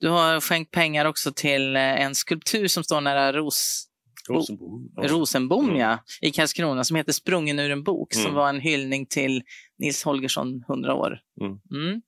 Du 0.00 0.08
har 0.08 0.40
skänkt 0.40 0.70
pengar 0.70 1.04
också 1.04 1.32
till 1.32 1.76
eh, 1.76 1.82
en 1.82 2.14
skulptur 2.14 2.68
som 2.68 2.84
står 2.84 3.00
nära 3.00 3.32
Ros 3.32 3.84
Rosenbom, 4.28 4.90
ja. 4.96 5.02
Rosenbom 5.08 5.64
mm. 5.64 5.80
ja, 5.80 5.98
i 6.20 6.30
Karlskrona 6.30 6.84
som 6.84 6.96
heter 6.96 7.12
Sprungen 7.12 7.58
ur 7.58 7.70
en 7.70 7.82
bok 7.82 8.14
mm. 8.14 8.24
som 8.24 8.34
var 8.34 8.48
en 8.48 8.60
hyllning 8.60 9.06
till 9.06 9.42
Nils 9.78 10.04
Holgersson 10.04 10.64
100 10.68 10.94
år. 10.94 11.20
Mm. 11.40 11.58
mm. 11.70 12.02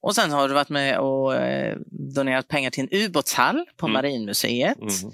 Och 0.00 0.14
sen 0.14 0.30
har 0.30 0.48
du 0.48 0.54
varit 0.54 0.68
med 0.68 0.98
och 0.98 1.34
eh, 1.34 1.76
donerat 2.14 2.48
pengar 2.48 2.70
till 2.70 2.82
en 2.82 3.00
ubåtshall 3.04 3.64
på 3.76 3.86
mm. 3.86 3.92
Marinmuseet. 3.92 4.78
Mm. 4.78 5.12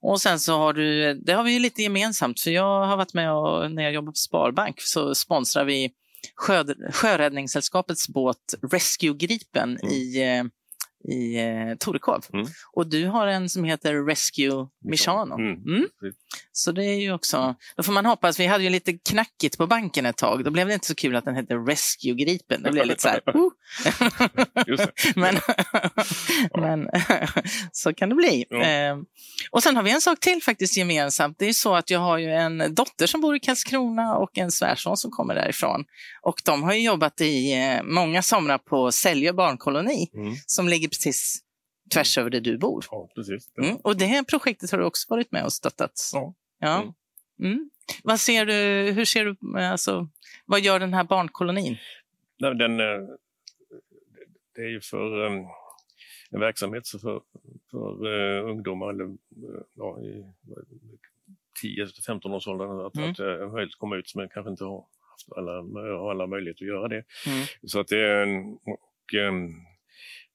Och 0.00 0.20
sen 0.20 0.40
så 0.40 0.58
har 0.58 0.72
du, 0.72 1.14
det 1.14 1.32
har 1.32 1.44
vi 1.44 1.52
ju 1.52 1.58
lite 1.58 1.82
gemensamt, 1.82 2.40
för 2.40 2.50
jag 2.50 2.86
har 2.86 2.96
varit 2.96 3.14
med 3.14 3.32
och 3.32 3.70
när 3.70 3.82
jag 3.82 3.92
jobbar 3.92 4.12
på 4.12 4.16
Sparbank 4.16 4.80
så 4.80 5.14
sponsrar 5.14 5.64
vi 5.64 5.90
sjö, 6.36 6.64
Sjöräddningssällskapets 6.92 8.08
båt 8.08 8.54
Rescue 8.72 9.14
Gripen 9.14 9.78
mm. 9.82 9.92
i 9.92 10.22
eh, 10.22 10.44
i 11.08 11.36
eh, 11.36 11.76
Torekov. 11.78 12.24
Mm. 12.32 12.46
Och 12.72 12.86
du 12.86 13.06
har 13.06 13.26
en 13.26 13.48
som 13.48 13.64
heter 13.64 14.06
Rescue 14.06 14.68
Michano. 14.84 15.36
Så 16.52 16.72
det 16.72 16.84
är 16.84 17.00
ju 17.00 17.12
också, 17.12 17.54
då 17.76 17.82
får 17.82 17.92
man 17.92 18.06
hoppas, 18.06 18.40
vi 18.40 18.46
hade 18.46 18.64
ju 18.64 18.70
lite 18.70 18.92
knackigt 18.92 19.58
på 19.58 19.66
banken 19.66 20.06
ett 20.06 20.16
tag, 20.16 20.44
då 20.44 20.50
blev 20.50 20.66
det 20.68 20.74
inte 20.74 20.86
så 20.86 20.94
kul 20.94 21.16
att 21.16 21.24
den 21.24 21.34
hette 21.34 21.54
Rescue 21.54 22.14
Gripen. 22.14 22.62
Det 22.62 22.70
blev 22.70 22.86
lite 22.86 23.02
så 23.02 23.08
här, 23.08 23.20
uh. 23.36 23.50
men, 25.14 25.38
men 26.54 26.88
så 27.72 27.94
kan 27.94 28.08
det 28.08 28.14
bli. 28.14 28.44
Ja. 28.48 28.62
Eh, 28.62 28.96
och 29.50 29.62
sen 29.62 29.76
har 29.76 29.82
vi 29.82 29.90
en 29.90 30.00
sak 30.00 30.20
till 30.20 30.42
faktiskt 30.42 30.76
gemensamt. 30.76 31.38
Det 31.38 31.48
är 31.48 31.52
så 31.52 31.74
att 31.74 31.90
jag 31.90 32.00
har 32.00 32.18
ju 32.18 32.30
en 32.30 32.74
dotter 32.74 33.06
som 33.06 33.20
bor 33.20 33.36
i 33.36 33.40
Karlskrona 33.40 34.16
och 34.16 34.38
en 34.38 34.50
svärson 34.50 34.96
som 34.96 35.10
kommer 35.10 35.34
därifrån. 35.34 35.84
Och 36.22 36.42
de 36.44 36.62
har 36.62 36.74
jobbat 36.74 37.20
i 37.20 37.52
eh, 37.52 37.82
många 37.82 38.22
somrar 38.22 38.58
på 38.58 38.92
Säljö 38.92 39.32
barnkoloni 39.32 40.10
mm. 40.14 40.34
som 40.46 40.68
ligger 40.68 40.88
precis 40.88 41.43
tvärs 41.92 42.18
över 42.18 42.30
där 42.30 42.40
du 42.40 42.58
bor. 42.58 42.84
Ja, 42.90 43.08
precis. 43.14 43.52
Mm. 43.58 43.76
Och 43.76 43.96
det 43.96 44.04
här 44.04 44.22
projektet 44.22 44.70
har 44.70 44.78
du 44.78 44.84
också 44.84 45.06
varit 45.10 45.32
med 45.32 45.44
och 45.44 45.52
stöttat. 45.52 46.10
Ja. 46.12 46.34
ja. 46.58 46.80
Mm. 46.80 47.52
mm. 47.52 47.70
Vad 48.02 48.20
ser 48.20 48.46
du, 48.46 48.92
hur 48.92 49.04
ser 49.04 49.24
du, 49.24 49.58
alltså, 49.58 50.08
vad 50.46 50.60
gör 50.60 50.80
den 50.80 50.94
här 50.94 51.04
barnkolonin? 51.04 51.76
Nej, 52.38 52.54
den, 52.54 52.80
eh, 52.80 52.86
det 54.54 54.62
är 54.62 54.68
ju 54.68 54.80
för 54.80 55.26
um, 55.26 55.46
en 56.30 56.40
verksamhet 56.40 56.88
för, 56.88 57.20
för 57.70 58.06
uh, 58.06 58.50
ungdomar 58.50 58.90
eller, 58.90 59.16
ja, 59.74 60.00
i 60.00 60.24
10-15 61.62 62.34
års 62.34 62.48
ålder 62.48 62.86
att, 62.86 62.96
mm. 62.96 63.10
att 63.10 63.52
möjligt 63.52 63.74
komma 63.74 63.96
ut 63.96 64.08
som 64.08 64.28
kanske 64.28 64.50
inte 64.50 64.64
har 64.64 64.84
haft 65.10 65.32
alla, 65.36 65.52
har 65.98 66.10
alla 66.10 66.26
möjligheter 66.26 66.64
att 66.64 66.68
göra 66.68 66.88
det. 66.88 67.04
Mm. 67.26 67.46
Så 67.66 67.80
att 67.80 67.88
det 67.88 68.00
är 68.00 68.22
en, 68.22 68.54
och, 68.54 69.14
ehm, 69.14 69.46
eh, 69.46 69.50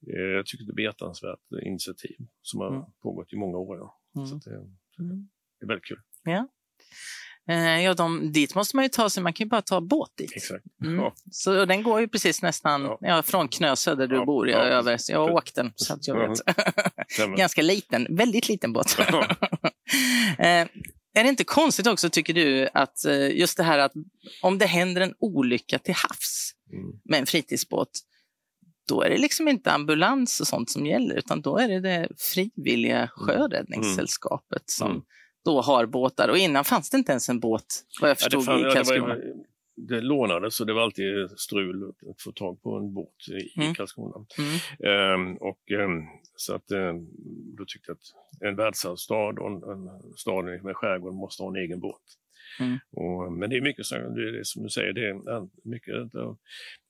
jag 0.01 0.45
tycker 0.45 0.65
det 0.65 0.69
är 0.69 0.71
ett 0.71 0.75
behjärtansvärt 0.75 1.39
initiativ 1.65 2.17
som 2.41 2.59
har 2.59 2.67
Mm. 2.69 2.81
pågått 3.03 3.33
i 3.33 3.35
många 3.35 3.57
år. 3.57 3.77
Ja. 3.77 3.95
Så 4.13 4.19
Mm. 4.21 4.37
att 4.37 4.43
det, 4.43 4.51
det 5.59 5.65
är 5.65 5.67
väldigt 5.67 5.85
kul. 5.85 5.99
Eh, 7.49 7.81
ja, 7.83 7.93
de, 7.93 8.31
dit 8.31 8.55
måste 8.55 8.75
man 8.75 8.85
ju 8.85 8.89
ta 8.89 9.09
sig, 9.09 9.23
man 9.23 9.33
kan 9.33 9.45
ju 9.45 9.49
bara 9.49 9.61
ta 9.61 9.81
båt 9.81 10.09
dit. 10.17 10.31
Exakt. 10.35 10.65
Mm. 10.83 10.95
Ja. 10.95 11.13
Så 11.31 11.65
den 11.65 11.83
går 11.83 11.99
ju 12.01 12.07
precis 12.07 12.41
nästan 12.41 12.81
Ja. 12.83 12.97
ja. 13.01 13.23
från 13.23 13.47
Knösö 13.47 13.95
där 13.95 14.07
du 14.07 14.15
Ja, 14.15 14.25
bor, 14.25 14.49
jag, 14.49 14.59
ja, 14.59 14.63
över. 14.65 14.97
Så 14.97 15.11
jag 15.11 15.19
har 15.19 15.31
åkt 15.31 15.55
den, 15.55 15.71
så 15.75 15.93
att 15.93 16.07
jag 16.07 16.17
Ja. 16.17 16.29
vet. 17.17 17.37
Ganska 17.37 17.61
liten, 17.61 18.07
väldigt 18.15 18.49
liten 18.49 18.73
båt. 18.73 18.95
Ja. 18.97 19.25
eh, 20.39 20.67
är 21.13 21.23
det 21.23 21.29
inte 21.29 21.43
konstigt 21.43 21.87
också, 21.87 22.09
tycker 22.09 22.33
du, 22.33 22.67
att 22.73 23.05
eh, 23.05 23.37
just 23.37 23.57
det 23.57 23.63
här 23.63 23.79
att 23.79 23.91
om 24.41 24.57
det 24.57 24.65
händer 24.65 25.01
en 25.01 25.13
olycka 25.19 25.79
till 25.79 25.93
havs 25.93 26.51
Mm. 26.73 26.99
med 27.03 27.19
en 27.19 27.25
fritidsbåt, 27.25 27.89
då 28.89 29.01
är 29.01 29.09
det 29.09 29.17
liksom 29.17 29.47
inte 29.47 29.71
ambulans 29.71 30.39
och 30.41 30.47
sånt 30.47 30.69
som 30.69 30.85
gäller, 30.85 31.15
utan 31.15 31.41
då 31.41 31.57
är 31.57 31.67
det 31.67 31.79
det 31.79 32.07
frivilliga 32.17 33.09
sjöräddningssällskapet 33.15 34.63
som 34.65 34.91
Mm. 34.91 35.01
då 35.45 35.61
har 35.61 35.85
båtar. 35.85 36.29
Och 36.29 36.37
innan 36.37 36.63
fanns 36.65 36.89
det 36.89 36.97
inte 36.97 37.11
ens 37.11 37.29
en 37.29 37.39
båt, 37.39 37.65
vad 38.01 38.09
jag 38.09 38.15
Ja, 38.15 38.15
förstod, 38.15 38.41
det, 38.41 38.45
fan, 38.45 38.59
i 38.59 38.61
ja, 38.61 38.67
det, 38.69 38.75
Karlskrona. 38.75 39.07
var, 39.07 39.15
ju- 39.15 39.33
det 39.87 40.01
lånades 40.01 40.55
så 40.55 40.65
det 40.65 40.73
var 40.73 40.81
alltid 40.81 41.29
strul 41.37 41.89
att 42.09 42.21
få 42.21 42.31
tag 42.31 42.61
på 42.61 42.75
en 42.77 42.93
båt 42.93 43.27
i, 43.55 43.59
Mm. 43.61 43.73
Karlskrona. 43.75 44.25
Mm. 44.37 44.53
Ehm, 44.93 45.37
och, 45.37 45.71
ehm, 45.71 46.01
så 46.35 46.55
att, 46.55 46.71
ehm, 46.71 47.07
då 47.57 47.65
tyckte 47.67 47.91
jag 47.91 47.95
att 47.95 48.41
en 48.49 48.55
världsarvsstad 48.55 49.15
och 49.39 49.47
en, 49.51 49.63
en 49.63 50.13
stad 50.17 50.45
med 50.63 50.75
skärgården 50.75 51.17
måste 51.17 51.43
ha 51.43 51.49
en 51.49 51.55
egen 51.55 51.79
båt. 51.79 52.01
Mm. 52.59 52.77
Och, 52.91 53.33
men 53.33 53.49
det 53.49 53.57
är 53.57 53.61
mycket 53.61 53.85
så, 53.85 53.95
det 53.95 54.39
är 54.39 54.43
som 54.43 54.63
du 54.63 54.69
säger, 54.69 54.93
det 54.93 55.07
är 55.09 55.47
mycket 55.69 56.15
av 56.15 56.37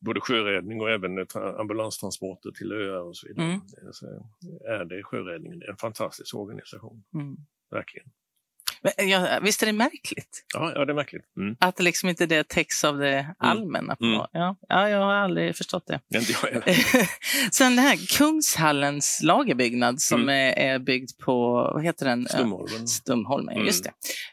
både 0.05 0.19
sjöräddning 0.21 0.81
och 0.81 0.89
även 0.91 1.19
tra- 1.19 1.59
ambulanstransporter 1.59 2.51
till 2.51 2.71
öar 2.71 3.01
och 3.01 3.17
så 3.17 3.27
vidare. 3.27 3.45
Mm. 3.45 3.59
Så 3.91 4.05
är 4.67 4.85
det 4.85 5.03
sjöräddningen, 5.03 5.61
en 5.69 5.77
fantastisk 5.77 6.35
organisation, 6.35 7.03
Mm. 7.13 7.35
verkligen. 7.71 8.09
Men, 8.81 9.09
ja, 9.09 9.39
visst 9.41 9.61
är 9.61 9.65
det 9.65 9.73
märkligt? 9.73 10.45
Ja, 10.53 10.71
ja 10.75 10.85
det 10.85 10.91
är 10.91 10.95
märkligt. 10.95 11.23
Mm. 11.37 11.55
Att 11.59 11.79
liksom 11.79 12.09
inte 12.09 12.25
det 12.25 12.47
täcks 12.47 12.83
av 12.83 12.97
det 12.97 13.35
allmänna. 13.39 13.95
På, 13.95 14.05
Mm. 14.05 14.17
ja, 14.31 14.55
ja, 14.69 14.89
jag 14.89 14.99
har 14.99 15.13
aldrig 15.13 15.55
förstått 15.55 15.83
det. 15.87 16.17
Inte 16.17 16.33
jag. 16.53 16.75
Sen 17.51 17.75
det 17.75 17.81
här 17.81 18.17
Kungshallens 18.17 19.19
lagerbyggnad 19.23 20.01
som 20.01 20.21
Mm. 20.21 20.29
är, 20.29 20.73
är 20.73 20.79
byggd 20.79 21.09
på, 21.25 21.51
vad 21.73 21.83
heter 21.83 22.05
den? 22.05 22.27
Stumholmen. 22.27 22.87
Stumholmen, 22.87 23.55
Mm. 23.55 23.67
just 23.67 23.83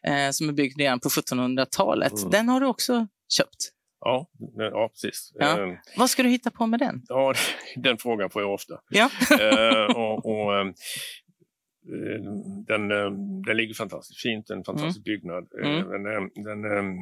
det. 0.03 0.11
Eh, 0.11 0.31
som 0.31 0.49
är 0.49 0.53
byggd 0.53 0.79
redan 0.81 1.01
på 1.01 1.09
1700-talet. 1.09 2.13
Mm. 2.19 2.31
Den 2.31 2.49
har 2.49 2.61
du 2.61 2.67
också 2.67 3.07
köpt. 3.33 3.57
Ja, 4.01 4.27
ja 4.73 4.89
precis. 4.89 5.31
Ja. 5.35 5.59
Ehm, 5.63 5.77
Vad 5.97 6.11
ska 6.11 6.23
du 6.23 6.29
hitta 6.29 6.51
på 6.51 6.67
med 6.67 6.81
den? 6.81 7.03
Ja, 7.09 7.35
den 7.77 7.99
frågan 7.99 8.31
får 8.31 8.43
jag 8.43 8.55
ofta. 8.55 8.75
Ja. 8.91 9.11
Eh, 9.41 9.85
och, 9.97 10.27
och, 10.27 10.59
eh, 10.59 10.67
den, 12.67 12.91
eh, 12.91 13.11
den 13.47 13.57
ligger 13.57 13.75
fantastiskt 13.75 14.21
fint, 14.23 14.51
en 14.51 14.65
fantastisk 14.65 15.05
byggnad. 15.05 15.49
Eh, 15.63 15.71
Mm. 15.71 15.89
Den, 15.89 16.07
eh, 16.07 16.29
den 16.45 16.65
eh, 16.65 16.95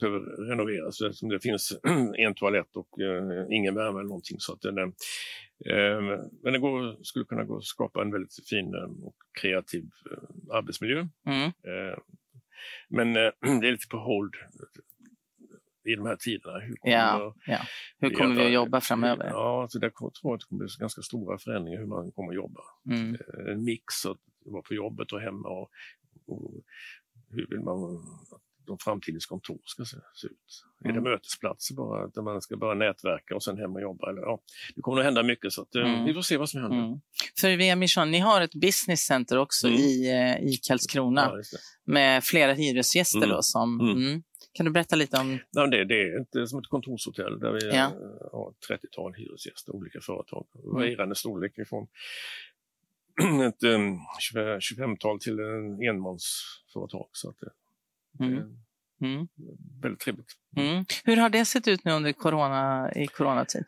behöver 0.00 0.20
renoveras 0.50 1.00
eftersom 1.00 1.28
det 1.28 1.40
finns 1.40 1.72
en 2.18 2.34
toalett 2.34 2.76
och 2.76 3.00
eh, 3.00 3.46
ingen 3.50 3.74
värme 3.74 3.98
eller 3.98 4.08
någonting. 4.08 4.36
Så 4.40 4.52
att 4.52 4.60
den, 4.60 4.78
eh, 4.78 5.76
eh, 5.76 6.00
men 6.42 6.52
det 6.52 6.58
går, 6.58 7.04
skulle 7.04 7.24
kunna 7.24 7.44
gå 7.44 7.56
att 7.56 7.64
skapa 7.64 8.02
en 8.02 8.12
väldigt 8.12 8.48
fin 8.50 8.74
eh, 8.74 9.06
och 9.06 9.16
kreativ 9.40 9.84
eh, 10.10 10.56
arbetsmiljö. 10.56 11.06
Mm. 11.26 11.42
Eh, 11.46 11.98
Men 12.88 13.16
eh, 13.16 13.30
det 13.60 13.68
är 13.68 13.72
lite 13.72 13.88
på 13.90 13.96
hold 13.98 14.34
i 15.92 15.96
de 15.96 16.06
här 16.06 16.16
tiderna. 16.16 16.58
Hur 16.58 16.74
kommer 16.76 16.94
Ja, 16.96 17.34
ja. 17.46 17.58
Hur 17.98 18.10
kommer 18.10 18.34
vi 18.34 18.46
att 18.46 18.52
jobba 18.52 18.80
framöver? 18.80 19.26
Ja, 19.26 19.66
så 19.70 19.78
där 19.78 19.90
tror 19.90 20.12
jag 20.22 20.34
att 20.34 20.40
det 20.40 20.46
kommer 20.48 20.64
bli 20.64 20.68
ganska 20.78 21.02
stora 21.02 21.38
förändringar 21.38 21.78
hur 21.80 21.86
man 21.86 22.12
kommer 22.12 22.28
att 22.28 22.36
jobba. 22.36 22.60
Mm. 22.90 23.14
Eh, 23.14 23.52
En 23.52 23.64
mix 23.64 24.06
att 24.06 24.16
vara 24.44 24.62
på 24.62 24.74
jobbet 24.74 25.12
och 25.12 25.20
hemma 25.20 25.48
och, 25.48 25.68
och 26.26 26.50
hur 27.30 27.46
vill 27.50 27.60
man 27.60 27.96
att 28.32 28.42
de 28.66 28.78
framtidens 28.78 29.26
kontor 29.26 29.58
ska 29.64 29.84
se, 29.84 29.96
se 30.14 30.26
ut. 30.26 30.64
Är 30.84 30.92
det 30.92 30.98
Mm. 30.98 31.04
mötesplatser 31.10 31.74
bara, 31.74 32.06
där 32.08 32.22
man 32.22 32.40
ska 32.42 32.56
börja 32.56 32.74
nätverka 32.74 33.34
och 33.34 33.42
sen 33.42 33.58
hem 33.58 33.74
och 33.74 33.80
jobba? 33.82 34.10
Eller, 34.10 34.20
ja, 34.20 34.40
det 34.74 34.80
kommer 34.82 34.98
att 34.98 35.04
hända 35.04 35.22
mycket 35.22 35.52
så 35.52 35.62
att, 35.62 35.74
eh, 35.74 35.82
Mm. 35.82 36.04
vi 36.04 36.14
får 36.14 36.22
se 36.22 36.36
vad 36.36 36.48
som 36.48 36.60
händer. 36.62 36.78
Mm. 36.78 37.00
För 37.40 37.56
via 37.56 37.76
Mission, 37.76 38.10
ni 38.10 38.18
har 38.18 38.40
ett 38.40 38.54
business 38.54 39.00
center 39.00 39.38
också 39.38 39.66
Mm. 39.68 39.80
i, 39.80 40.10
eh, 40.10 40.48
i 40.52 40.56
Karlskrona 40.68 41.20
Ja, 41.34 41.42
med 41.84 42.24
flera 42.24 42.52
hyresgäster. 42.52 43.18
Mm. 43.18 43.30
Då, 43.30 43.42
som, 43.42 43.80
Mm. 43.80 43.96
mm. 43.96 44.22
Kan 44.58 44.64
du 44.66 44.72
berätta 44.72 44.96
lite 44.96 45.20
om... 45.20 45.38
Nej, 45.52 45.68
det, 45.70 45.84
det 45.84 46.02
är 46.02 46.18
inte 46.18 46.46
som 46.46 46.58
ett 46.58 46.66
kontorshotell 46.68 47.38
där 47.40 47.52
vi 47.52 47.66
Ja. 47.76 47.84
eh, 47.84 48.30
har 48.32 48.50
ett 48.50 48.80
30-tal 48.82 49.14
hyresgäster, 49.14 49.72
olika 49.76 50.00
företag. 50.00 50.46
Mm. 50.54 50.70
Varierande 50.74 51.14
storlek 51.14 51.58
ifrån 51.58 51.86
ett 53.48 53.62
um, 53.62 53.98
25-tal 54.34 55.20
till 55.20 55.38
en 55.40 55.82
enmansföretag. 55.82 57.08
Så 57.12 57.28
att 57.30 57.36
det, 57.40 57.50
det 58.12 58.24
Mm. 58.24 58.38
är 58.38 58.48
Mm. 59.06 59.28
väldigt 59.82 60.00
trevligt. 60.00 60.32
Mm. 60.56 60.84
Hur 61.04 61.16
har 61.16 61.28
det 61.30 61.44
sett 61.44 61.68
ut 61.68 61.84
nu 61.84 61.92
under 61.92 62.12
corona, 62.12 62.92
i 62.96 63.06
coronatid? 63.06 63.64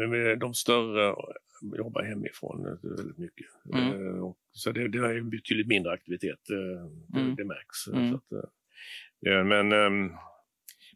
Eh, 0.00 0.38
De 0.38 0.54
större 0.54 1.14
jobbar 1.76 2.02
hemifrån 2.02 2.66
eh, 2.66 2.90
väldigt 2.96 3.18
mycket. 3.18 3.46
Mm. 3.74 4.16
Eh, 4.18 4.32
så 4.52 4.72
det, 4.72 4.88
det 4.88 4.98
är 4.98 5.20
betydligt 5.20 5.66
mindre 5.66 5.92
aktivitet, 5.92 6.50
eh, 6.50 6.84
det, 7.08 7.20
Mm. 7.20 7.34
det 7.36 7.44
märks. 7.44 7.86
Mm. 7.92 8.10
Så 8.10 8.16
att, 8.16 8.32
eh, 8.32 8.50
ja, 9.20 9.44
men, 9.44 9.72
ehm, 9.72 10.12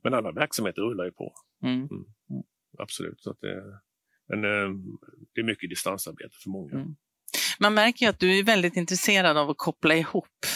men 0.02 0.14
alla 0.14 0.32
verksamheter 0.32 0.82
rullar 0.82 1.04
ju 1.04 1.12
på. 1.12 1.34
Mm. 1.62 1.88
Absolut. 2.78 3.20
Så 3.20 3.32
det, 3.40 3.62
men 4.28 4.44
eh, 4.44 4.70
det 5.34 5.40
är 5.40 5.44
mycket 5.44 5.70
distansarbete 5.70 6.36
för 6.42 6.50
många. 6.50 6.72
Mm. 6.72 6.96
Man 7.60 7.74
märker 7.74 8.06
ju 8.06 8.10
att 8.10 8.18
du 8.18 8.38
är 8.38 8.42
väldigt 8.42 8.76
intresserad 8.76 9.36
av 9.36 9.50
att 9.50 9.58
koppla 9.58 9.94
ihop 9.94 10.46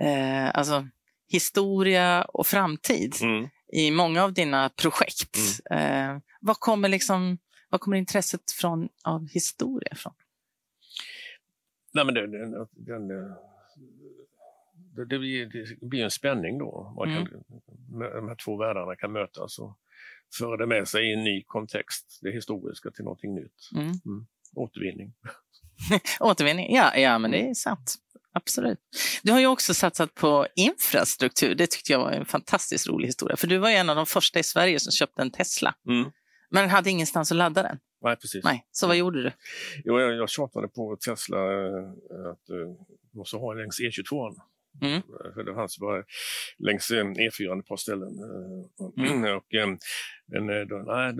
eh, 0.00 0.50
alltså, 0.54 0.88
historia 1.28 2.22
och 2.24 2.46
framtid 2.46 3.14
Mm. 3.22 3.48
i 3.72 3.90
många 3.90 4.24
av 4.24 4.32
dina 4.32 4.68
projekt. 4.68 5.36
Eh, 5.70 6.18
vad 6.40 6.56
kommer 6.56 6.88
liksom, 6.88 7.38
vad 7.68 7.80
kommer 7.80 7.96
intresset 7.96 8.52
från, 8.60 8.88
av 9.04 9.28
historia 9.28 9.94
från? 9.94 10.12
Nej, 11.92 12.04
men 12.04 12.14
den, 12.14 12.30
den, 12.30 13.10
eh, 13.10 13.36
det, 15.04 15.18
blir, 15.18 15.46
det 15.80 15.86
blir 15.86 16.04
en 16.04 16.10
spänning 16.10 16.58
då. 16.58 16.94
Man 16.96 17.14
kan, 17.14 17.42
De 17.88 18.28
här 18.28 18.44
två 18.44 18.56
världarna 18.56 18.96
kan 18.96 19.12
mötas 19.12 19.58
och 19.58 19.78
föra 20.38 20.56
det 20.56 20.66
med 20.66 20.88
sig 20.88 21.10
i 21.10 21.12
en 21.12 21.24
ny 21.24 21.42
kontext, 21.46 22.18
det 22.22 22.30
historiska, 22.30 22.90
till 22.90 23.04
någonting 23.04 23.34
nytt. 23.34 23.70
Mm. 23.74 24.26
Återvinning. 24.54 25.12
Återvinning, 26.20 26.74
ja, 26.74 26.96
ja 26.96 27.18
men 27.18 27.30
det 27.30 27.48
är 27.48 27.54
sant. 27.54 27.94
Absolut. 28.32 28.78
Du 29.22 29.32
har 29.32 29.40
ju 29.40 29.46
också 29.46 29.74
satsat 29.74 30.14
på 30.14 30.46
infrastruktur. 30.54 31.54
Det 31.54 31.70
tyckte 31.70 31.92
jag 31.92 31.98
var 31.98 32.12
en 32.12 32.24
fantastiskt 32.24 32.88
rolig 32.88 33.06
historia. 33.06 33.36
För 33.36 33.46
du 33.46 33.58
var 33.58 33.70
en 33.70 33.90
av 33.90 33.96
de 33.96 34.06
första 34.06 34.38
i 34.38 34.42
Sverige 34.42 34.80
som 34.80 34.92
köpte 34.92 35.22
en 35.22 35.30
Tesla. 35.30 35.74
Mm. 35.88 36.10
Men 36.50 36.70
hade 36.70 36.90
ingenstans 36.90 37.30
att 37.30 37.36
ladda 37.36 37.62
den. 37.62 37.78
Nej, 38.02 38.16
precis. 38.16 38.44
Nej, 38.44 38.66
så 38.72 38.86
vad 38.86 38.96
gjorde 38.96 39.22
du? 39.22 39.32
Jo, 39.84 40.00
jag, 40.00 40.14
jag 40.14 40.30
tjatade 40.30 40.68
på 40.68 40.96
Tesla 40.96 41.38
eh, 41.38 41.90
att 42.30 42.50
uh, 42.50 42.74
måste 43.14 43.36
ha 43.36 43.54
längs 43.54 43.80
E22. 43.80 44.36
Mm. 44.82 45.02
För 45.34 45.42
det 45.44 45.54
fanns 45.54 45.78
bara 45.78 46.04
längs 46.58 46.90
eh, 46.90 47.04
E4 47.04 47.60
ett 47.60 47.66
par 47.66 47.76
ställen. 47.76 48.08
eh, 48.08 49.04
Mm. 49.12 49.36
och, 49.36 49.54
eh, 49.54 49.68
men 50.26 50.50
eh, 50.50 50.60
då, 50.66 50.76
nej, 50.76 51.14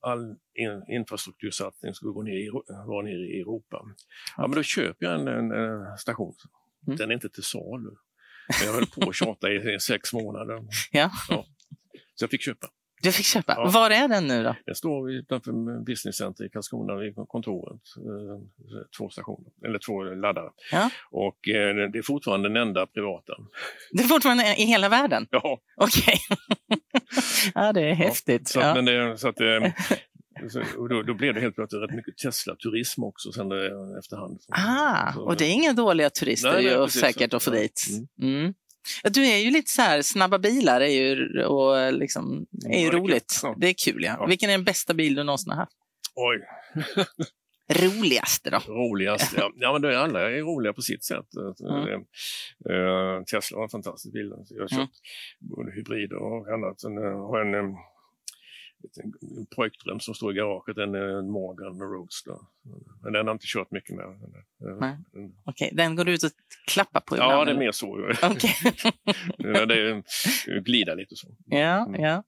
all 0.00 0.36
in, 0.54 0.82
infrastruktursatsning 0.96 1.94
skulle 1.94 2.12
gå 2.12 2.22
ner 2.22 2.50
vara 2.86 3.02
nere 3.04 3.26
i 3.36 3.40
Europa. 3.40 3.82
Ja, 4.36 4.46
men 4.46 4.56
då 4.56 4.62
köper 4.62 5.06
jag 5.06 5.20
en, 5.20 5.28
en, 5.28 5.52
eh, 5.52 5.96
station. 5.98 6.34
Mm. 6.86 6.96
Den 6.96 7.10
är 7.10 7.14
inte 7.14 7.28
till 7.28 7.42
salu. 7.42 7.90
Men 8.60 8.66
jag 8.66 8.74
höll 8.74 8.86
på 8.86 9.08
att 9.08 9.14
tjata 9.14 9.52
i, 9.52 9.74
i 9.74 9.80
sex 9.80 10.12
månader. 10.12 10.62
Ja. 10.92 11.10
Så 12.14 12.22
jag 12.22 12.30
fick 12.30 12.42
köpa. 12.42 12.66
Du 13.04 13.12
fick 13.12 13.26
köpa. 13.26 13.54
Ja. 13.56 13.70
Var 13.70 13.90
är 13.90 14.08
den 14.08 14.26
nu 14.26 14.42
då? 14.42 14.56
Den 14.66 14.74
står 14.74 15.10
utanför 15.12 15.84
Business 15.84 16.16
Center 16.16 16.44
i 16.44 16.48
Karlskrona 16.48 16.94
vid 16.96 17.14
kontoret. 17.28 17.80
Eh, 17.96 18.82
Två 18.98 19.08
stationer, 19.10 19.50
eller 19.66 19.78
två 19.78 20.02
laddare. 20.02 20.50
Ja. 20.72 20.90
Och 21.10 21.48
eh, 21.48 21.90
det 21.90 21.98
är 21.98 22.02
fortfarande 22.02 22.48
den 22.48 22.56
enda 22.56 22.86
privata. 22.86 23.32
Det 23.92 24.02
är 24.02 24.06
fortfarande 24.08 24.44
i 24.58 24.64
hela 24.64 24.88
världen? 24.88 25.26
Ja, 25.30 25.58
Okej. 25.76 26.16
ja, 27.54 27.72
det 27.72 27.80
är 27.90 27.94
häftigt. 27.94 28.48
så, 28.48 28.60
att- 28.60 28.66
Ja. 28.66 28.74
men 28.74 28.84
det, 28.84 29.18
så 29.18 29.28
att, 29.28 29.40
eh, 29.40 29.72
och 30.78 30.88
då, 30.88 31.02
då 31.02 31.14
blev 31.14 31.34
det 31.34 31.40
helt 31.40 31.54
plötsligt 31.54 31.82
rätt 31.82 31.94
mycket 31.96 32.16
Tesla-turism 32.18 33.02
också 33.04 33.32
sen 33.32 33.52
eh, 33.52 33.98
efterhand. 33.98 34.38
Ah, 34.48 35.12
Så- 35.12 35.20
och 35.24 35.36
det 35.36 35.44
är 35.44 35.52
inga 35.52 35.72
dåliga 35.72 36.10
turister 36.10 36.52
Nej, 36.52 36.64
nej, 36.64 36.74
precis. 36.74 37.00
säkert 37.00 37.34
att 37.34 37.42
få 37.42 37.54
Ja. 37.54 37.60
dit. 37.60 37.82
Mm. 38.22 38.44
Ja, 38.44 38.52
Du 39.04 39.26
är 39.26 39.36
ju 39.38 39.50
lite 39.50 39.70
så 39.70 39.82
här, 39.82 40.02
snabba 40.02 40.38
bilar 40.38 40.80
är 40.80 40.86
ju, 40.86 41.44
och 41.44 41.92
liksom, 41.92 42.46
är 42.68 42.78
ju 42.78 42.84
Ja, 42.84 42.90
det 42.90 42.96
roligt. 42.96 43.40
Ja. 43.42 43.54
Det 43.58 43.68
är 43.68 43.74
kul. 43.84 44.04
Ja. 44.04 44.26
Vilken 44.26 44.50
är 44.50 44.54
den 44.54 44.64
bästa 44.64 44.94
bil 44.94 45.14
du 45.14 45.24
någonsin 45.24 45.50
har 45.50 45.58
haft? 45.58 45.76
Oj. 46.14 46.40
Roligaste 47.68 48.50
då? 48.50 48.58
Roligaste, 48.58 49.36
ja. 49.38 49.50
ja 49.56 49.72
men 49.72 49.82
det 49.82 49.94
är 49.94 49.98
alla 49.98 50.30
är 50.30 50.42
roliga 50.42 50.72
på 50.72 50.82
sitt 50.82 51.04
sätt. 51.04 51.26
Mm. 51.34 52.04
Tesla 53.24 53.56
var 53.56 53.64
en 53.64 53.70
fantastisk 53.70 54.12
bil. 54.12 54.32
Jag 54.48 54.60
har 54.60 54.68
köpt 54.68 54.72
mm. 54.72 54.88
både 55.40 55.72
hybrider 55.72 56.16
och 56.16 56.48
annat. 56.48 56.80
Sen 56.80 56.98
uh, 56.98 57.26
har 57.26 57.40
en, 57.40 57.76
en, 59.02 59.46
pojkdröm 59.56 60.00
som 60.00 60.14
står 60.14 60.32
i 60.32 60.36
garaget, 60.36 60.78
en, 60.78 60.94
en 60.94 61.30
Morgan 61.30 61.80
Roadster. 61.80 62.36
Men 63.02 63.12
den 63.12 63.14
har 63.14 63.24
jag 63.24 63.34
inte 63.34 63.46
kört 63.46 63.70
mycket 63.70 63.96
med. 63.96 64.06
Okej, 64.06 65.32
okay. 65.46 65.70
den 65.72 65.96
går 65.96 66.04
du 66.04 66.14
ut 66.14 66.22
och 66.22 66.30
klappar 66.66 67.00
på 67.00 67.16
ibland? 67.16 67.32
Ja, 67.32 67.44
det 67.44 67.50
är 67.50 67.58
mer 67.58 67.72
så. 67.72 68.08
Okay. 68.10 68.50
det 69.66 69.74
är 69.74 70.60
glida 70.60 70.94
lite 70.94 71.16
så. 71.16 71.28
Ja, 71.46 71.86
mm. 71.86 72.00
ja. 72.00 72.22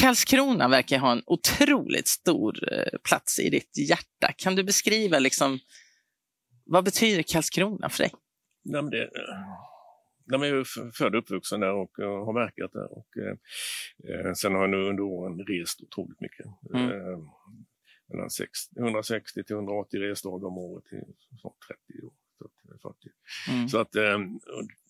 Karlskrona 0.00 0.68
verkar 0.68 0.98
ha 0.98 1.12
en 1.12 1.22
otroligt 1.26 2.08
stor 2.08 2.72
eh, 2.72 2.98
plats 3.08 3.38
i 3.38 3.50
ditt 3.50 3.78
hjärta. 3.88 4.32
Kan 4.36 4.54
du 4.54 4.64
beskriva 4.64 5.18
liksom, 5.18 5.58
vad 6.66 6.84
betyder 6.84 7.22
Karlskrona 7.22 7.88
för 7.88 7.98
dig? 7.98 8.12
Nej, 8.64 8.82
det, 8.82 9.10
jag 10.28 10.48
är 10.48 10.90
född 10.92 11.14
och 11.14 11.22
uppvuxen 11.22 11.60
där 11.60 11.72
och 11.72 11.98
uh, 11.98 12.24
har 12.24 12.34
verkat 12.34 12.72
där. 12.72 12.92
Och, 12.98 13.08
uh, 13.16 14.32
sen 14.32 14.54
har 14.54 14.60
jag 14.60 14.70
nu 14.70 14.88
under 14.88 15.02
åren 15.02 15.38
rest 15.46 15.80
otroligt 15.80 16.20
mycket. 16.20 16.46
Mm. 16.74 16.90
Uh, 16.90 17.18
mellan 18.08 18.30
60, 18.30 18.80
160 18.80 19.44
till 19.44 19.56
180 19.56 20.00
resdagar 20.00 20.46
om 20.46 20.58
året 20.58 20.84
i 20.92 20.96
snart 21.40 21.56
30 21.88 22.06
år. 22.06 22.12
40. 22.82 22.94
Mm. 23.50 23.68
Så 23.68 23.78
att 23.78 23.92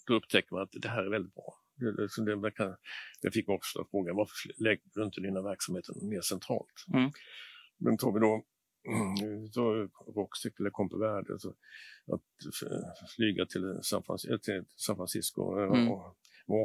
då 0.07 0.15
upptäcker 0.15 0.55
man 0.55 0.63
att 0.63 0.73
det 0.73 0.89
här 0.89 1.05
är 1.05 1.11
väldigt 1.11 1.35
bra. 1.35 1.55
Det, 1.77 1.93
det, 2.43 2.51
kan, 2.51 2.77
det 3.23 3.31
fick 3.31 3.49
också 3.49 3.87
frågan, 3.91 4.17
varför 4.17 4.63
lägger 4.63 4.83
du 4.95 5.05
inte 5.05 5.21
dina 5.21 5.43
verksamheter 5.43 5.95
mer 6.03 6.21
centralt? 6.21 6.85
Mm. 6.95 7.11
Men 7.79 7.97
tar 7.97 8.13
vi 8.13 8.21
då 8.21 8.45
så 9.53 9.89
Rockstick 10.15 10.61
eller 10.61 10.71
Compoverde, 10.71 11.33
alltså 11.33 11.55
att 12.13 12.23
flyga 13.17 13.47
till 13.47 13.79
San 13.83 14.03
Francisco, 14.03 14.35
eh, 14.35 14.39
till 14.39 14.65
San 14.77 14.97
Francisco 14.97 15.61
eh, 15.61 15.81
mm. 15.81 15.89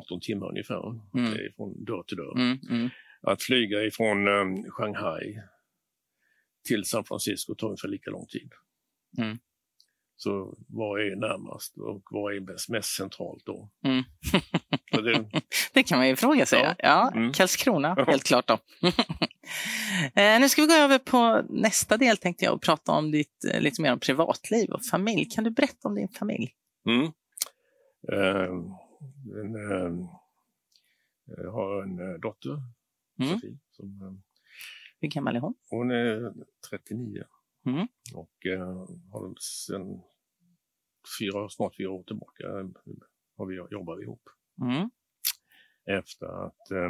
18 0.03 0.20
timmar 0.22 0.49
ungefär, 0.49 0.89
mm. 0.89 1.51
från 1.55 1.84
dörr 1.84 2.03
till 2.03 2.18
dörr. 2.18 2.36
Mm. 2.36 2.59
Mm. 2.70 2.89
Att 3.22 3.41
flyga 3.41 3.84
ifrån 3.84 4.28
um, 4.28 4.72
Shanghai 4.72 5.39
till 6.68 6.86
San 6.86 7.05
Francisco 7.05 7.55
tar 7.55 7.68
ungefär 7.68 7.88
lika 7.88 8.11
lång 8.11 8.26
tid. 8.26 8.51
Mm. 9.18 9.38
Så 10.16 10.57
vad 10.68 11.01
är 11.01 11.16
närmast 11.16 11.78
och 11.78 12.03
vad 12.11 12.36
är 12.36 12.39
mest, 12.39 12.70
mest 12.70 12.95
centralt 12.95 13.45
då? 13.45 13.70
Det... 15.02 15.26
det... 15.74 15.84
kan 15.84 15.98
man 15.98 16.08
ju 16.08 16.16
fråga 16.16 16.46
sig. 16.46 16.60
Ja, 16.60 16.76
ja 16.80 17.12
mm. 17.16 17.34
Karlskrona, 17.34 17.94
helt 18.08 18.24
klart 18.24 18.48
då. 18.48 18.54
eh, 20.22 20.39
nu 20.39 20.50
ska 20.50 20.62
vi 20.62 20.68
gå 20.68 20.74
över 20.74 21.00
på 21.00 21.41
nästa 21.50 21.98
del 21.98 22.18
tänkte 22.18 22.46
jag 22.46 22.54
och 22.54 22.62
prata 22.62 22.91
om 22.91 23.12
ditt 23.12 23.46
eh, 23.54 23.62
lite 23.62 23.82
mer 23.82 23.94
om 23.94 24.00
privatliv 24.00 24.70
och 24.70 24.86
familj. 24.91 25.26
Kan 25.26 25.44
du 25.44 25.50
berätta 25.50 25.88
om 25.88 25.96
din 25.96 26.10
familj? 26.10 26.54
Mm. 26.86 27.12
Eh, 28.12 28.50
en, 29.39 29.56
eh, 29.56 30.08
jag 31.26 31.52
har 31.52 31.84
en 31.84 32.00
eh, 32.00 32.20
dotter, 32.20 32.62
mm. 33.20 33.34
Sofie. 33.34 33.58
Som, 33.72 34.22
Hur 35.00 35.08
gammal 35.08 35.36
är 35.36 35.39
hon? 35.39 35.54
Hon 35.70 35.91
är 35.91 36.34
39. 36.70 37.24
Mm. 37.66 37.88
Och 38.14 38.38
har 39.12 39.34
sen 39.39 40.02
fyra, 41.20 41.50
snart 41.50 41.78
fyra 41.78 41.91
år 41.91 42.04
tillbaka 42.04 42.44
har 43.38 43.46
vi 43.46 43.56
jobbat 43.56 44.02
ihop. 44.02 44.30
Mm. 44.62 44.89
Efter 45.86 46.45
att 46.45 46.72
eh, 46.72 46.89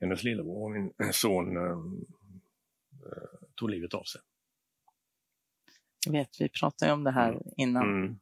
hennes 0.00 0.24
lillebror, 0.24 0.74
min 0.74 0.92
son, 1.12 1.56
eh, 1.56 1.78
tog 3.54 3.70
livet 3.70 3.94
av 3.94 4.02
sig. 4.02 4.20
Jag 6.06 6.12
vet, 6.12 6.40
vi 6.40 6.48
pratade 6.48 6.92
om 6.92 7.04
det 7.04 7.10
här 7.10 7.30
mm. 7.32 7.42
innan. 7.56 7.82
Mm. 7.82 8.18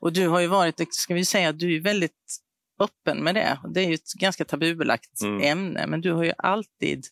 Och 0.00 0.12
du 0.12 0.28
har 0.28 0.40
ju 0.40 0.46
varit, 0.46 0.94
ska 0.94 1.14
vi 1.14 1.24
säga, 1.24 1.52
du 1.52 1.76
är 1.76 1.80
väldigt 1.80 2.40
öppen 2.80 3.24
med 3.24 3.34
det. 3.34 3.58
Det 3.74 3.80
är 3.80 3.88
ju 3.88 3.94
ett 3.94 4.12
ganska 4.12 4.44
tabubelagt 4.44 5.22
mm. 5.22 5.40
ämne, 5.40 5.86
men 5.86 6.00
du 6.00 6.12
har 6.12 6.24
ju 6.24 6.32
alltid 6.38 7.04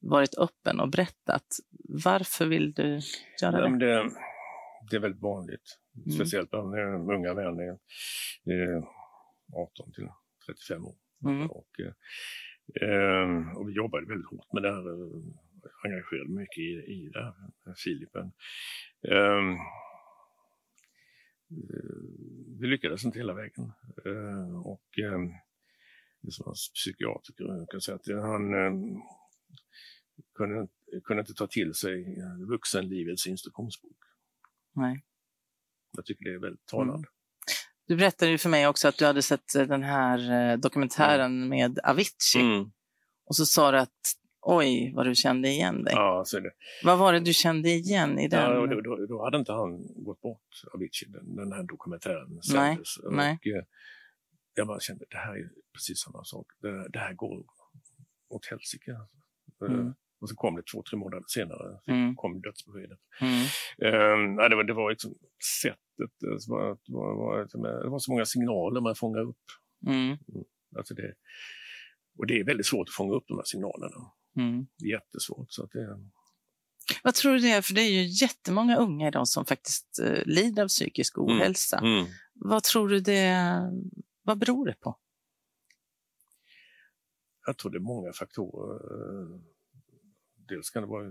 varit 0.00 0.34
öppen 0.34 0.80
och 0.80 0.88
berättat. 0.88 1.46
Varför 1.88 2.46
vill 2.46 2.72
du 2.72 3.00
göra 3.42 3.68
det? 3.68 3.86
det? 3.86 4.10
Det 4.90 4.96
är 4.96 5.00
väldigt 5.00 5.22
vanligt, 5.22 5.78
mm. 5.96 6.10
speciellt 6.10 6.50
bland 6.50 6.74
unga 7.10 7.34
män. 7.34 7.56
Det 8.44 8.54
är 8.54 8.82
18 9.54 9.92
till 9.92 10.08
35 10.46 10.84
år. 10.84 10.96
Mm. 11.24 11.50
Och, 11.50 11.80
eh, 11.80 13.56
och 13.56 13.68
vi 13.68 13.72
jobbade 13.72 14.06
väldigt 14.06 14.30
hårt 14.30 14.52
med 14.52 14.62
det 14.62 14.72
här, 14.72 14.90
eh, 14.90 15.22
engagerade 15.84 16.30
mycket 16.30 16.58
i, 16.58 16.70
i 16.92 17.10
det 17.12 17.24
här, 17.24 17.34
Filipen. 17.84 18.32
Eh, 19.08 19.58
vi 22.60 22.66
lyckades 22.66 23.04
inte 23.04 23.18
hela 23.18 23.34
vägen. 23.34 23.72
Eh, 24.06 24.66
och 24.66 24.98
eh, 24.98 25.18
som 26.28 26.54
psykiatriker 26.74 27.66
kan 27.70 27.80
säga 27.80 27.96
att 27.96 28.06
han 28.06 28.54
eh, 28.54 28.72
kunde, 30.34 30.68
kunde 31.04 31.20
inte 31.20 31.34
ta 31.34 31.46
till 31.46 31.74
sig 31.74 32.16
vuxenlivets 32.48 33.26
instruktionsbok. 33.26 33.96
Nej. 34.74 35.04
Jag 35.96 36.04
tycker 36.04 36.24
det 36.24 36.34
är 36.34 36.38
väldigt 36.38 36.66
talande. 36.66 36.94
Mm. 36.94 37.04
Du 37.86 37.96
berättade 37.96 38.30
ju 38.30 38.38
för 38.38 38.48
mig 38.48 38.66
också 38.66 38.88
att 38.88 38.98
du 38.98 39.06
hade 39.06 39.22
sett 39.22 39.54
eh, 39.54 39.62
den 39.62 39.82
här 39.82 40.50
eh, 40.52 40.58
dokumentären 40.58 41.36
mm. 41.36 41.48
med 41.48 41.78
Avicii. 41.78 42.42
Mm. 42.42 42.70
Och 43.24 43.36
så 43.36 43.46
sa 43.46 43.70
du 43.70 43.78
att 43.78 44.00
oj, 44.40 44.92
vad 44.94 45.06
du 45.06 45.14
kände 45.14 45.48
igen 45.48 45.84
dig. 45.84 45.94
Ja, 45.94 46.22
så 46.26 46.40
det. 46.40 46.50
Vad 46.84 46.98
var 46.98 47.12
det 47.12 47.20
du 47.20 47.32
kände 47.32 47.68
igen 47.68 48.18
i 48.18 48.28
den? 48.28 48.40
Ja, 48.40 48.66
då, 48.66 48.80
då, 48.80 49.06
då 49.06 49.24
hade 49.24 49.38
inte 49.38 49.52
han 49.52 50.04
gått 50.04 50.20
bort, 50.20 50.62
Avicii, 50.74 51.08
den, 51.08 51.36
den 51.36 51.52
här 51.52 51.62
dokumentären 51.62 52.40
Nej. 52.54 52.78
Och, 53.04 53.14
Nej. 53.14 53.32
Eh, 53.32 53.64
jag 54.54 54.66
bara 54.66 54.80
kände, 54.80 55.04
det 55.10 55.16
här 55.16 55.36
är 55.36 55.50
precis 55.72 55.98
samma 55.98 56.24
sak. 56.24 56.46
Det, 56.60 56.88
det 56.88 56.98
här 56.98 57.14
går 57.14 57.44
åt 58.28 58.46
helsike. 58.46 58.96
Mm. 59.68 59.94
Och 60.24 60.30
så 60.30 60.36
kom 60.36 60.56
det 60.56 60.62
två, 60.72 60.82
tre 60.82 60.98
månader 60.98 61.24
senare 61.28 61.80
mm. 61.86 62.16
kom 62.16 62.40
dödsbeskedet. 62.40 62.98
Mm. 63.20 63.40
Um, 63.40 64.36
det, 64.36 64.56
var, 64.56 64.64
det 64.64 64.72
var 64.72 64.90
liksom 64.90 65.14
sättet, 65.62 66.10
det 66.20 66.48
var, 66.48 66.68
det, 66.86 67.58
var, 67.58 67.82
det 67.82 67.88
var 67.88 67.98
så 67.98 68.12
många 68.12 68.24
signaler 68.24 68.80
man 68.80 68.94
fångar 68.94 69.20
upp. 69.20 69.44
Mm. 69.86 70.06
mm. 70.06 70.18
Alltså 70.76 70.94
det, 70.94 71.14
och 72.18 72.26
det 72.26 72.40
är 72.40 72.44
väldigt 72.44 72.66
svårt 72.66 72.88
att 72.88 72.94
fånga 72.94 73.14
upp 73.14 73.24
de 73.28 73.36
här 73.36 73.44
signalerna. 73.44 74.12
Mm. 74.36 74.66
Jättesvårt. 74.90 75.46
Så 75.48 75.64
att 75.64 75.70
det, 75.70 75.98
vad 77.02 77.14
tror 77.14 77.32
du 77.32 77.38
det 77.38 77.50
är? 77.50 77.62
För 77.62 77.74
det 77.74 77.82
är 77.82 77.90
ju 77.90 78.04
jättemånga 78.04 78.76
unga 78.76 79.08
idag 79.08 79.28
som 79.28 79.44
faktiskt 79.44 80.00
uh, 80.02 80.22
lider 80.26 80.62
av 80.62 80.68
psykisk 80.68 81.16
mm. 81.16 81.28
ohälsa. 81.28 81.78
Mm. 81.78 82.06
Vad 82.34 82.62
tror 82.62 82.88
du 82.88 83.00
det, 83.00 83.34
vad 84.22 84.38
beror 84.38 84.66
det 84.66 84.80
på? 84.80 84.98
Jag 87.46 87.58
tror 87.58 87.70
det 87.70 87.78
är 87.78 87.80
många 87.80 88.12
faktorer 88.12 89.53
dels 90.48 90.70
kan 90.70 90.82
det 90.82 90.88
vara 90.88 91.10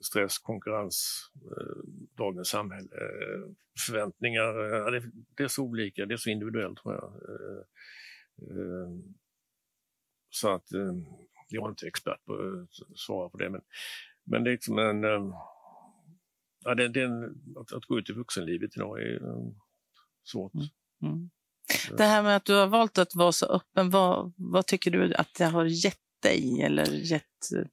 stress, 0.00 0.38
konkurrens, 0.38 1.30
eh, 1.34 1.82
dagens 2.16 2.48
samhälle, 2.48 2.88
eh, 2.92 3.54
förväntningar. 3.86 4.48
Eh, 4.48 5.02
det, 5.36 5.42
är 5.42 5.48
så 5.48 5.62
olika, 5.62 6.06
det 6.06 6.14
är 6.14 6.18
så 6.18 6.30
individuellt 6.30 6.78
tror 6.78 6.94
jag. 6.94 7.12
Så 10.30 10.54
att 10.54 10.64
jag 11.48 11.66
är 11.66 11.68
inte 11.68 11.86
expert 11.86 12.24
på 12.24 12.32
att 12.32 12.98
svara 12.98 13.28
på 13.28 13.38
det, 13.38 13.50
men, 13.50 13.60
men 14.24 14.44
det 14.44 14.50
är 14.50 14.52
liksom 14.52 14.78
en... 14.78 15.02
Ja, 16.64 16.74
det, 16.74 16.88
det 16.88 17.02
en, 17.02 17.24
att, 17.56 17.72
att, 17.72 17.84
gå 17.84 17.98
ut 17.98 18.10
i 18.10 18.12
vuxenlivet 18.12 18.76
idag 18.76 19.02
är 19.02 19.20
svårt. 20.24 20.54
Mm. 20.54 20.66
Mm. 21.02 21.30
Det 21.96 22.04
här 22.04 22.22
med 22.22 22.36
att 22.36 22.44
du 22.44 22.54
har 22.54 22.66
valt 22.66 22.98
att 22.98 23.14
vara 23.14 23.32
så 23.32 23.46
öppen, 23.46 23.90
vad, 23.90 24.32
vad 24.36 24.66
tycker 24.66 24.90
du 24.90 25.14
att 25.14 25.34
det 25.38 25.44
har 25.44 25.64
gett 25.64 26.07
dig 26.22 26.62
eller 26.62 26.84
gett... 26.84 27.24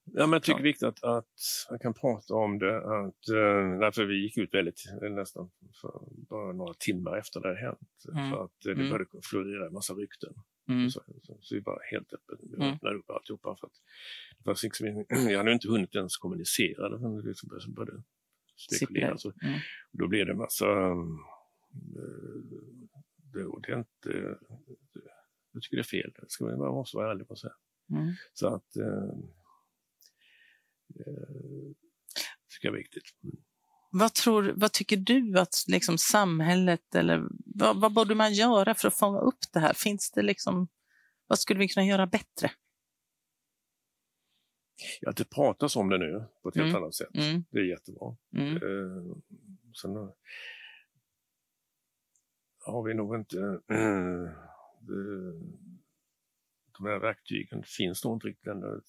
Ja, 0.04 0.28
men 0.28 0.32
jag 0.32 0.44
tycker 0.44 0.58
det 0.58 0.62
är 0.62 0.64
viktigt 0.64 0.88
att, 0.88 1.04
att 1.04 1.34
jag 1.70 1.82
kan 1.82 1.94
prata 1.94 2.34
om 2.34 2.60
det. 2.60 2.78
Att, 2.78 3.30
uh, 3.32 3.80
därför 3.80 4.06
vi 4.06 4.24
gick 4.24 4.38
ut 4.38 4.54
väldigt, 4.54 4.84
nästan 5.02 5.52
för 5.82 6.02
bara 6.30 6.54
några 6.54 6.74
timmar 6.74 7.18
efter 7.18 7.40
det 7.40 7.48
hade 7.48 7.60
hänt. 7.60 8.06
Mm. 8.14 8.32
För 8.32 8.44
att 8.44 8.66
uh, 8.68 8.76
det 8.76 8.82
mm. 8.82 8.90
började 8.90 9.10
florera 9.24 9.68
en 9.68 9.74
massa 9.74 9.94
rykten. 9.94 10.34
Mm. 10.70 10.90
Så, 10.90 11.02
så, 11.24 11.38
så, 11.42 11.56
vi 11.56 11.62
bara 11.62 11.80
helt 11.92 12.14
öppet 12.14 12.40
vi 12.42 12.56
mm. 12.56 12.74
öppnade 12.74 12.96
upp 12.96 13.10
alltihopa. 13.10 13.56
För 13.60 13.68
att, 13.68 13.74
det 14.38 14.46
var 14.46 14.58
liksom, 14.64 15.06
jag 15.32 15.38
hade 15.38 15.54
inte 15.54 15.68
hunnit 15.68 15.96
ens 15.96 16.18
kommunicera 16.18 16.90
det. 16.90 17.22
Det 17.22 17.28
liksom 17.28 17.50
började 17.76 18.04
spekulera. 18.70 19.18
Så, 19.18 19.32
mm. 19.44 19.60
då 19.92 20.08
blev 20.08 20.26
det 20.26 20.32
en 20.32 20.38
massa... 20.38 20.66
Um, 20.66 21.20
det, 23.34 23.44
det 23.68 23.74
inte, 23.74 24.38
jag 25.52 25.62
tycker 25.64 25.78
det 25.78 25.82
är 25.82 25.84
fel. 25.84 26.12
Det 26.16 26.26
ska 26.28 26.46
man 26.46 26.58
måste 26.58 26.98
vara 26.98 27.12
ärlig 27.12 27.28
på 27.28 27.34
att 27.34 27.40
säga. 27.40 27.54
Mm. 27.92 28.14
Så 28.34 28.48
att 28.48 28.76
eh, 28.76 29.10
eh, 31.00 31.72
tycker 32.50 32.68
jag 32.68 32.74
är 32.74 32.78
viktigt. 32.78 33.04
Mm. 33.24 33.36
Vad, 33.92 34.14
tror, 34.14 34.54
vad 34.56 34.72
tycker 34.74 34.98
du 34.98 35.40
att 35.40 35.64
liksom 35.68 35.98
samhället 35.98 36.96
eller 36.96 37.24
vad, 37.46 37.82
vad 37.82 37.94
borde 37.94 38.16
man 38.16 38.34
göra 38.34 38.74
för 38.76 38.88
att 38.88 38.98
fånga 39.00 39.20
upp 39.20 39.40
det 39.54 39.60
här? 39.60 39.74
Finns 39.74 40.12
det 40.12 40.22
liksom, 40.22 40.68
vad 41.28 41.40
skulle 41.40 41.60
vi 41.60 41.68
kunna 41.68 41.86
göra 41.86 42.08
bättre? 42.08 42.52
Ja, 45.02 45.12
det 45.12 45.30
pratas 45.30 45.76
om 45.76 45.90
det 45.90 45.98
nu 45.98 46.26
på 46.44 46.50
ett 46.50 46.56
helt 46.56 46.70
Mm. 46.70 46.82
annat 46.84 46.96
sätt. 46.96 47.16
Mm, 47.16 47.44
Det 47.52 47.60
är 47.60 47.64
jättebra. 47.64 48.16
mm, 48.34 48.56
Eh, 48.56 49.18
sen 49.82 49.92
har 52.60 52.84
vi 52.84 52.94
nog 52.94 53.16
inte... 53.16 53.38
eh, 53.70 54.32
det, 54.80 55.34
de 56.78 56.86
här 56.86 57.00
verktygen 57.00 57.64
finns 57.64 58.04
nog 58.06 58.16
inte 58.16 58.28
riktigt 58.28 58.48
ännu. 58.48 58.82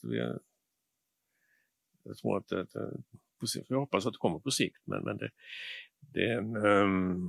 Jag 2.03 2.17
tror 2.17 2.37
att 2.39 2.53
sikt- 3.47 3.67
jag 3.69 3.79
hoppas 3.81 4.07
att 4.07 4.13
det 4.13 4.19
kommer 4.19 4.39
på 4.39 4.51
sikt, 4.51 4.83
men, 4.87 5.05
men 5.05 5.17
det, 5.17 5.31
det 6.01 6.21
är 6.31 6.39
en... 6.39 6.57
ehm, 6.57 7.29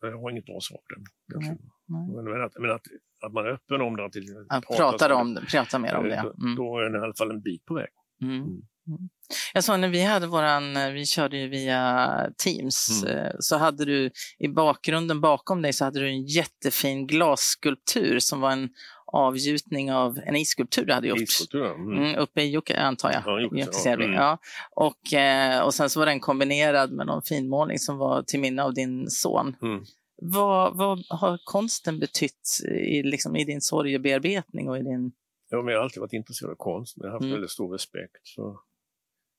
jag 0.00 0.18
har 0.20 0.30
inget 0.30 0.46
bra 0.46 0.60
svar 0.60 0.78
på 0.78 0.94
den. 0.94 1.04
egentligen. 1.42 1.70
nej. 1.86 2.24
Men, 2.24 2.42
att, 2.42 2.56
men 2.60 2.70
att, 2.70 2.86
att 3.20 3.32
man 3.32 3.46
är 3.46 3.50
öppen 3.50 3.80
om 3.80 3.96
det, 3.96 4.04
att 4.04 4.12
Att 4.50 4.64
det, 5.08 5.14
om 5.14 5.34
det, 5.34 5.40
prata 5.50 5.78
mer 5.78 5.94
om 5.96 6.04
det. 6.04 6.14
eh, 6.14 6.20
Mm. 6.24 6.54
då 6.56 6.78
är 6.78 6.90
det 6.90 6.98
i 6.98 7.02
alla 7.02 7.14
fall 7.14 7.30
en 7.30 7.40
bit 7.40 7.64
på 7.64 7.74
väg. 7.74 7.88
Mm. 8.22 8.62
Mm. 8.88 9.08
Jag 9.54 9.64
sa 9.64 9.76
när 9.76 9.88
vi 9.88 10.02
hade 10.02 10.26
våran, 10.26 10.76
eh, 10.76 10.90
vi 10.90 11.06
körde 11.06 11.36
ju 11.38 11.48
via 11.48 12.30
Teams, 12.44 13.02
Mm. 13.04 13.16
eh, 13.18 13.32
så 13.40 13.56
hade 13.56 13.84
du 13.84 14.10
i 14.38 14.48
bakgrunden 14.48 15.20
bakom 15.20 15.62
dig 15.62 15.72
så 15.72 15.84
hade 15.84 16.00
du 16.00 16.08
en 16.08 16.24
jättefin 16.26 17.06
glasskulptur 17.06 18.18
som 18.18 18.40
var 18.40 18.50
en 18.52 18.68
avgjutning 19.12 19.92
av 19.92 20.18
en 20.26 20.36
isskulptur 20.36 20.84
du 20.84 20.92
hade 20.92 21.08
gjort. 21.08 21.18
Mm. 21.54 21.96
Mm, 21.98 22.16
uppe 22.18 22.42
i 22.42 22.50
Jocke, 22.50 22.76
antar 22.80 23.12
jag. 23.12 23.22
Ja, 23.26 23.40
Jukkasjärvi, 23.40 24.04
ja. 24.04 24.08
Mm. 24.08 24.14
ja. 24.14 24.38
Och, 24.70 25.12
eh, 25.12 25.60
och 25.60 25.74
sen 25.74 25.90
så 25.90 25.98
var 26.00 26.06
den 26.06 26.20
kombinerad 26.20 26.92
med 26.92 27.06
någon 27.06 27.22
finmålning 27.22 27.78
som 27.78 27.96
var 27.98 28.22
till 28.22 28.40
minne 28.40 28.62
av 28.62 28.74
din 28.74 29.10
son. 29.10 29.56
Mm. 29.62 29.84
Vad, 30.22 30.76
vad 30.76 30.98
har 31.08 31.38
konsten 31.44 31.98
betytt 31.98 32.58
i, 32.88 33.02
liksom, 33.02 33.36
i 33.36 33.44
din 33.44 33.60
sorgebearbetning 33.60 34.68
och 34.68 34.78
i 34.78 34.82
din... 34.82 35.12
Ja, 35.50 35.62
men 35.62 35.72
jag 35.72 35.78
har 35.80 35.84
alltid 35.84 36.00
varit 36.00 36.12
intresserad 36.12 36.50
av 36.52 36.56
konst, 36.56 36.96
men 36.96 37.04
jag 37.04 37.10
har 37.10 37.14
haft 37.18 37.22
Mm. 37.22 37.32
väldigt 37.32 37.50
stor 37.50 37.72
respekt 37.72 38.28
för 38.36 38.56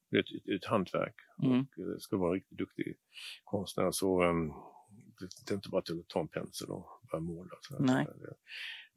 det 0.09 0.17
är 0.17 0.21
ett, 0.21 0.61
ett, 0.61 0.65
hantverk. 0.65 1.15
Mm. 1.43 1.59
Och 1.59 1.79
eh, 1.79 1.97
ska 1.97 2.15
du 2.15 2.19
vara 2.19 2.29
en 2.29 2.35
riktigt 2.35 2.57
duktig 2.57 2.97
konstnär 3.43 3.91
så 3.91 4.23
um, 4.23 4.53
det, 5.19 5.51
är 5.51 5.55
inte 5.55 5.69
bara 5.69 5.79
att 5.79 6.07
ta 6.07 6.19
en 6.19 6.27
pensel 6.27 6.69
och 6.69 6.87
börja 7.11 7.21
måla. 7.21 7.55
Så. 7.61 7.79
Nej. 7.79 8.07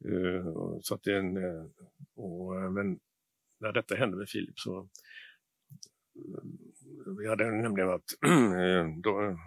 Eh, 0.05 0.79
så 0.81 0.95
att 0.95 1.03
det 1.03 1.13
är 1.13 1.19
en, 1.19 1.37
och, 2.15 2.71
men 2.71 2.99
när 3.59 3.71
detta 3.71 3.95
hände 3.95 4.17
med 4.17 4.29
Filip 4.29 4.59
så 4.59 4.89
vi 7.19 7.27
hade 7.27 7.51
nämligen 7.51 7.89
eh, 8.55 8.97
då, 8.97 9.37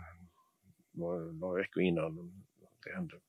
några 1.32 1.58
veckor 1.58 1.82
innan 1.82 2.44
det 2.84 2.94
hände 2.94 3.20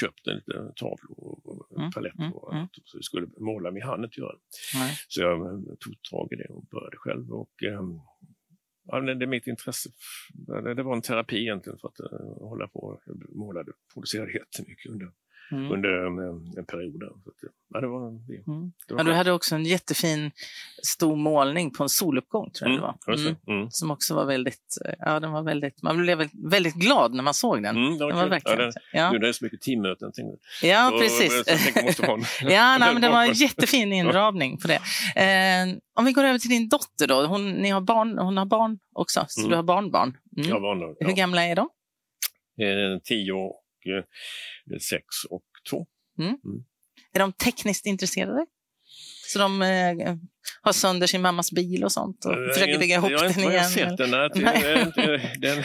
köpte 0.00 0.30
lite 0.30 0.72
tavlor 0.76 1.18
och 1.18 1.56
Mm, 1.78 1.90
paletter 1.90 2.18
mm, 2.18 2.32
och 2.32 2.52
mm. 2.52 2.58
annat. 2.58 2.70
Så 2.84 2.96
vi 2.98 3.02
skulle 3.02 3.26
måla, 3.38 3.70
men 3.70 3.80
jag 3.80 3.86
hann 3.86 4.04
inte 4.04 4.20
göra 4.20 4.32
det. 4.32 4.40
Så 5.08 5.20
jag 5.20 5.46
eh, 5.46 5.58
tog 5.80 6.02
tag 6.10 6.28
i 6.32 6.36
det 6.36 6.48
och 6.48 6.64
började 6.66 6.96
själv. 6.96 7.32
Och, 7.32 7.62
ehm, 7.62 8.00
ja, 8.84 9.00
det 9.00 9.14
det 9.14 9.24
är 9.24 9.26
mitt 9.26 9.46
intresse. 9.46 9.90
Det, 10.34 10.74
det 10.74 10.82
var 10.82 10.96
en 10.96 11.02
terapi 11.02 11.36
egentligen 11.40 11.78
för 11.78 11.88
att 11.88 12.00
eh, 12.00 12.48
hålla 12.48 12.68
på. 12.68 13.00
Jag 13.06 13.36
målade, 13.36 13.72
producerade 13.94 14.32
jättemycket 14.32 14.90
under, 14.92 15.12
Mm. 15.52 15.72
under 15.72 15.88
en, 15.88 16.18
en 16.58 16.64
period. 16.64 17.00
Så 17.24 17.30
att, 17.30 17.52
ja, 17.74 17.80
det 17.80 17.86
var, 17.86 18.10
det, 18.10 18.50
Mm. 18.52 18.72
det 18.88 18.94
var 18.94 19.00
Ja, 19.00 19.04
du 19.04 19.12
hade 19.12 19.32
också 19.32 19.54
en 19.54 19.64
jättefin 19.64 20.30
stor 20.82 21.16
målning 21.16 21.70
på 21.70 21.82
en 21.82 21.88
soluppgång, 21.88 22.50
tror 22.50 22.70
jag 22.70 22.78
det 22.78 22.82
var. 22.82 23.14
Mm. 23.14 23.36
Mm. 23.48 23.70
Som 23.70 23.90
också 23.90 24.14
var 24.14 24.24
väldigt, 24.24 24.78
ja 24.98 25.20
den 25.20 25.32
var 25.32 25.42
väldigt, 25.42 25.82
man 25.82 25.96
blev 26.02 26.18
väldigt, 26.50 26.74
glad 26.74 27.14
när 27.14 27.22
man 27.22 27.34
såg 27.34 27.62
den. 27.62 27.76
Mm, 27.76 27.98
det 27.98 28.04
var 28.04 28.08
Den 28.10 28.18
var 28.18 28.28
verkligen, 28.28 28.58
ja, 28.60 28.64
det, 28.66 28.72
ja, 28.92 29.12
nu, 29.12 29.18
det 29.18 29.28
är 29.28 29.32
så 29.32 29.44
mycket 29.44 29.60
teammöten. 29.60 30.12
ja 30.62 30.90
Så- 30.92 30.98
precis. 30.98 31.44
Så 31.96 32.04
en. 32.04 32.20
Ja, 32.50 32.78
nej, 32.78 32.92
men 32.92 33.02
det 33.02 33.08
var 33.08 33.22
en 33.24 33.32
jättefin 33.46 33.92
inramning 33.92 34.58
på 34.58 34.68
det. 34.68 34.80
Eh, 35.22 35.76
om 35.94 36.04
vi 36.04 36.12
går 36.12 36.24
över 36.24 36.38
till 36.38 36.50
din 36.50 36.68
dotter 36.68 37.06
då. 37.06 37.26
Hon, 37.26 37.50
ni 37.52 37.70
har 37.70 37.80
barn, 37.80 38.18
hon 38.18 38.36
har 38.36 38.46
barn 38.46 38.78
också, 38.92 39.24
så 39.28 39.40
Mm. 39.40 39.50
du 39.50 39.56
har 39.56 39.62
barnbarn. 39.62 40.16
Mm. 40.36 40.48
Jag 40.48 40.76
nog, 40.76 40.96
Hur 41.00 41.08
ja. 41.08 41.14
gamla 41.14 41.44
är 41.44 41.56
de? 41.56 41.68
Eh, 42.60 42.98
Tio 43.04 43.32
och 43.86 43.92
eh, 44.74 44.78
sex 44.78 45.04
och 45.30 45.42
två. 45.70 45.86
Är 47.12 47.18
de 47.18 47.32
tekniskt 47.32 47.86
intresserade? 47.86 48.46
Så 49.26 49.38
de 49.38 49.62
eh, 49.62 50.16
har 50.62 50.72
sönder 50.72 51.06
sin 51.06 51.22
mammas 51.22 51.52
bil 51.52 51.84
och 51.84 51.92
sånt 51.92 52.24
och 52.24 52.32
Eh, 52.32 52.48
försöker 52.52 52.70
jag- 52.72 52.80
bygga 52.80 52.94
ihop 52.96 53.10
jag 53.10 53.20
den 53.20 53.28
inte, 53.28 53.40
igen? 53.40 53.52
Jag 53.52 53.62
har 53.62 53.68
sett 53.68 53.96
den. 53.96 54.10
Nej, 54.10 54.30
det- 54.34 54.40
Nej. 54.40 54.62
det 54.62 54.68
är 54.68 54.86
inte, 54.86 55.30
den, 55.38 55.64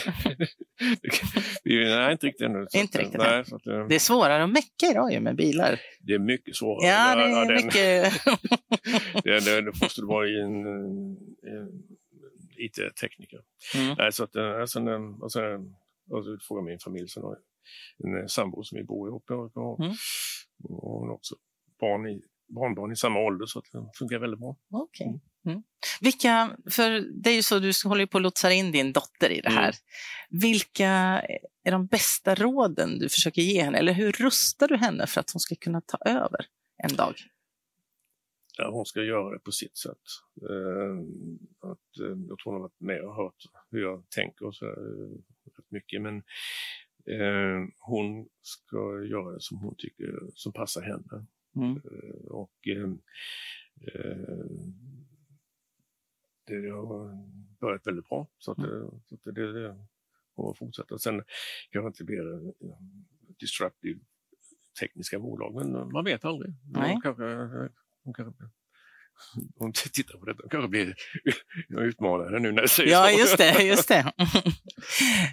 nej, 1.99 2.11
inte 2.11 2.27
riktigt 2.27 2.45
ännu. 2.45 2.67
Inte 2.73 2.97
riktigt 2.97 3.17
nej, 3.19 3.39
att, 3.39 3.51
eh, 3.67 3.87
Det 3.89 3.95
är 3.95 3.99
svårare 3.99 4.43
att 4.43 4.49
mecka 4.49 4.85
idag 4.91 5.13
ju 5.13 5.19
med 5.19 5.35
bilar. 5.35 5.79
det 5.99 6.13
är 6.13 6.19
mycket 6.19 6.55
svårare. 6.55 6.87
Ja, 6.87 7.15
det 7.15 7.29
Ja, 7.29 7.41
är 7.45 7.45
den- 7.53 7.65
mycket... 7.65 8.13
Det, 9.23 9.39
det, 9.39 9.61
det 9.61 9.81
måste 9.81 10.01
du 10.01 10.07
vara 10.07 10.27
i 10.27 10.41
en, 10.41 10.65
en 11.53 11.83
IT-tekniker. 12.57 13.39
Mm. 13.75 13.95
Nej, 13.97 14.11
så 14.13 14.23
att, 14.23 14.35
eh, 14.35 14.65
sen, 14.65 14.87
eh, 14.87 14.99
och 16.11 16.25
så 16.25 16.37
frågar 16.47 16.63
min 16.63 16.79
familj, 16.79 17.07
sen 17.07 17.23
har 17.23 17.37
en 18.03 18.21
eh, 18.21 18.25
sambo 18.27 18.63
som 18.63 18.77
vi 18.77 18.83
bor 18.83 19.07
ihop 19.09 19.29
med 19.29 19.37
och, 19.39 19.57
och, 19.57 19.79
Mm. 19.79 19.93
och 20.63 20.99
hon 20.99 21.07
har 21.07 21.15
också 21.15 21.35
barn 21.79 22.07
i, 22.09 22.21
barnbarn 22.55 22.91
i 22.91 22.95
samma 22.95 23.19
ålder 23.19 23.45
så 23.45 23.59
att 23.59 23.65
det 23.71 23.89
funkar 23.99 24.19
väldigt 24.19 24.39
bra. 24.39 24.57
Okej. 24.71 25.21
Mm. 25.45 25.63
Vilka, 26.01 26.57
för 26.71 26.89
det 27.23 27.29
är 27.29 27.35
ju 27.35 27.43
så, 27.43 27.59
du 27.59 27.71
håller 27.85 28.05
på 28.05 28.17
att 28.17 28.21
lotsa 28.21 28.51
in 28.51 28.71
din 28.71 28.93
dotter 28.93 29.29
i 29.29 29.41
det 29.41 29.49
här. 29.49 29.63
Mm. 29.69 30.41
Vilka 30.41 30.89
är 31.63 31.71
de 31.71 31.87
bästa 31.87 32.35
råden 32.35 32.99
du 32.99 33.09
försöker 33.09 33.41
ge 33.41 33.63
henne? 33.63 33.77
Eller 33.77 33.93
hur 33.93 34.11
rustar 34.11 34.67
du 34.67 34.77
henne 34.77 35.07
för 35.07 35.19
att 35.19 35.31
hon 35.31 35.39
ska 35.39 35.55
kunna 35.55 35.81
ta 35.81 35.97
över 36.05 36.45
en 36.83 36.95
dag? 36.95 37.15
Ja, 38.61 38.69
hon 38.69 38.85
ska 38.85 39.03
göra 39.03 39.33
det 39.33 39.39
på 39.39 39.51
sitt 39.51 39.77
sätt. 39.77 40.01
Eh, 40.49 40.97
att, 41.71 41.99
eh, 41.99 42.17
jag 42.27 42.39
tror 42.39 42.43
hon 42.43 42.53
har 42.53 42.59
varit 42.59 42.79
med 42.79 43.01
och 43.01 43.15
hört 43.15 43.43
hur 43.71 43.81
jag 43.81 44.09
tänker 44.09 44.45
och 44.45 44.55
så, 44.55 44.65
eh, 44.65 45.11
rätt 45.57 45.71
mycket. 45.71 46.01
Men 46.01 46.17
eh, 47.05 47.67
hon 47.79 48.29
ska 48.41 49.03
göra 49.03 49.31
det 49.31 49.41
som 49.41 49.57
hon 49.57 49.75
tycker 49.77 50.19
som 50.33 50.53
passar 50.53 50.81
henne. 50.81 51.25
Mm. 51.55 51.75
Eh, 51.75 52.25
och 52.31 52.67
eh, 52.67 52.89
det 56.47 56.69
har 56.69 57.27
börjat 57.59 57.87
väldigt 57.87 58.09
bra. 58.09 58.27
Så 58.37 58.51
att, 58.51 58.59
eh, 58.59 58.89
så 59.05 59.15
att 59.15 59.23
det, 59.23 59.53
det 59.53 59.87
kommer 60.35 60.51
att 60.51 60.57
fortsätta. 60.57 60.97
Sen 60.97 61.23
kanske 61.69 61.87
inte 61.87 62.03
blir 62.03 62.53
disruptive 63.39 63.99
tekniska 64.79 65.19
bolag, 65.19 65.55
men 65.55 65.91
man 65.91 66.05
vet 66.05 66.25
aldrig. 66.25 66.53
Nej. 66.73 66.93
De 66.93 67.01
kanske, 67.01 67.23
de 68.03 68.13
kanske, 68.13 68.33
om 69.59 69.71
du 69.71 69.89
tittar 69.93 70.17
på 70.17 70.25
detta, 70.25 70.41
de 70.41 70.49
kanske 70.49 70.69
blir 70.69 70.95
utmanade 71.79 72.39
nu 72.39 72.51
när 72.51 72.61
jag 72.61 72.69
säger 72.69 72.91
Ja, 72.91 73.09
så. 73.11 73.19
just 73.19 73.37
det. 73.37 73.63
Just 73.63 73.87
det. 73.87 73.99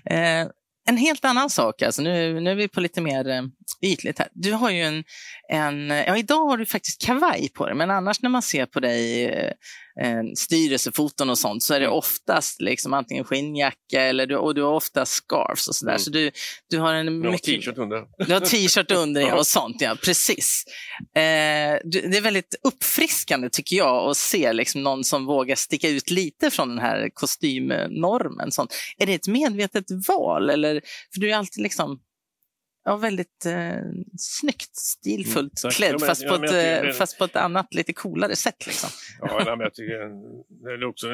eh, 0.10 0.48
en 0.88 0.96
helt 0.96 1.24
annan 1.24 1.50
sak, 1.50 1.82
alltså, 1.82 2.02
nu, 2.02 2.40
nu 2.40 2.50
är 2.50 2.54
vi 2.54 2.68
på 2.68 2.80
lite 2.80 3.00
mer 3.00 3.28
eh, 3.28 3.42
ytligt 3.82 4.18
här. 4.18 4.28
Du 4.32 4.52
har 4.52 4.70
ju 4.70 4.82
en, 4.82 5.04
en, 5.48 5.88
ja 5.88 6.16
idag 6.16 6.46
har 6.46 6.56
du 6.56 6.66
faktiskt 6.66 7.06
kavaj 7.06 7.48
på 7.54 7.66
dig, 7.66 7.74
men 7.74 7.90
annars 7.90 8.22
när 8.22 8.30
man 8.30 8.42
ser 8.42 8.66
på 8.66 8.80
dig 8.80 9.24
eh, 9.24 9.52
eh, 10.02 10.22
styrelsefoton 10.36 11.30
och 11.30 11.38
sånt 11.38 11.62
så 11.62 11.74
är 11.74 11.80
det 11.80 11.86
Mm. 11.88 11.98
oftast 11.98 12.60
liksom 12.60 12.94
antingen 12.94 13.24
skinnjacka 13.24 14.02
eller 14.02 14.26
du, 14.26 14.36
och 14.36 14.54
du 14.54 14.62
har 14.62 14.72
ofta 14.72 15.06
scarves 15.06 15.68
och 15.68 15.74
sådär. 15.74 15.92
Mm. 15.92 15.98
Så 15.98 16.10
du, 16.10 16.30
du 16.70 16.78
har 16.78 16.94
en 16.94 17.20
mycket... 17.20 17.42
t-shirt 17.42 17.78
under. 17.78 18.04
Du 18.26 18.32
har 18.32 18.40
t-shirt 18.40 18.90
under 18.90 19.20
ja, 19.28 19.34
och 19.34 19.46
sånt, 19.46 19.80
ja. 19.80 19.96
Precis. 20.02 20.64
Eh, 21.14 21.20
det 21.84 22.16
är 22.16 22.20
väldigt 22.20 22.54
uppfriskande 22.62 23.50
tycker 23.50 23.76
jag 23.76 24.10
att 24.10 24.16
se 24.16 24.52
liksom, 24.52 24.82
någon 24.82 25.04
som 25.04 25.26
vågar 25.26 25.56
sticka 25.56 25.88
ut 25.88 26.10
lite 26.10 26.50
från 26.50 26.68
den 26.68 26.78
här 26.78 27.10
kostymnormen. 27.14 28.52
Sånt. 28.52 28.74
Är 28.98 29.06
det 29.06 29.14
ett 29.14 29.28
medvetet 29.28 29.84
val? 30.08 30.50
Eller, 30.50 30.80
för 31.14 31.20
du 31.20 31.30
är 31.30 31.36
alltid 31.36 31.62
liksom 31.62 31.98
ja, 32.88 32.96
väldigt 32.96 33.46
eh, 33.46 33.76
snyggt, 34.18 34.76
stilfullt 34.76 35.64
Mm, 35.64 35.70
klädd, 35.72 35.92
Ja, 35.94 35.96
men- 36.00 36.06
fast, 36.08 36.22
ja, 36.22 36.28
på 36.38 36.44
ett, 36.44 36.50
eh, 36.52 36.86
det- 36.86 36.92
fast 36.92 37.18
på 37.18 37.24
ett 37.24 37.36
annat, 37.36 37.74
lite 37.74 37.92
coolare 37.92 38.36
sätt. 38.36 38.66
Liksom. 38.66 38.90
Ja, 39.20 39.26
nej, 39.44 39.56
men 39.56 39.60
jag 39.60 39.74
tycker 39.74 39.94
det 40.64 40.72
är 40.72 40.84
också 40.84 41.06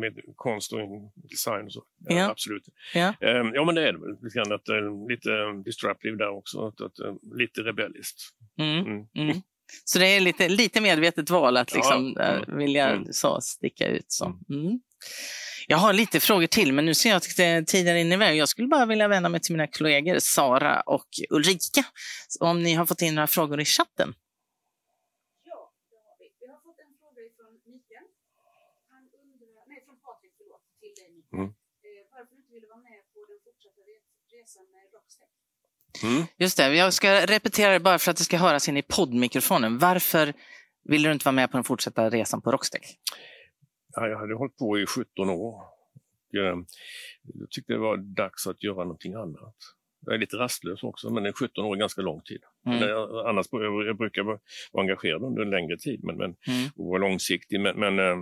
med 0.00 0.20
konst 0.36 0.72
och 0.72 1.12
design 1.30 1.66
och 1.66 1.72
så. 1.72 1.82
Ja, 2.08 2.16
Ja. 2.18 2.30
Absolut. 2.30 2.64
Ja. 2.94 3.14
Ehm, 3.20 3.54
ja, 3.54 3.64
men 3.64 3.74
det 3.74 3.88
är 3.88 3.92
det. 3.92 4.18
Lite, 4.22 4.38
grann 4.38 4.52
att, 4.52 4.68
eh, 4.68 5.08
lite 5.08 5.32
eh, 5.32 5.62
disruptive 5.64 6.16
där 6.16 6.28
också. 6.30 6.66
Att, 6.66 6.80
att, 6.80 6.92
lite 7.38 7.60
rebelliskt. 7.60 8.20
Mm. 8.58 9.06
Mm. 9.14 9.42
Mm. 9.68 9.80
Så 9.84 9.98
det 9.98 10.06
är 10.06 10.20
lite, 10.20 10.48
lite 10.48 10.80
medvetet 10.80 11.30
val 11.30 11.56
att 11.56 11.70
Ja, 11.72 11.76
liksom, 11.76 12.16
mm, 12.16 12.42
eh, 12.42 12.56
vilja 12.56 12.88
mm. 12.90 13.12
så, 13.12 13.40
sticka 13.40 13.86
ut. 13.88 14.12
Så. 14.12 14.24
Mm. 14.50 14.80
Jag 15.68 15.76
har 15.76 15.92
lite 15.92 16.20
frågor 16.20 16.46
till, 16.46 16.72
men 16.72 16.84
nu 16.86 16.94
ser 16.94 17.08
jag 17.08 17.16
att 17.16 17.66
tiden 17.66 17.94
rinner 17.94 18.16
iväg. 18.16 18.36
Jag 18.38 18.48
skulle 18.48 18.68
bara 18.68 18.86
vilja 18.86 19.08
vända 19.08 19.28
mig 19.28 19.40
till 19.40 19.52
mina 19.56 19.66
kollegor 19.66 20.18
Sara 20.18 20.80
och 20.80 21.08
Ulrika. 21.30 21.84
Om 22.40 22.62
ni 22.62 22.74
har 22.74 22.86
fått 22.86 23.02
in 23.02 23.14
några 23.14 23.26
frågor 23.26 23.60
i 23.60 23.64
chatten. 23.64 24.14
Ja, 25.50 25.72
det 25.90 25.96
har 26.06 26.14
vi. 26.20 26.26
Vi 26.40 26.46
har 26.52 26.60
fått 26.66 26.78
en 26.86 26.92
fråga 27.00 27.20
från 27.36 27.52
Mikael. 27.72 28.06
Han 28.92 29.02
undrar, 29.22 29.64
nej, 29.70 29.80
från 29.86 29.98
Patrik, 30.06 30.32
förlåt, 30.38 30.62
till 30.80 30.94
dig 31.00 31.08
Mikael. 31.16 31.38
Mm. 31.40 31.50
Eh, 31.86 32.02
varför 32.12 32.30
du 32.34 32.38
inte 32.42 32.52
ville 32.56 32.68
vara 32.74 32.82
med 32.90 32.98
på 33.12 33.18
den 33.30 33.38
fortsatta 33.46 33.80
re- 33.90 34.06
resan 34.36 34.64
med 34.74 34.84
Rockstep? 34.94 35.32
Mm. 36.02 36.24
Just 36.38 36.56
det, 36.56 36.74
jag 36.74 36.92
ska 36.94 37.26
repetera 37.26 37.72
det 37.72 37.80
bara 37.80 37.98
för 37.98 38.10
att 38.10 38.16
det 38.16 38.24
ska 38.24 38.36
höras 38.36 38.68
in 38.68 38.76
i 38.76 38.82
poddmikrofonen. 38.82 39.78
Varför 39.78 40.32
Ville 40.88 41.08
du 41.08 41.12
inte 41.12 41.24
vara 41.24 41.32
med 41.32 41.50
på 41.50 41.56
den 41.56 41.64
fortsatta 41.64 42.10
resan 42.10 42.42
på 42.42 42.52
Rockstech? 42.52 42.96
Ja, 43.94 44.08
jag 44.08 44.18
hade 44.18 44.34
hållit 44.34 44.56
på 44.56 44.78
i 44.78 44.86
17 44.86 45.30
år. 45.30 45.62
Eh, 46.34 46.56
jag 47.22 47.50
tyckte 47.50 47.72
det 47.72 47.78
var 47.78 47.96
dags 47.96 48.46
att 48.46 48.62
göra 48.62 48.84
någonting 48.84 49.14
annat. 49.14 49.56
Jag 50.00 50.14
är 50.14 50.18
lite 50.18 50.36
rastlös 50.36 50.82
också, 50.82 51.10
men 51.10 51.32
17 51.32 51.64
år 51.64 51.74
är 51.76 51.78
ganska 51.78 52.02
lång 52.02 52.20
tid. 52.20 52.42
Mm. 52.66 52.78
Men 52.78 52.88
jag, 52.88 53.28
annars, 53.28 53.46
jag, 53.50 53.86
jag 53.86 53.96
brukar 53.96 54.22
vara, 54.22 54.38
engagerad 54.72 55.22
under 55.22 55.42
en 55.42 55.50
längre 55.50 55.76
tid 55.78 56.04
men, 56.04 56.16
men, 56.16 56.36
Mm. 56.46 56.70
och 56.76 56.86
vara 56.86 56.98
långsiktig. 56.98 57.60
Men, 57.60 57.80
men 57.80 57.98
eh, 57.98 58.16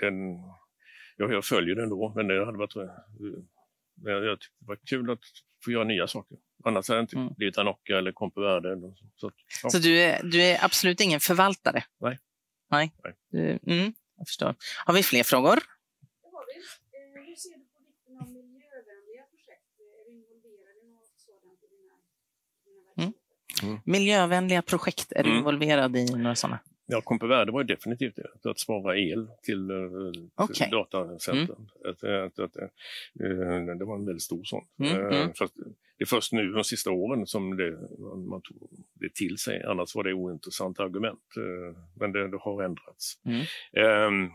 den, 0.00 0.14
jag, 1.16 1.32
jag 1.32 1.44
följer 1.44 1.74
den 1.74 1.88
då, 1.88 2.12
men 2.16 2.28
det 2.28 2.44
hade 2.44 2.58
varit... 2.58 2.74
eh, 4.06 4.12
Jag, 4.12 4.24
jag 4.24 4.40
tyckte 4.40 4.56
det 4.60 4.66
var 4.66 4.78
kul 4.86 5.10
att 5.10 5.20
få 5.64 5.70
göra 5.70 5.84
nya 5.84 6.06
saker. 6.06 6.38
Annars 6.64 6.88
hade 6.88 7.00
det 7.00 7.02
inte 7.02 7.16
Mm. 7.16 7.34
blivit 7.36 7.58
Anocca 7.58 7.98
eller 7.98 8.12
Compeverde. 8.12 8.72
eller 8.72 8.90
så. 8.94 9.04
Så, 9.16 9.30
ja. 9.62 9.70
Så 9.70 9.78
du 9.78 9.98
är, 10.00 10.22
du 10.22 10.42
är 10.42 10.64
absolut 10.64 11.00
ingen 11.00 11.20
förvaltare? 11.20 11.84
Nej. 12.00 12.18
Nej. 12.70 12.92
Nej. 13.04 13.14
Du, 13.30 13.72
mm, 13.72 13.92
jag 14.16 14.26
förstår. 14.28 14.54
Har 14.86 14.94
vi 14.94 15.02
fler 15.02 15.22
frågor? 15.22 15.54
Det 15.56 16.28
har 16.32 16.44
vi. 16.46 16.60
Eh, 16.60 17.26
hur 17.28 17.36
ser 17.36 17.50
du 17.58 17.64
på 17.64 17.80
vikten 17.86 18.16
av 18.20 18.28
miljövänliga 18.28 19.22
projekt? 19.30 19.70
Är 19.78 20.04
du 20.04 20.12
involverad 20.16 20.76
i 20.82 20.86
något 20.90 21.08
sådant 21.16 21.62
i 21.62 21.66
dina, 21.66 21.94
dina 22.64 23.02
Mm. 23.08 23.12
verksamheter? 23.48 23.90
Miljövänliga 23.90 24.62
projekt, 24.62 25.12
är 25.12 25.22
du 25.22 25.28
Mm. 25.28 25.38
involverad 25.38 25.96
i 25.96 26.04
några 26.04 26.34
sådana? 26.34 26.58
Ja, 26.86 27.00
Compeverde 27.00 27.52
var 27.52 27.60
ju 27.60 27.66
definitivt 27.66 28.16
det. 28.42 28.50
Att 28.50 28.58
spara 28.58 28.96
el 28.98 29.28
till, 29.42 29.70
Okej. 30.34 30.54
till 30.56 30.70
datacentren. 30.70 31.68
Att, 31.84 32.04
att, 32.04 32.38
att, 32.38 32.56
eh, 32.56 32.68
det 33.78 33.84
var 33.84 33.96
en 33.96 34.06
väldigt 34.06 34.22
stor 34.22 34.44
sån. 34.44 34.64
Mm, 34.78 34.92
Eh, 34.92 35.20
mm. 35.20 35.32
Det 35.98 36.04
är 36.04 36.06
först 36.06 36.32
nu 36.32 36.52
de 36.52 36.64
sista 36.64 36.90
åren 36.90 37.26
som 37.26 37.56
det, 37.56 37.70
man 38.28 38.42
tog 38.42 38.70
det 38.94 39.14
till 39.14 39.38
sig. 39.38 39.62
Annars 39.64 39.94
var 39.94 40.04
det 40.04 40.12
ointressant 40.12 40.80
argument. 40.80 41.22
eh, 41.36 41.78
Men 41.94 42.12
det, 42.12 42.28
det 42.30 42.36
har 42.40 42.62
ändrats. 42.62 43.20
Mm. 43.24 43.40
Eh, 43.72 44.30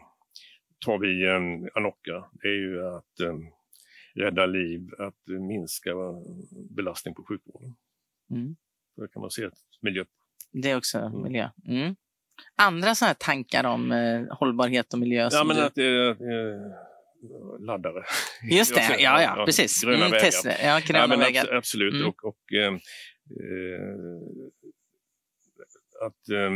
tar 0.85 0.97
vi 0.99 1.25
eh, 1.25 1.71
Anocca, 1.77 2.29
det 2.41 2.47
är 2.47 2.53
ju 2.59 2.85
att 2.87 3.19
eh, 3.19 3.37
rädda 4.13 4.45
liv, 4.45 4.89
att 4.97 5.27
minska 5.27 5.91
belastning 6.69 7.15
på 7.15 7.23
sjukvården. 7.23 7.75
Mm. 8.31 8.55
Då 8.97 9.07
kan 9.07 9.21
man 9.21 9.31
se 9.31 9.43
ett 9.43 9.53
miljö 9.81 10.05
Det 10.51 10.71
är 10.71 10.77
också 10.77 10.97
Mm. 10.97 11.21
miljö. 11.23 11.49
Mm. 11.67 11.95
Andra 12.55 12.95
sådana 12.95 13.07
här 13.09 13.13
tankar 13.13 13.63
om 13.63 13.91
eh, 13.91 14.37
hållbarhet 14.37 14.93
och 14.93 14.99
miljö? 14.99 15.29
Ja, 15.31 15.43
men 15.43 15.55
du... 15.55 15.63
att 15.63 15.77
eh, 15.77 16.25
laddare. 17.59 18.03
Just 18.51 18.75
det, 18.75 18.95
ja, 18.99 19.21
ja, 19.21 19.43
precis. 19.45 19.83
Gröna 19.83 19.97
Mm, 19.97 20.11
vägar. 20.11 20.25
Tesla. 20.25 20.51
Ja, 20.63 20.79
gröna 20.85 20.99
ja, 20.99 21.07
men 21.07 21.19
vägar. 21.19 21.45
abs- 21.45 21.57
absolut. 21.57 21.93
Mm. 21.93 22.07
Och, 22.07 22.23
och 22.25 22.53
eh, 22.53 22.73
eh, 22.73 23.81
att 26.07 26.29
eh, 26.29 26.51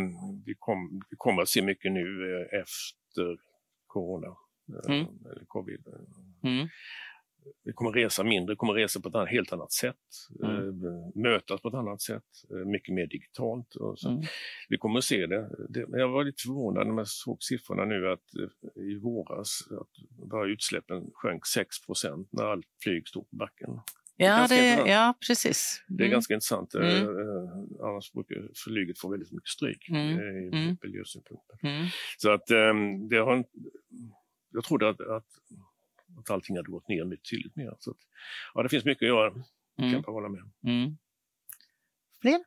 vi, 0.45 0.55
kom, 0.59 1.01
vi 1.09 1.15
kommer 1.17 1.41
att 1.41 1.49
se 1.49 1.61
mycket 1.61 1.91
nu 1.91 2.35
eh, 2.51 2.59
efter 2.61 3.37
corona. 3.87 4.27
Mm. 4.87 5.05
Eller 5.31 5.45
covid. 5.47 5.83
Mm. 6.43 6.67
Vi 7.63 7.73
kommer 7.73 7.91
resa 7.91 8.23
mindre, 8.23 8.55
kommer 8.55 8.73
resa 8.73 8.99
på 9.01 9.09
ett 9.23 9.29
helt 9.29 9.53
annat 9.53 9.71
sätt. 9.71 9.95
Mm. 10.43 10.55
eh, 10.85 11.21
mötas 11.21 11.61
på 11.61 11.67
ett 11.67 11.73
annat 11.73 12.01
sätt, 12.01 12.23
eh, 12.51 12.65
mycket 12.65 12.95
mer 12.95 13.07
digitalt. 13.07 13.75
Och 13.75 13.99
så. 13.99 14.09
Mm. 14.09 14.21
Vi 14.69 14.77
kommer 14.77 14.97
att 14.97 15.03
se 15.03 15.27
det. 15.27 15.49
det. 15.69 15.85
Jag 15.99 16.09
var 16.09 16.23
lite 16.23 16.41
förvånad 16.41 16.87
när 16.87 16.97
jag 16.97 17.07
såg 17.07 17.43
siffrorna 17.43 17.85
nu 17.85 18.09
att 18.11 18.19
eh, 18.39 18.83
i 18.83 18.99
våras 18.99 19.59
att 19.71 20.27
bara 20.29 20.47
utsläppen 20.47 21.03
sjönk 21.13 21.43
6% 21.45 22.27
när 22.31 22.43
allt 22.43 22.65
flyg 22.83 23.07
stod 23.07 23.29
på 23.29 23.35
backen. 23.35 23.69
Ja, 24.15 24.45
det, 24.49 24.55
intressant. 24.55 24.89
ja, 24.89 25.13
precis. 25.27 25.83
Det 25.87 26.03
är 26.03 26.05
Mm. 26.05 26.11
ganska 26.11 26.33
intressant. 26.33 26.73
Mm. 26.75 27.07
Annars 27.81 28.11
brukar 28.11 28.49
flyget 28.65 28.99
få 28.99 29.09
väldigt 29.09 29.31
mycket 29.31 29.49
stryk 29.49 29.89
Mm. 29.89 30.01
i 30.19 30.47
Mm. 30.57 30.77
miljösynpunkt. 30.83 31.43
Mm. 31.63 31.85
Så 32.17 32.31
att 32.31 32.51
eh, 32.51 32.73
det 33.09 33.17
har 33.17 33.35
en, 33.35 33.43
jag 34.51 34.63
trodde 34.63 34.89
att, 34.89 35.01
att, 35.01 35.25
att 36.19 36.29
allting 36.29 36.55
hade 36.55 36.71
gått 36.71 36.87
ner 36.87 37.05
mycket 37.05 37.29
tydligt 37.29 37.55
mer. 37.55 37.75
Så 37.79 37.91
att, 37.91 37.97
ja, 38.53 38.63
det 38.63 38.69
finns 38.69 38.85
mycket 38.85 39.01
att 39.05 39.07
göra, 39.07 39.31
kan 39.31 39.43
Mm. 39.77 39.91
jag 39.93 40.03
bara 40.03 40.11
hålla 40.11 40.29
med. 40.29 40.51
Mm. 40.63 40.97
Fler? 42.21 42.43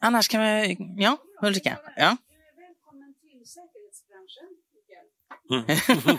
Annars 0.00 0.28
kan 0.28 0.40
vi... 0.40 0.76
Ja, 0.96 1.18
Ulrika? 1.42 1.78
Ja. 1.96 2.16
Du 2.28 2.34
är 2.62 2.68
välkommen 2.68 3.14
till 3.20 3.46
säkerhetsbranschen, 3.46 4.56
Mikael. 5.50 6.18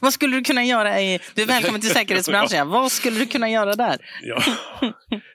Vad 0.00 0.12
skulle 0.12 0.36
du 0.36 0.42
kunna 0.42 0.64
göra 0.64 1.00
i... 1.00 1.18
Du 1.34 1.42
är 1.42 1.46
välkommen 1.46 1.80
till 1.80 1.90
säkerhetsbranschen. 1.94 2.58
ja. 2.58 2.64
Vad 2.64 2.92
skulle 2.92 3.18
du 3.18 3.26
kunna 3.26 3.50
göra 3.50 3.74
där? 3.74 3.98
Ja, 4.22 4.42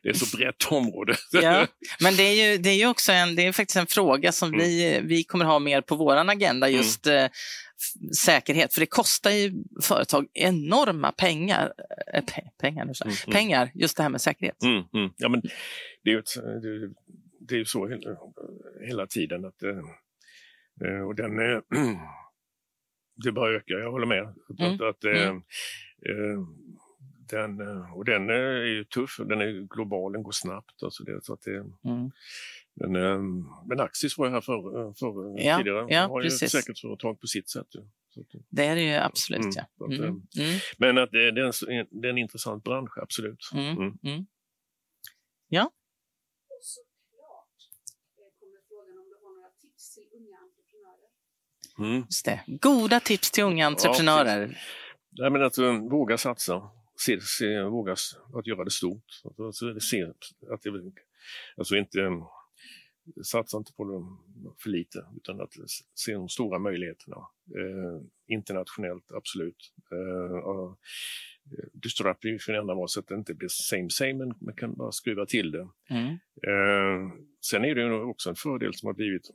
det 0.04 0.10
är 0.10 0.14
så 0.14 0.38
brett 0.38 0.66
område. 0.72 1.16
Ja. 1.32 1.68
Men 2.00 2.16
det 2.16 2.24
är 2.24 2.52
ju, 2.52 2.58
det 2.58 2.70
är 2.70 2.76
ju 2.76 2.88
också 2.88 3.12
en, 3.12 3.36
det 3.36 3.46
är 3.46 3.52
faktiskt 3.52 3.78
en 3.78 3.88
fråga 3.88 4.32
som 4.32 4.50
Mm. 4.50 4.60
vi, 4.60 5.00
vi 5.04 5.24
kommer 5.24 5.46
ha 5.46 5.60
mer 5.60 5.82
på 5.82 5.96
vår 5.96 6.16
agenda, 6.30 6.70
just 6.70 7.08
eh, 7.08 7.24
f- 7.24 7.32
säkerhet. 8.18 8.74
För 8.74 8.80
det 8.80 8.86
kostar 8.86 9.32
ju 9.32 9.54
företag 9.82 10.26
enorma 10.34 11.12
pengar, 11.12 11.74
eh, 12.14 12.24
pe- 12.24 12.50
pengar, 12.62 12.86
nu. 12.86 12.94
Mm, 13.06 13.16
mm. 13.26 13.34
pengar 13.34 13.72
just 13.74 13.98
det 13.98 14.04
här 14.04 14.10
med 14.10 14.22
säkerhet. 14.22 14.64
Mm, 14.64 14.84
mm. 14.94 15.10
Ja, 15.18 15.30
men 15.30 15.42
det 16.04 16.10
är 16.10 16.14
ju, 16.14 16.22
det, 16.22 16.94
det 17.50 17.60
är 17.60 17.64
så 17.66 17.88
hela, 17.88 18.10
hela 18.88 19.08
tiden. 19.08 19.46
Att, 19.46 19.64
eh, 19.64 21.02
och 21.08 21.16
den, 21.16 21.32
det 23.24 23.32
bara 23.32 23.56
ökar, 23.56 23.76
jag 23.76 23.92
håller 23.92 24.06
med. 24.08 24.24
Att, 24.24 24.60
Mm, 24.60 24.74
att, 24.74 24.82
att, 24.82 25.04
eh, 25.04 25.28
mm. 25.28 25.38
eh, 26.06 26.40
den, 27.30 27.62
eh, 27.62 27.94
och 27.98 28.06
den 28.06 28.30
eh, 28.30 28.36
är 28.36 28.66
ju 28.66 28.84
tuff, 28.84 29.18
den 29.26 29.42
är 29.42 29.68
global, 29.76 30.12
den 30.14 30.24
går 30.24 30.32
snabbt. 30.32 30.84
Alltså 30.84 31.04
det, 31.04 31.24
så 31.26 31.34
att 31.34 31.42
det, 31.42 31.56
Mm. 31.56 32.12
men, 32.74 32.96
eh, 32.96 33.20
men 33.68 33.80
Axis 33.80 34.18
var 34.18 34.26
ju 34.26 34.32
här 34.32 34.42
förr, 34.42 34.94
förr 35.00 35.40
Ja, 35.46 35.58
tidigare. 35.58 35.86
ja, 35.90 36.08
har 36.08 36.22
ju 36.22 36.28
ett 36.28 36.34
precis. 36.34 36.52
säkerhetsföretag 36.52 37.20
på 37.22 37.28
sitt 37.28 37.50
sätt. 37.50 37.68
att, 37.76 37.86
Det 38.50 38.66
är 38.66 38.76
det 38.76 38.82
ju 38.82 38.94
absolut. 38.96 39.40
Mm, 39.40 39.54
Ja. 39.56 39.86
att, 39.86 39.92
Mm. 39.92 40.04
Mm. 40.10 40.60
men 40.78 40.98
att 40.98 41.12
det, 41.12 41.32
det, 41.32 41.42
är 41.42 41.70
en, 41.72 41.88
det 42.02 42.08
är 42.08 42.12
en 42.12 42.18
intressant 42.18 42.64
bransch, 42.64 42.98
absolut. 42.98 43.50
Mm. 43.54 43.98
Mm. 51.80 51.98
Eh, 51.98 52.04
tips 52.04 52.22
till 52.22 52.24
unga 52.24 52.48
entreprenörer. 52.48 52.48
Det. 52.48 52.58
Goda 52.62 53.00
tips 53.00 53.32
till 53.32 53.44
unga 53.44 53.68
entreprenörer. 53.68 54.58
Nej, 55.12 55.30
men 55.30 55.44
att 55.44 55.58
um, 55.58 55.90
våga 55.90 56.18
satsa, 56.18 56.70
se, 57.06 57.22
se, 57.22 57.62
våga 57.62 57.96
att 58.34 58.48
göra 58.48 58.64
det 58.64 58.72
stort. 58.72 59.22
Att, 59.24 59.40
alltså, 59.40 59.80
se, 59.80 60.04
att 60.52 60.62
det, 60.64 60.92
alltså 61.58 61.76
inte, 61.76 62.00
um, 62.00 62.24
satsa 63.24 63.58
inte 63.58 63.74
på 63.74 63.84
det 63.84 64.06
för 64.64 64.70
lite, 64.70 65.06
utan 65.16 65.42
att 65.42 65.54
se 65.96 66.14
de 66.14 66.30
stora 66.30 66.60
möjligheterna. 66.60 67.18
Eh, 67.56 68.02
internationellt, 68.28 69.12
absolut. 69.12 69.74
Eh, 69.92 70.38
och, 70.38 70.70
eh, 71.52 71.66
disrupt 71.74 72.22
kan 72.22 72.56
gärna 72.56 72.76
vara 72.76 72.88
så 72.88 73.00
att 73.00 73.08
det 73.08 73.16
inte 73.16 73.34
blir 73.34 73.50
same 73.50 73.90
same, 73.90 74.14
men 74.14 74.34
man 74.42 74.56
kan 74.56 74.76
bara 74.76 74.92
skruva 74.92 75.26
till 75.26 75.52
det. 75.52 75.70
Mm. 75.90 76.08
Eh, 76.48 77.14
sen 77.42 77.66
är 77.66 77.76
det 77.76 78.02
också 78.02 78.30
en 78.30 78.36
fördel 78.36 78.74
som 78.74 78.88
har 78.88 78.94
blivit 78.94 79.30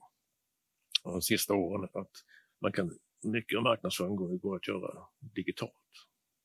de 1.12 1.22
sista 1.22 1.54
åren 1.54 1.88
att 1.92 2.10
man 2.60 2.72
kan, 2.72 2.90
mycket 3.24 3.56
av 3.56 3.62
marknadsföring 3.62 4.16
går, 4.16 4.28
går 4.38 4.56
att 4.56 4.68
göra 4.68 5.06
digitalt 5.34 5.72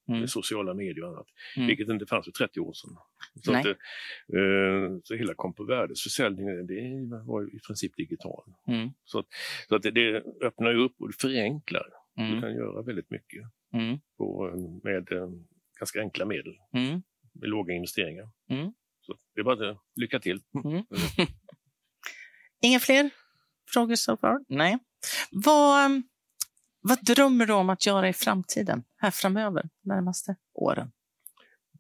Mm. 0.08 0.20
med 0.20 0.30
sociala 0.30 0.74
medier 0.74 1.04
och 1.04 1.10
annat, 1.10 1.28
Mm. 1.58 1.68
vilket 1.68 1.90
inte 1.90 2.06
fanns 2.06 2.26
för 2.26 2.32
30 2.32 2.60
år 2.60 2.74
sedan. 2.74 2.98
Så, 3.44 3.54
att, 3.56 3.66
eh, 3.66 5.00
så 5.04 5.16
hela 5.16 5.34
Compovärdes 5.34 6.04
försäljning 6.04 6.68
det 6.68 7.06
var 7.26 7.56
i 7.56 7.60
princip 7.68 7.96
digital. 7.96 8.44
Mm. 8.68 8.90
Så, 9.06 9.20
att, 9.20 9.26
så 9.70 9.76
att 9.76 9.82
det, 9.82 9.92
det 9.92 10.24
öppnar 10.42 10.74
upp 10.76 10.96
och 11.02 11.10
förenklar. 11.22 11.86
Du 12.16 12.24
Mm. 12.24 12.42
kan 12.42 12.54
göra 12.54 12.82
väldigt 12.82 13.10
mycket 13.12 13.44
Mm. 13.74 13.98
på, 14.18 14.48
eh, 14.48 14.60
med 14.84 15.12
eh, 15.12 15.30
ganska 15.80 16.00
enkla 16.02 16.26
medel, 16.26 16.56
Mm. 16.74 17.02
med 17.34 17.50
låga 17.50 17.74
investeringar. 17.74 18.30
Så 19.02 19.16
det 19.36 19.42
är 19.42 19.44
bara 19.46 19.72
att 19.72 19.78
lycka 19.96 20.20
till. 20.20 20.42
Inga 22.62 22.80
fler 22.80 23.10
frågor 23.74 23.96
so 23.96 24.18
far? 24.18 24.40
Nej. 24.48 24.78
Vad, 25.32 25.86
um, 25.86 26.04
vad 26.82 27.06
drömmer 27.06 27.46
du 27.46 27.54
om 27.54 27.70
att 27.70 27.86
göra 27.86 28.10
i 28.10 28.14
framtiden, 28.14 28.84
här 28.98 29.12
framöver, 29.12 29.70
närmaste 29.82 30.36
åren? 30.54 30.92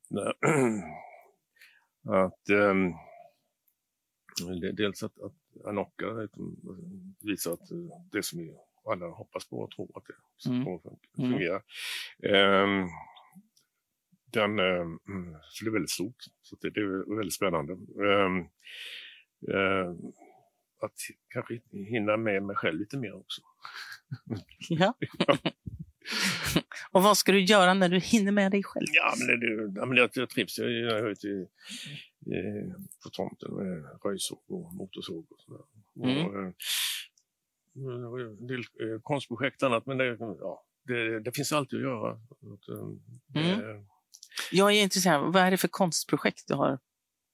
Att, 2.09 2.49
ehm, 2.49 2.91
det- 4.61 4.71
dels 4.71 5.03
att, 5.03 5.19
att 5.19 5.65
Anocca 5.67 6.05
visar 7.21 7.53
att 7.53 7.69
det 8.11 8.23
som 8.23 8.39
vi 8.39 8.53
alla 8.85 9.05
hoppas 9.07 9.47
på 9.49 9.57
och 9.59 9.71
tror 9.71 9.97
att 9.97 10.03
det 10.05 10.49
Mm. 10.49 10.63
kommer 10.65 10.77
att 10.77 10.83
fun- 10.83 10.97
Mm. 11.17 11.31
fungera. 11.31 11.61
Ehm, 12.23 12.87
den, 14.25 14.59
ehm, 14.59 14.99
så 15.51 15.65
det 15.65 15.69
är 15.69 15.73
väldigt 15.73 15.89
stort, 15.91 16.15
så 16.41 16.55
det, 16.61 16.69
det 16.69 16.79
är 16.79 17.15
väldigt 17.17 17.33
spännande. 17.35 17.73
Ehm, 17.73 18.37
ehm, 19.53 19.97
att 20.83 20.93
kanske 21.29 21.59
hinna 21.71 22.17
med 22.17 22.43
mig 22.43 22.55
själv 22.55 22.79
lite 22.79 22.97
mer 22.97 23.13
också. 23.15 23.41
Ja. 24.69 24.93
Och 26.91 27.03
vad 27.03 27.17
ska 27.17 27.31
du 27.31 27.39
göra 27.41 27.73
när 27.73 27.89
du 27.89 27.99
hinner 27.99 28.31
med 28.31 28.51
dig 28.51 28.63
själv? 28.63 28.85
Ja, 28.93 29.13
men, 29.19 29.27
det, 29.27 29.37
det, 29.67 29.79
ja, 29.79 29.85
men 29.85 29.97
jag, 29.97 30.09
jag 30.13 30.29
trivs. 30.29 30.57
Jag, 30.59 30.71
jag, 30.71 31.09
eh, 31.09 32.73
på 33.03 33.09
tomten 33.11 33.53
med 33.53 33.85
röjsåg 34.05 34.39
och 34.47 34.73
motorsåg. 34.73 35.25
Och 35.31 35.39
sådär. 35.39 35.61
Mm. 36.03 36.25
Och, 36.25 36.39
eh, 36.43 36.51
det 38.39 38.47
del 38.47 38.59
eh, 38.59 38.99
konstprojekt 39.03 39.63
och 39.63 39.69
annat, 39.69 39.85
men 39.85 39.97
det, 39.97 40.17
ja, 40.19 40.65
det, 40.87 41.19
det 41.19 41.31
finns 41.35 41.51
alltid 41.51 41.79
att 41.79 41.83
göra. 41.83 42.11
Eh, 42.11 42.19
Mm. 43.35 43.59
det- 43.59 43.85
Jag 44.51 44.71
är 44.73 44.83
intresserad. 44.83 45.33
Vad 45.33 45.43
är 45.43 45.51
det 45.51 45.57
för 45.57 45.67
konstprojekt 45.67 46.47
du 46.47 46.53
har? 46.53 46.79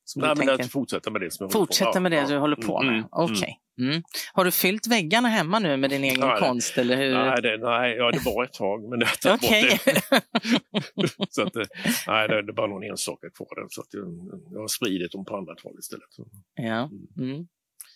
Som 0.08 0.22
Nej, 0.22 0.30
du 0.36 0.40
men 0.40 0.48
tänker? 0.48 0.64
att 0.64 0.72
fortsätta 0.72 1.10
med 1.12 1.22
det 1.22 1.32
som 1.32 1.44
jag 1.44 1.52
Fortsätta 1.52 2.00
med 2.00 2.12
det 2.12 2.16
Ja, 2.18 2.28
du 2.28 2.38
håller 2.38 2.56
på 2.56 2.82
med? 2.82 2.90
Mm, 2.90 2.98
mm, 3.00 3.08
Okej. 3.12 3.60
Mm. 3.82 4.04
Har 4.34 4.46
du 4.46 4.52
fyllt 4.52 4.88
väggarna 4.88 5.28
hemma 5.28 5.60
nu 5.60 5.78
med 5.78 5.90
din 5.90 6.04
egen 6.04 6.20
Nej, 6.20 6.40
konst? 6.40 6.78
Eller 6.78 6.96
hur? 6.98 7.14
Nej, 7.14 7.42
det, 7.42 7.58
nej 7.58 7.96
ja, 7.96 8.12
det 8.12 8.20
var 8.26 8.44
ett 8.44 8.54
tag, 8.54 8.90
men 8.90 9.00
det 9.00 9.06
har 9.06 9.16
tagit 9.16 9.44
Okej. 9.44 9.80
bort 9.86 11.10
det. 11.18 11.26
så 11.30 11.42
att, 11.42 11.56
eh, 11.56 11.64
nej, 12.08 12.28
det, 12.28 12.36
är 12.38 12.54
bara 12.54 12.68
någon 12.68 12.84
enstaka 12.84 13.30
kvar. 13.30 13.56
där, 13.56 13.66
Så 13.70 13.82
att 13.82 13.88
jag, 13.92 14.06
jag 14.52 14.60
har 14.60 14.68
spridit 14.68 15.12
dem 15.12 15.26
på 15.26 15.38
andra 15.38 15.56
håll 15.64 15.76
istället. 15.80 16.10
Ja. 16.56 16.90
Mm. 17.18 17.48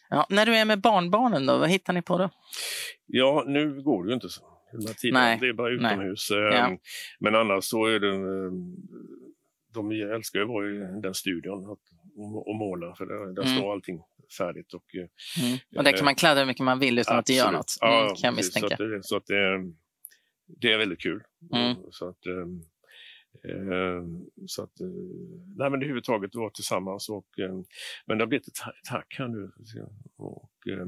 Ja, 0.09 0.25
när 0.29 0.45
du 0.45 0.55
är 0.55 0.65
med 0.65 0.81
barnbarnen, 0.81 1.45
då, 1.45 1.57
vad 1.57 1.69
hittar 1.69 1.93
ni 1.93 2.01
på 2.01 2.17
då? 2.17 2.29
Ja, 3.05 3.43
nu 3.47 3.81
går 3.81 4.03
det 4.03 4.09
ju 4.09 4.13
inte 4.13 4.29
så. 4.29 4.41
Nej, 5.11 5.37
Det 5.41 5.47
är 5.47 5.53
bara 5.53 5.69
utomhus. 5.69 6.31
eh, 6.31 6.37
Ja. 6.37 6.77
Men 7.19 7.35
annars 7.35 7.63
så 7.63 7.85
är 7.85 7.99
det... 7.99 8.07
eh, 8.15 8.51
De 9.73 9.91
älskar 9.91 10.39
ju 10.39 10.43
att 10.45 10.49
vara 10.51 10.67
i 10.69 11.01
den 11.01 11.13
studion 11.13 11.71
att, 11.71 11.79
och, 12.19 12.55
måla, 12.55 12.95
för 12.95 13.05
där, 13.05 13.33
där 13.33 13.41
Mm. 13.43 13.55
står 13.57 13.73
allting 13.73 14.01
färdigt. 14.37 14.73
Och, 14.73 14.95
eh, 14.95 15.45
Mm. 15.45 15.57
Och 15.77 15.83
där 15.83 15.91
kan 15.97 16.05
man 16.05 16.15
kladda 16.15 16.39
hur 16.39 16.47
mycket 16.47 16.63
man 16.65 16.79
vill 16.79 16.99
utan 16.99 17.19
att 17.19 17.25
det 17.25 17.33
gör 17.33 17.43
Absolut. 17.43 17.57
något. 17.59 17.77
Ja, 17.81 17.87
Mm, 17.99 18.07
ja, 18.07 18.15
kan 18.15 18.27
jag 18.27 18.35
misstänka. 18.35 18.67
Så 18.77 18.83
att, 18.83 18.89
det, 18.89 19.03
så 19.03 19.15
att 19.17 19.25
det, 19.25 19.73
det 20.61 20.71
är 20.71 20.77
väldigt 20.77 21.01
kul. 21.01 21.23
Mm. 21.53 21.75
Så 21.91 22.09
att, 22.09 22.25
eh, 22.25 22.33
eh, 23.51 24.03
så 24.47 24.63
att, 24.63 24.79
eh, 24.81 24.87
nej 25.57 25.69
men 25.69 25.73
överhuvudtaget 25.73 26.35
vara 26.35 26.49
tillsammans 26.49 27.09
och 27.09 27.39
eh, 27.39 27.53
men 28.05 28.17
det 28.17 28.21
har 28.23 28.27
blivit 28.27 28.47
ett 28.47 28.53
tack 28.89 29.15
här 29.19 29.27
nu. 29.27 29.51
Och, 30.17 30.51
eh, 30.69 30.87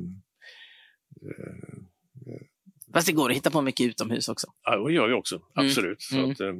eh, 1.30 2.42
Fast 2.94 3.08
det 3.08 3.14
går 3.14 3.30
att 3.30 3.36
hitta 3.36 3.52
på 3.52 3.62
mycket 3.62 3.86
utomhus 3.86 4.30
också. 4.30 4.48
ja, 4.64 4.76
det 4.88 4.94
gör 4.94 5.10
jag 5.10 5.20
också, 5.20 5.42
absolut. 5.54 6.02
Så 6.02 6.18
Mm. 6.18 6.32
att, 6.32 6.40
eh, 6.40 6.54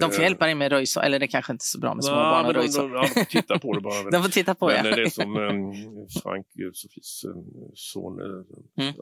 De 0.00 0.10
får 0.10 0.20
eh, 0.20 0.24
hjälpa 0.24 0.44
dig 0.44 0.54
med 0.54 0.72
röjsåg, 0.72 1.04
eller 1.04 1.18
det 1.18 1.28
kanske 1.28 1.52
inte 1.52 1.62
är 1.62 1.64
så 1.64 1.78
bra 1.80 1.94
med 1.94 2.04
små 2.04 2.14
nej, 2.14 2.22
barn 2.24 2.42
men 2.42 2.46
och 2.46 2.54
de, 2.54 2.60
röjsåg. 2.60 2.90
de, 2.90 3.08
de 3.14 3.24
tittar 3.24 3.58
på 3.58 3.72
det 3.72 3.80
bara. 3.80 4.10
De 4.10 4.22
får 4.22 4.30
titta 4.30 4.54
på, 4.54 4.66
Men 4.66 4.86
ja. 4.86 4.96
det 4.96 5.02
är 5.02 5.10
som 5.10 5.36
um, 5.36 5.72
Frank, 6.22 6.46
eh, 6.46 6.70
Sofies 6.72 7.24
eh, 7.24 7.30
son, 7.74 8.20
Mm. 8.78 8.94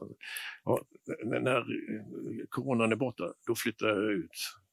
ja, 0.65 0.81
när, 1.25 1.63
coronan 2.49 2.91
är 2.91 2.95
borta, 2.95 3.23
då 3.47 3.55
flyttar 3.55 3.87
jag 3.87 4.11
ut 4.11 4.29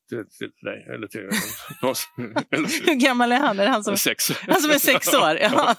till, 0.09 0.50
dig. 0.62 0.86
Eller 0.94 1.07
till 1.07 1.20
eller, 2.50 2.86
Hur 2.86 2.94
gammal 2.94 3.32
är 3.32 3.36
han? 3.36 3.61
Är 3.61 3.66
han 3.66 3.84
som, 3.84 3.96
sex. 3.96 4.30
han 4.48 4.61
som 4.61 4.70
är 4.70 4.78
sex 4.78 5.14
år? 5.14 5.38
Ja. 5.40 5.74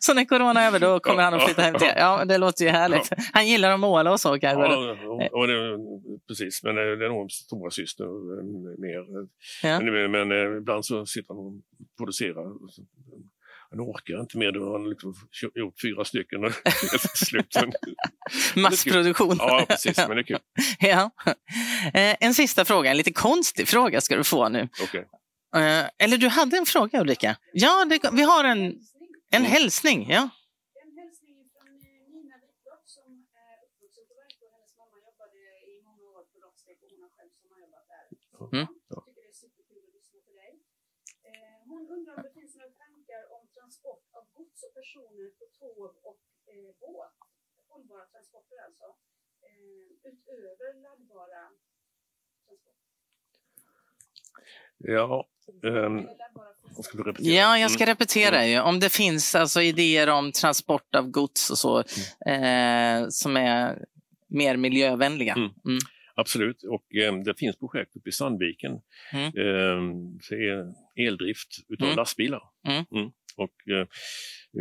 Så 0.00 0.14
när 0.14 0.24
corona 0.24 0.60
är 0.60 0.66
över 0.66 0.80
då 0.80 1.00
kommer 1.00 1.22
han 1.22 1.34
att 1.34 1.44
flytta 1.44 1.62
hem 1.62 1.74
till? 1.74 1.92
Ja, 1.96 2.24
det 2.24 2.38
låter 2.38 2.64
ju 2.64 2.70
härligt. 2.70 3.10
Han 3.32 3.46
gillar 3.46 3.70
att 3.70 3.80
måla 3.80 4.12
och 4.12 4.20
så 4.20 4.38
kanske? 4.38 4.62
Ja, 4.62 4.96
och, 5.06 5.40
och 5.40 5.46
det, 5.46 5.78
precis, 6.28 6.62
men 6.62 6.78
eh, 6.78 6.84
det 6.84 7.04
är 7.04 7.08
nog 7.08 7.30
stora 7.30 7.70
syster 7.70 8.04
eh, 8.04 8.44
mer. 8.78 9.28
Ja. 9.62 9.80
Men, 9.80 10.10
men 10.10 10.32
eh, 10.32 10.58
ibland 10.58 10.84
så 10.84 11.06
sitter 11.06 11.34
han 11.34 11.46
och 11.46 11.52
producerar. 11.98 12.44
Han 13.70 13.80
orkar 13.80 14.20
inte 14.20 14.38
mer, 14.38 14.52
då 14.52 14.64
har 14.64 14.72
han 14.78 14.88
liksom 14.90 15.14
gjort 15.54 15.80
fyra 15.82 16.04
stycken 16.04 16.44
och 16.44 16.52
slut. 17.14 17.54
Massproduktion. 18.56 19.36
Ja, 19.38 19.64
precis, 19.68 19.96
men 19.98 20.08
det 20.16 20.20
är 20.20 20.22
kul. 20.22 20.38
Ja. 20.80 21.10
Eh, 21.94 22.16
En 22.20 22.34
sista 22.34 22.64
fråga, 22.64 22.90
en 22.90 22.96
lite 22.96 23.12
konstig 23.12 23.68
fråga 23.68 24.00
ska 24.00 24.16
du 24.16 24.24
få 24.24 24.48
nu. 24.48 24.68
Okej. 24.82 25.08
Eh, 25.56 25.84
Eller 25.98 26.18
du 26.18 26.28
hade 26.28 26.56
en 26.56 26.66
fråga 26.66 27.00
Ulrika? 27.00 27.36
Ja, 27.52 27.84
det, 27.84 28.10
vi 28.12 28.22
har 28.22 28.44
en, 28.44 28.58
en 28.60 28.76
Mm. 29.32 29.50
hälsning. 29.50 30.10
Ja. 30.10 30.28
En 30.84 30.98
hälsning 30.98 31.34
från 31.52 31.68
eh. 31.68 32.86
Mm. 38.52 38.66
Jag 38.88 39.04
tycker 39.04 39.22
det 39.22 39.28
är 39.28 39.32
superkul 39.44 39.78
att 39.88 39.94
lyssna 39.98 40.18
på 40.26 40.32
dig. 40.40 40.50
Eh, 40.52 41.15
Hon 41.70 41.82
undrar 41.94 42.14
om 42.16 42.22
det 42.22 42.32
finns 42.40 42.54
några 42.56 42.70
tankar 42.70 43.22
om 43.36 43.42
transport 43.56 44.04
av 44.12 44.24
gods 44.32 44.62
och 44.66 44.74
personer 44.74 45.26
på 45.38 45.44
tåg 45.60 45.94
och 46.10 46.20
eh, 46.52 46.70
båt. 46.80 47.12
Hållbara 47.68 48.06
transporter 48.06 48.56
alltså. 48.66 48.84
Eh, 49.46 50.10
utöver 50.10 50.68
laddbara 50.82 51.40
transporter. 52.46 52.72
Ja, 54.78 55.26
ehm, 55.64 56.08
ja, 57.18 57.58
jag 57.58 57.70
ska 57.70 57.82
Mm. 57.84 57.92
repetera 57.94 58.46
ju. 58.46 58.60
Om 58.60 58.80
det 58.80 58.88
finns 58.88 59.34
alltså 59.34 59.60
idéer 59.62 60.08
om 60.08 60.32
transport 60.32 60.94
av 60.94 61.10
gods 61.10 61.50
och 61.50 61.58
så 61.58 61.78
eh, 62.30 63.08
som 63.08 63.36
är 63.36 63.84
mer 64.28 64.56
miljövänliga. 64.56 65.34
Mm. 65.34 65.50
Mm. 65.64 65.78
Absolut, 66.18 66.62
och 66.62 66.94
ehm, 66.94 67.22
det 67.24 67.34
finns 67.38 67.56
projekt 67.58 67.96
uppe 67.96 68.08
i 68.08 68.12
Sandviken. 68.12 68.80
Mm. 69.12 69.32
Är 70.30 70.72
eldrift 71.06 71.48
utav 71.68 71.86
Mm. 71.86 71.96
lastbilar. 71.96 72.42
Mm. 72.68 73.10
Och 73.36 73.72
eh, 73.74 73.80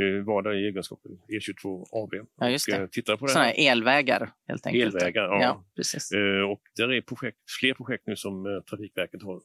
eh, 0.02 0.24
var 0.26 0.42
där 0.42 0.54
i 0.54 0.68
egenskap 0.68 1.00
av 1.06 1.12
E22 1.12 1.84
AB. 1.92 2.28
Ja, 2.40 2.50
just 2.50 2.68
och, 2.68 2.74
det. 2.74 2.82
eh, 2.84 2.88
tittade 2.88 3.18
på 3.18 3.26
det 3.26 3.32
Sådana 3.32 3.48
här. 3.50 3.72
elvägar 3.72 4.32
helt 4.48 4.66
enkelt. 4.68 4.96
Elvägar, 4.96 5.24
ja. 5.24 5.42
ja 5.42 5.66
precis. 5.76 6.12
Eh, 6.12 6.42
och 6.52 6.62
där 6.76 6.94
är 6.94 7.02
projekt, 7.02 7.38
fler 7.60 7.74
projekt 7.74 8.04
nu 8.08 8.16
som 8.16 8.46
eh, 8.46 8.62
Trafikverket 8.70 9.24
har 9.24 9.36
eh, 9.36 9.40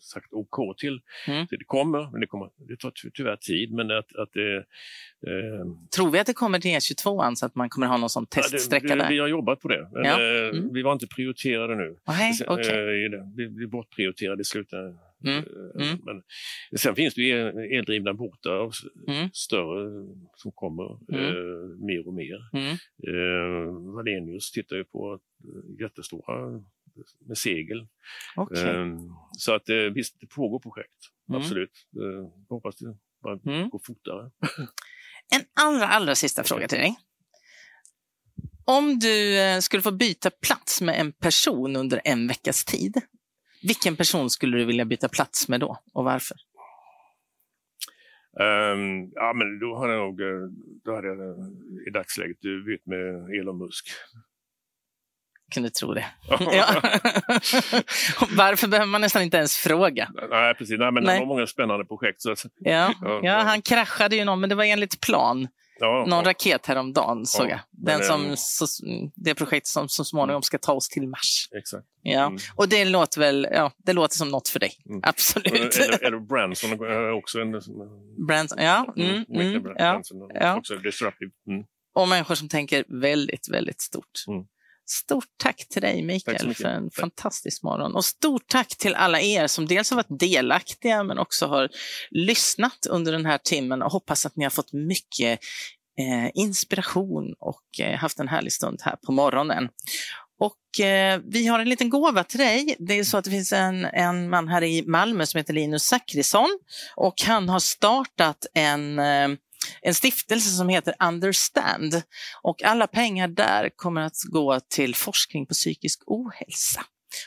sagt 0.00 0.32
OK 0.32 0.78
till. 0.78 1.00
Mm. 1.28 1.46
Det 1.50 1.64
kommer, 1.66 2.10
men 2.12 2.20
det, 2.20 2.26
kommer, 2.26 2.48
det 2.68 2.76
tar 2.76 2.90
ty- 2.90 3.10
tyvärr 3.14 3.36
tid. 3.36 3.72
Men 3.72 3.90
att, 3.90 4.16
att 4.16 4.32
det, 4.32 4.56
eh, 4.56 5.66
Tror 5.96 6.10
vi 6.10 6.18
att 6.18 6.26
det 6.26 6.34
kommer 6.34 6.58
till 6.60 6.70
E22 6.70 7.34
så 7.34 7.46
att 7.46 7.54
man 7.54 7.68
kommer 7.68 7.86
ha 7.86 7.96
någon 7.96 8.10
sån 8.10 8.26
ja, 8.36 8.42
teststräcka 8.42 8.86
det, 8.88 8.94
där? 9.02 9.08
vi 9.08 9.18
har 9.18 9.28
jobbat 9.28 9.60
på 9.60 9.68
det. 9.68 9.88
Men, 9.92 10.04
Ja. 10.04 10.22
eh, 10.22 10.48
Mm. 10.48 10.72
Vi 10.72 10.82
var 10.82 10.92
inte 10.92 11.06
prioriterade 11.06 11.74
nu. 11.76 11.96
Nej, 12.08 12.32
Sen, 12.34 12.46
okej. 12.50 13.04
eh. 13.06 13.10
Vi 13.36 13.48
blir 13.48 13.66
bortprioriterade 13.66 14.40
i 14.40 14.44
slutändan. 14.44 14.98
Mm, 15.24 15.36
Eh, 15.36 15.86
mm. 15.88 15.98
Men 16.04 16.22
sen 16.78 16.94
finns 16.94 17.14
det 17.14 17.22
ju 17.22 17.30
el- 17.48 17.58
eldrivna 17.78 18.14
båtar 18.14 18.70
Mm. 19.08 19.30
större 19.32 20.06
som 20.36 20.52
kommer 20.52 20.98
Mm. 21.12 21.24
eh, 21.24 21.76
mer 21.86 22.06
och 22.08 22.14
mer. 22.14 22.38
Mm. 22.52 22.76
Wallenius 23.94 24.50
tittar 24.52 24.76
ju 24.76 24.84
på 24.84 25.18
jättestora 25.80 26.62
med 27.28 27.38
segel. 27.38 27.86
Okej. 28.36 28.64
Eh, 28.64 28.86
så 29.38 29.54
att 29.54 29.68
eh, 29.68 29.76
visst, 29.76 30.20
det 30.20 30.26
pågår 30.26 30.58
projekt. 30.60 30.98
Mm. 31.28 31.40
Absolut. 31.40 31.86
Eh, 31.96 32.46
hoppas 32.48 32.76
det 32.76 32.96
bara 33.22 33.38
Mm. 33.46 33.70
går 33.70 33.80
fortare. 33.86 34.30
En 35.34 35.42
allra, 35.60 35.86
allra 35.88 36.14
sista 36.14 36.44
fråga 36.44 36.68
till 36.68 36.78
dig. 36.78 36.96
Om 38.64 38.98
du 38.98 39.38
eh, 39.40 39.58
skulle 39.58 39.82
få 39.82 39.90
byta 39.90 40.30
plats 40.30 40.80
med 40.82 41.00
en 41.00 41.12
person 41.12 41.76
under 41.76 42.00
en 42.04 42.28
veckas 42.28 42.64
tid, 42.64 43.00
vilken 43.62 43.96
person 43.96 44.30
skulle 44.30 44.56
du 44.58 44.64
vilja 44.64 44.84
byta 44.84 45.08
plats 45.08 45.48
med 45.48 45.60
då 45.60 45.78
och 45.92 46.04
varför? 46.04 46.36
Ehm, 48.40 49.10
ja, 49.12 49.32
men 49.36 49.58
då 49.58 49.78
hade 49.78 49.92
jag 49.92 50.00
nog 50.02 50.20
då 50.84 50.94
hade 50.94 51.08
jag 51.08 51.18
i 51.88 51.90
dagsläget 51.90 52.44
eh, 52.44 52.64
bytt 52.66 52.86
med 52.86 53.40
Elon 53.40 53.58
Musk. 53.58 53.86
Kunde 55.54 55.70
tro 55.70 55.94
det. 55.94 56.04
Varför 58.36 58.68
behöver 58.68 58.86
man 58.86 59.00
nästan 59.00 59.22
inte 59.22 59.36
ens 59.36 59.56
fråga? 59.56 60.08
Nej, 60.30 60.54
precis. 60.54 60.78
Nej, 60.78 60.92
men 60.92 61.04
Nej. 61.04 61.14
det 61.14 61.20
var 61.20 61.26
många 61.26 61.46
spännande 61.46 61.84
projekt. 61.84 62.22
Så 62.22 62.32
att, 62.32 62.38
Ja, 62.58 62.94
Ja, 63.22 63.38
han 63.38 63.62
kraschade 63.62 64.16
ju 64.16 64.24
någon, 64.24 64.40
men 64.40 64.48
det 64.48 64.54
var 64.54 64.64
enligt 64.64 65.00
plan. 65.00 65.48
ja, 65.80 66.04
Någon 66.08 66.24
ja, 66.24 66.30
raket 66.30 66.66
häromdagen 66.66 67.26
såg 67.26 67.46
Ja, 67.46 67.50
jag. 67.50 67.60
Den 67.70 68.04
som, 68.04 68.36
så, 68.36 68.66
det 69.14 69.34
projekt 69.34 69.66
som 69.66 69.88
så 69.88 70.04
småningom 70.04 70.42
ska 70.42 70.58
ta 70.58 70.72
oss 70.72 70.88
till 70.88 71.08
Mars. 71.08 71.48
exakt. 71.58 71.86
Ja. 72.02 72.26
Mm. 72.26 72.38
Och 72.56 72.68
det 72.68 72.84
låter 72.84 73.20
väl, 73.20 73.48
ja, 73.52 73.72
det 73.78 73.92
låter 73.92 74.16
som 74.16 74.28
något 74.28 74.48
för 74.48 74.60
dig. 74.60 74.72
Mm. 74.88 75.00
Absolut. 75.04 75.76
Eller, 76.02 76.18
Branson 76.18 76.72
också 77.18 77.40
en... 77.40 77.52
Brands, 78.26 78.54
ja, 78.56 78.92
mm, 78.96 79.10
Mm, 79.10 79.24
mm, 79.40 79.62
Branson, 79.62 79.74
ja. 79.78 79.92
Branson. 79.92 80.58
Också 80.58 80.76
disruptive. 80.76 81.30
Mm. 81.48 81.64
Och 81.94 82.08
människor 82.08 82.34
som 82.34 82.48
tänker 82.48 82.84
väldigt, 83.00 83.48
väldigt 83.50 83.80
stort. 83.80 84.24
Stort 84.92 85.28
tack 85.36 85.68
till 85.68 85.82
dig 85.82 86.02
Mikael 86.02 86.54
för 86.54 86.64
en 86.64 86.90
fantastisk 86.90 87.62
morgon. 87.62 87.94
Och 87.94 88.04
stort 88.04 88.48
tack 88.48 88.68
till 88.68 88.94
alla 88.94 89.20
er 89.20 89.46
som 89.46 89.66
dels 89.66 89.90
har 89.90 89.96
varit 89.96 90.20
delaktiga 90.20 91.02
men 91.04 91.18
också 91.18 91.46
har 91.46 91.68
lyssnat 92.10 92.86
under 92.90 93.12
den 93.12 93.26
här 93.26 93.38
timmen 93.38 93.82
och 93.82 93.92
hoppas 93.92 94.26
att 94.26 94.36
ni 94.36 94.44
har 94.44 94.50
fått 94.50 94.72
mycket 94.72 95.40
eh, 95.98 96.30
inspiration 96.34 97.34
och 97.38 97.80
eh, 97.80 97.98
haft 97.98 98.18
en 98.18 98.28
härlig 98.28 98.52
stund 98.52 98.80
här 98.82 98.96
på 98.96 99.12
morgonen. 99.12 99.68
Och 100.40 100.84
eh, 100.84 101.20
vi 101.24 101.46
har 101.46 101.60
en 101.60 101.68
liten 101.68 101.90
gåva 101.90 102.24
till 102.24 102.40
dig. 102.40 102.76
Det 102.78 102.98
är 102.98 103.04
så 103.04 103.16
att 103.16 103.24
det 103.24 103.30
finns 103.30 103.52
en, 103.52 103.84
en 103.84 104.30
man 104.30 104.48
här 104.48 104.62
i 104.62 104.82
Malmö 104.86 105.26
som 105.26 105.38
heter 105.38 105.54
Linus 105.54 105.82
Zachrisson 105.82 106.58
och 106.96 107.14
han 107.26 107.48
har 107.48 107.60
startat 107.60 108.46
en 108.54 108.98
eh, 108.98 109.28
en 109.82 109.94
stiftelse 109.94 110.50
som 110.50 110.68
heter 110.68 110.94
Understand 111.02 112.02
och 112.42 112.62
alla 112.62 112.86
pengar 112.86 113.28
där 113.28 113.70
kommer 113.76 114.00
att 114.00 114.16
gå 114.30 114.60
till 114.60 114.94
forskning 114.94 115.46
på 115.46 115.54
psykisk 115.54 116.00
ohälsa. 116.06 116.84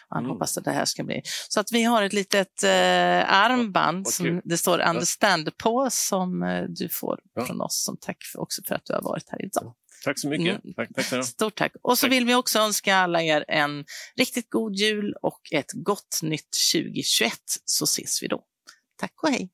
Han 0.09 0.19
Mm. 0.23 0.31
hoppas 0.31 0.57
att 0.57 0.63
det 0.65 0.71
här 0.71 0.85
ska 0.85 1.03
bli. 1.03 1.21
Så 1.49 1.59
att 1.59 1.71
vi 1.71 1.83
har 1.83 2.03
ett 2.03 2.13
litet 2.13 2.63
eh, 2.63 2.69
armband 3.33 4.05
vad 4.05 4.13
som 4.13 4.41
det 4.45 4.57
står 4.57 4.79
understand 4.89 5.57
på 5.57 5.87
som 5.91 6.43
eh, 6.43 6.63
du 6.63 6.89
får 6.89 7.19
Ja. 7.35 7.45
från 7.45 7.61
oss 7.61 7.83
som 7.83 7.97
tack 8.01 8.17
för, 8.33 8.39
också 8.41 8.61
för 8.67 8.75
att 8.75 8.85
du 8.85 8.93
har 8.93 9.01
varit 9.01 9.29
här 9.29 9.45
idag. 9.45 9.73
Tack 10.03 10.19
så 10.19 10.29
mycket. 10.29 10.63
Mm. 10.63 10.73
Tack, 10.75 10.89
tack. 11.09 11.25
Stort 11.25 11.55
tack. 11.55 11.71
Och 11.81 11.97
så 11.97 12.05
Tack. 12.05 12.11
vill 12.13 12.25
vi 12.25 12.35
också 12.35 12.59
önska 12.59 12.95
alla 12.95 13.21
er 13.21 13.45
en 13.47 13.85
riktigt 14.17 14.49
god 14.49 14.75
jul 14.75 15.13
och 15.21 15.41
ett 15.51 15.71
gott 15.73 16.19
nytt 16.23 16.49
2021 16.73 17.33
så 17.65 17.83
ses 17.83 18.23
vi 18.23 18.27
då. 18.27 18.43
Tack 18.99 19.13
och 19.23 19.29
hej. 19.29 19.49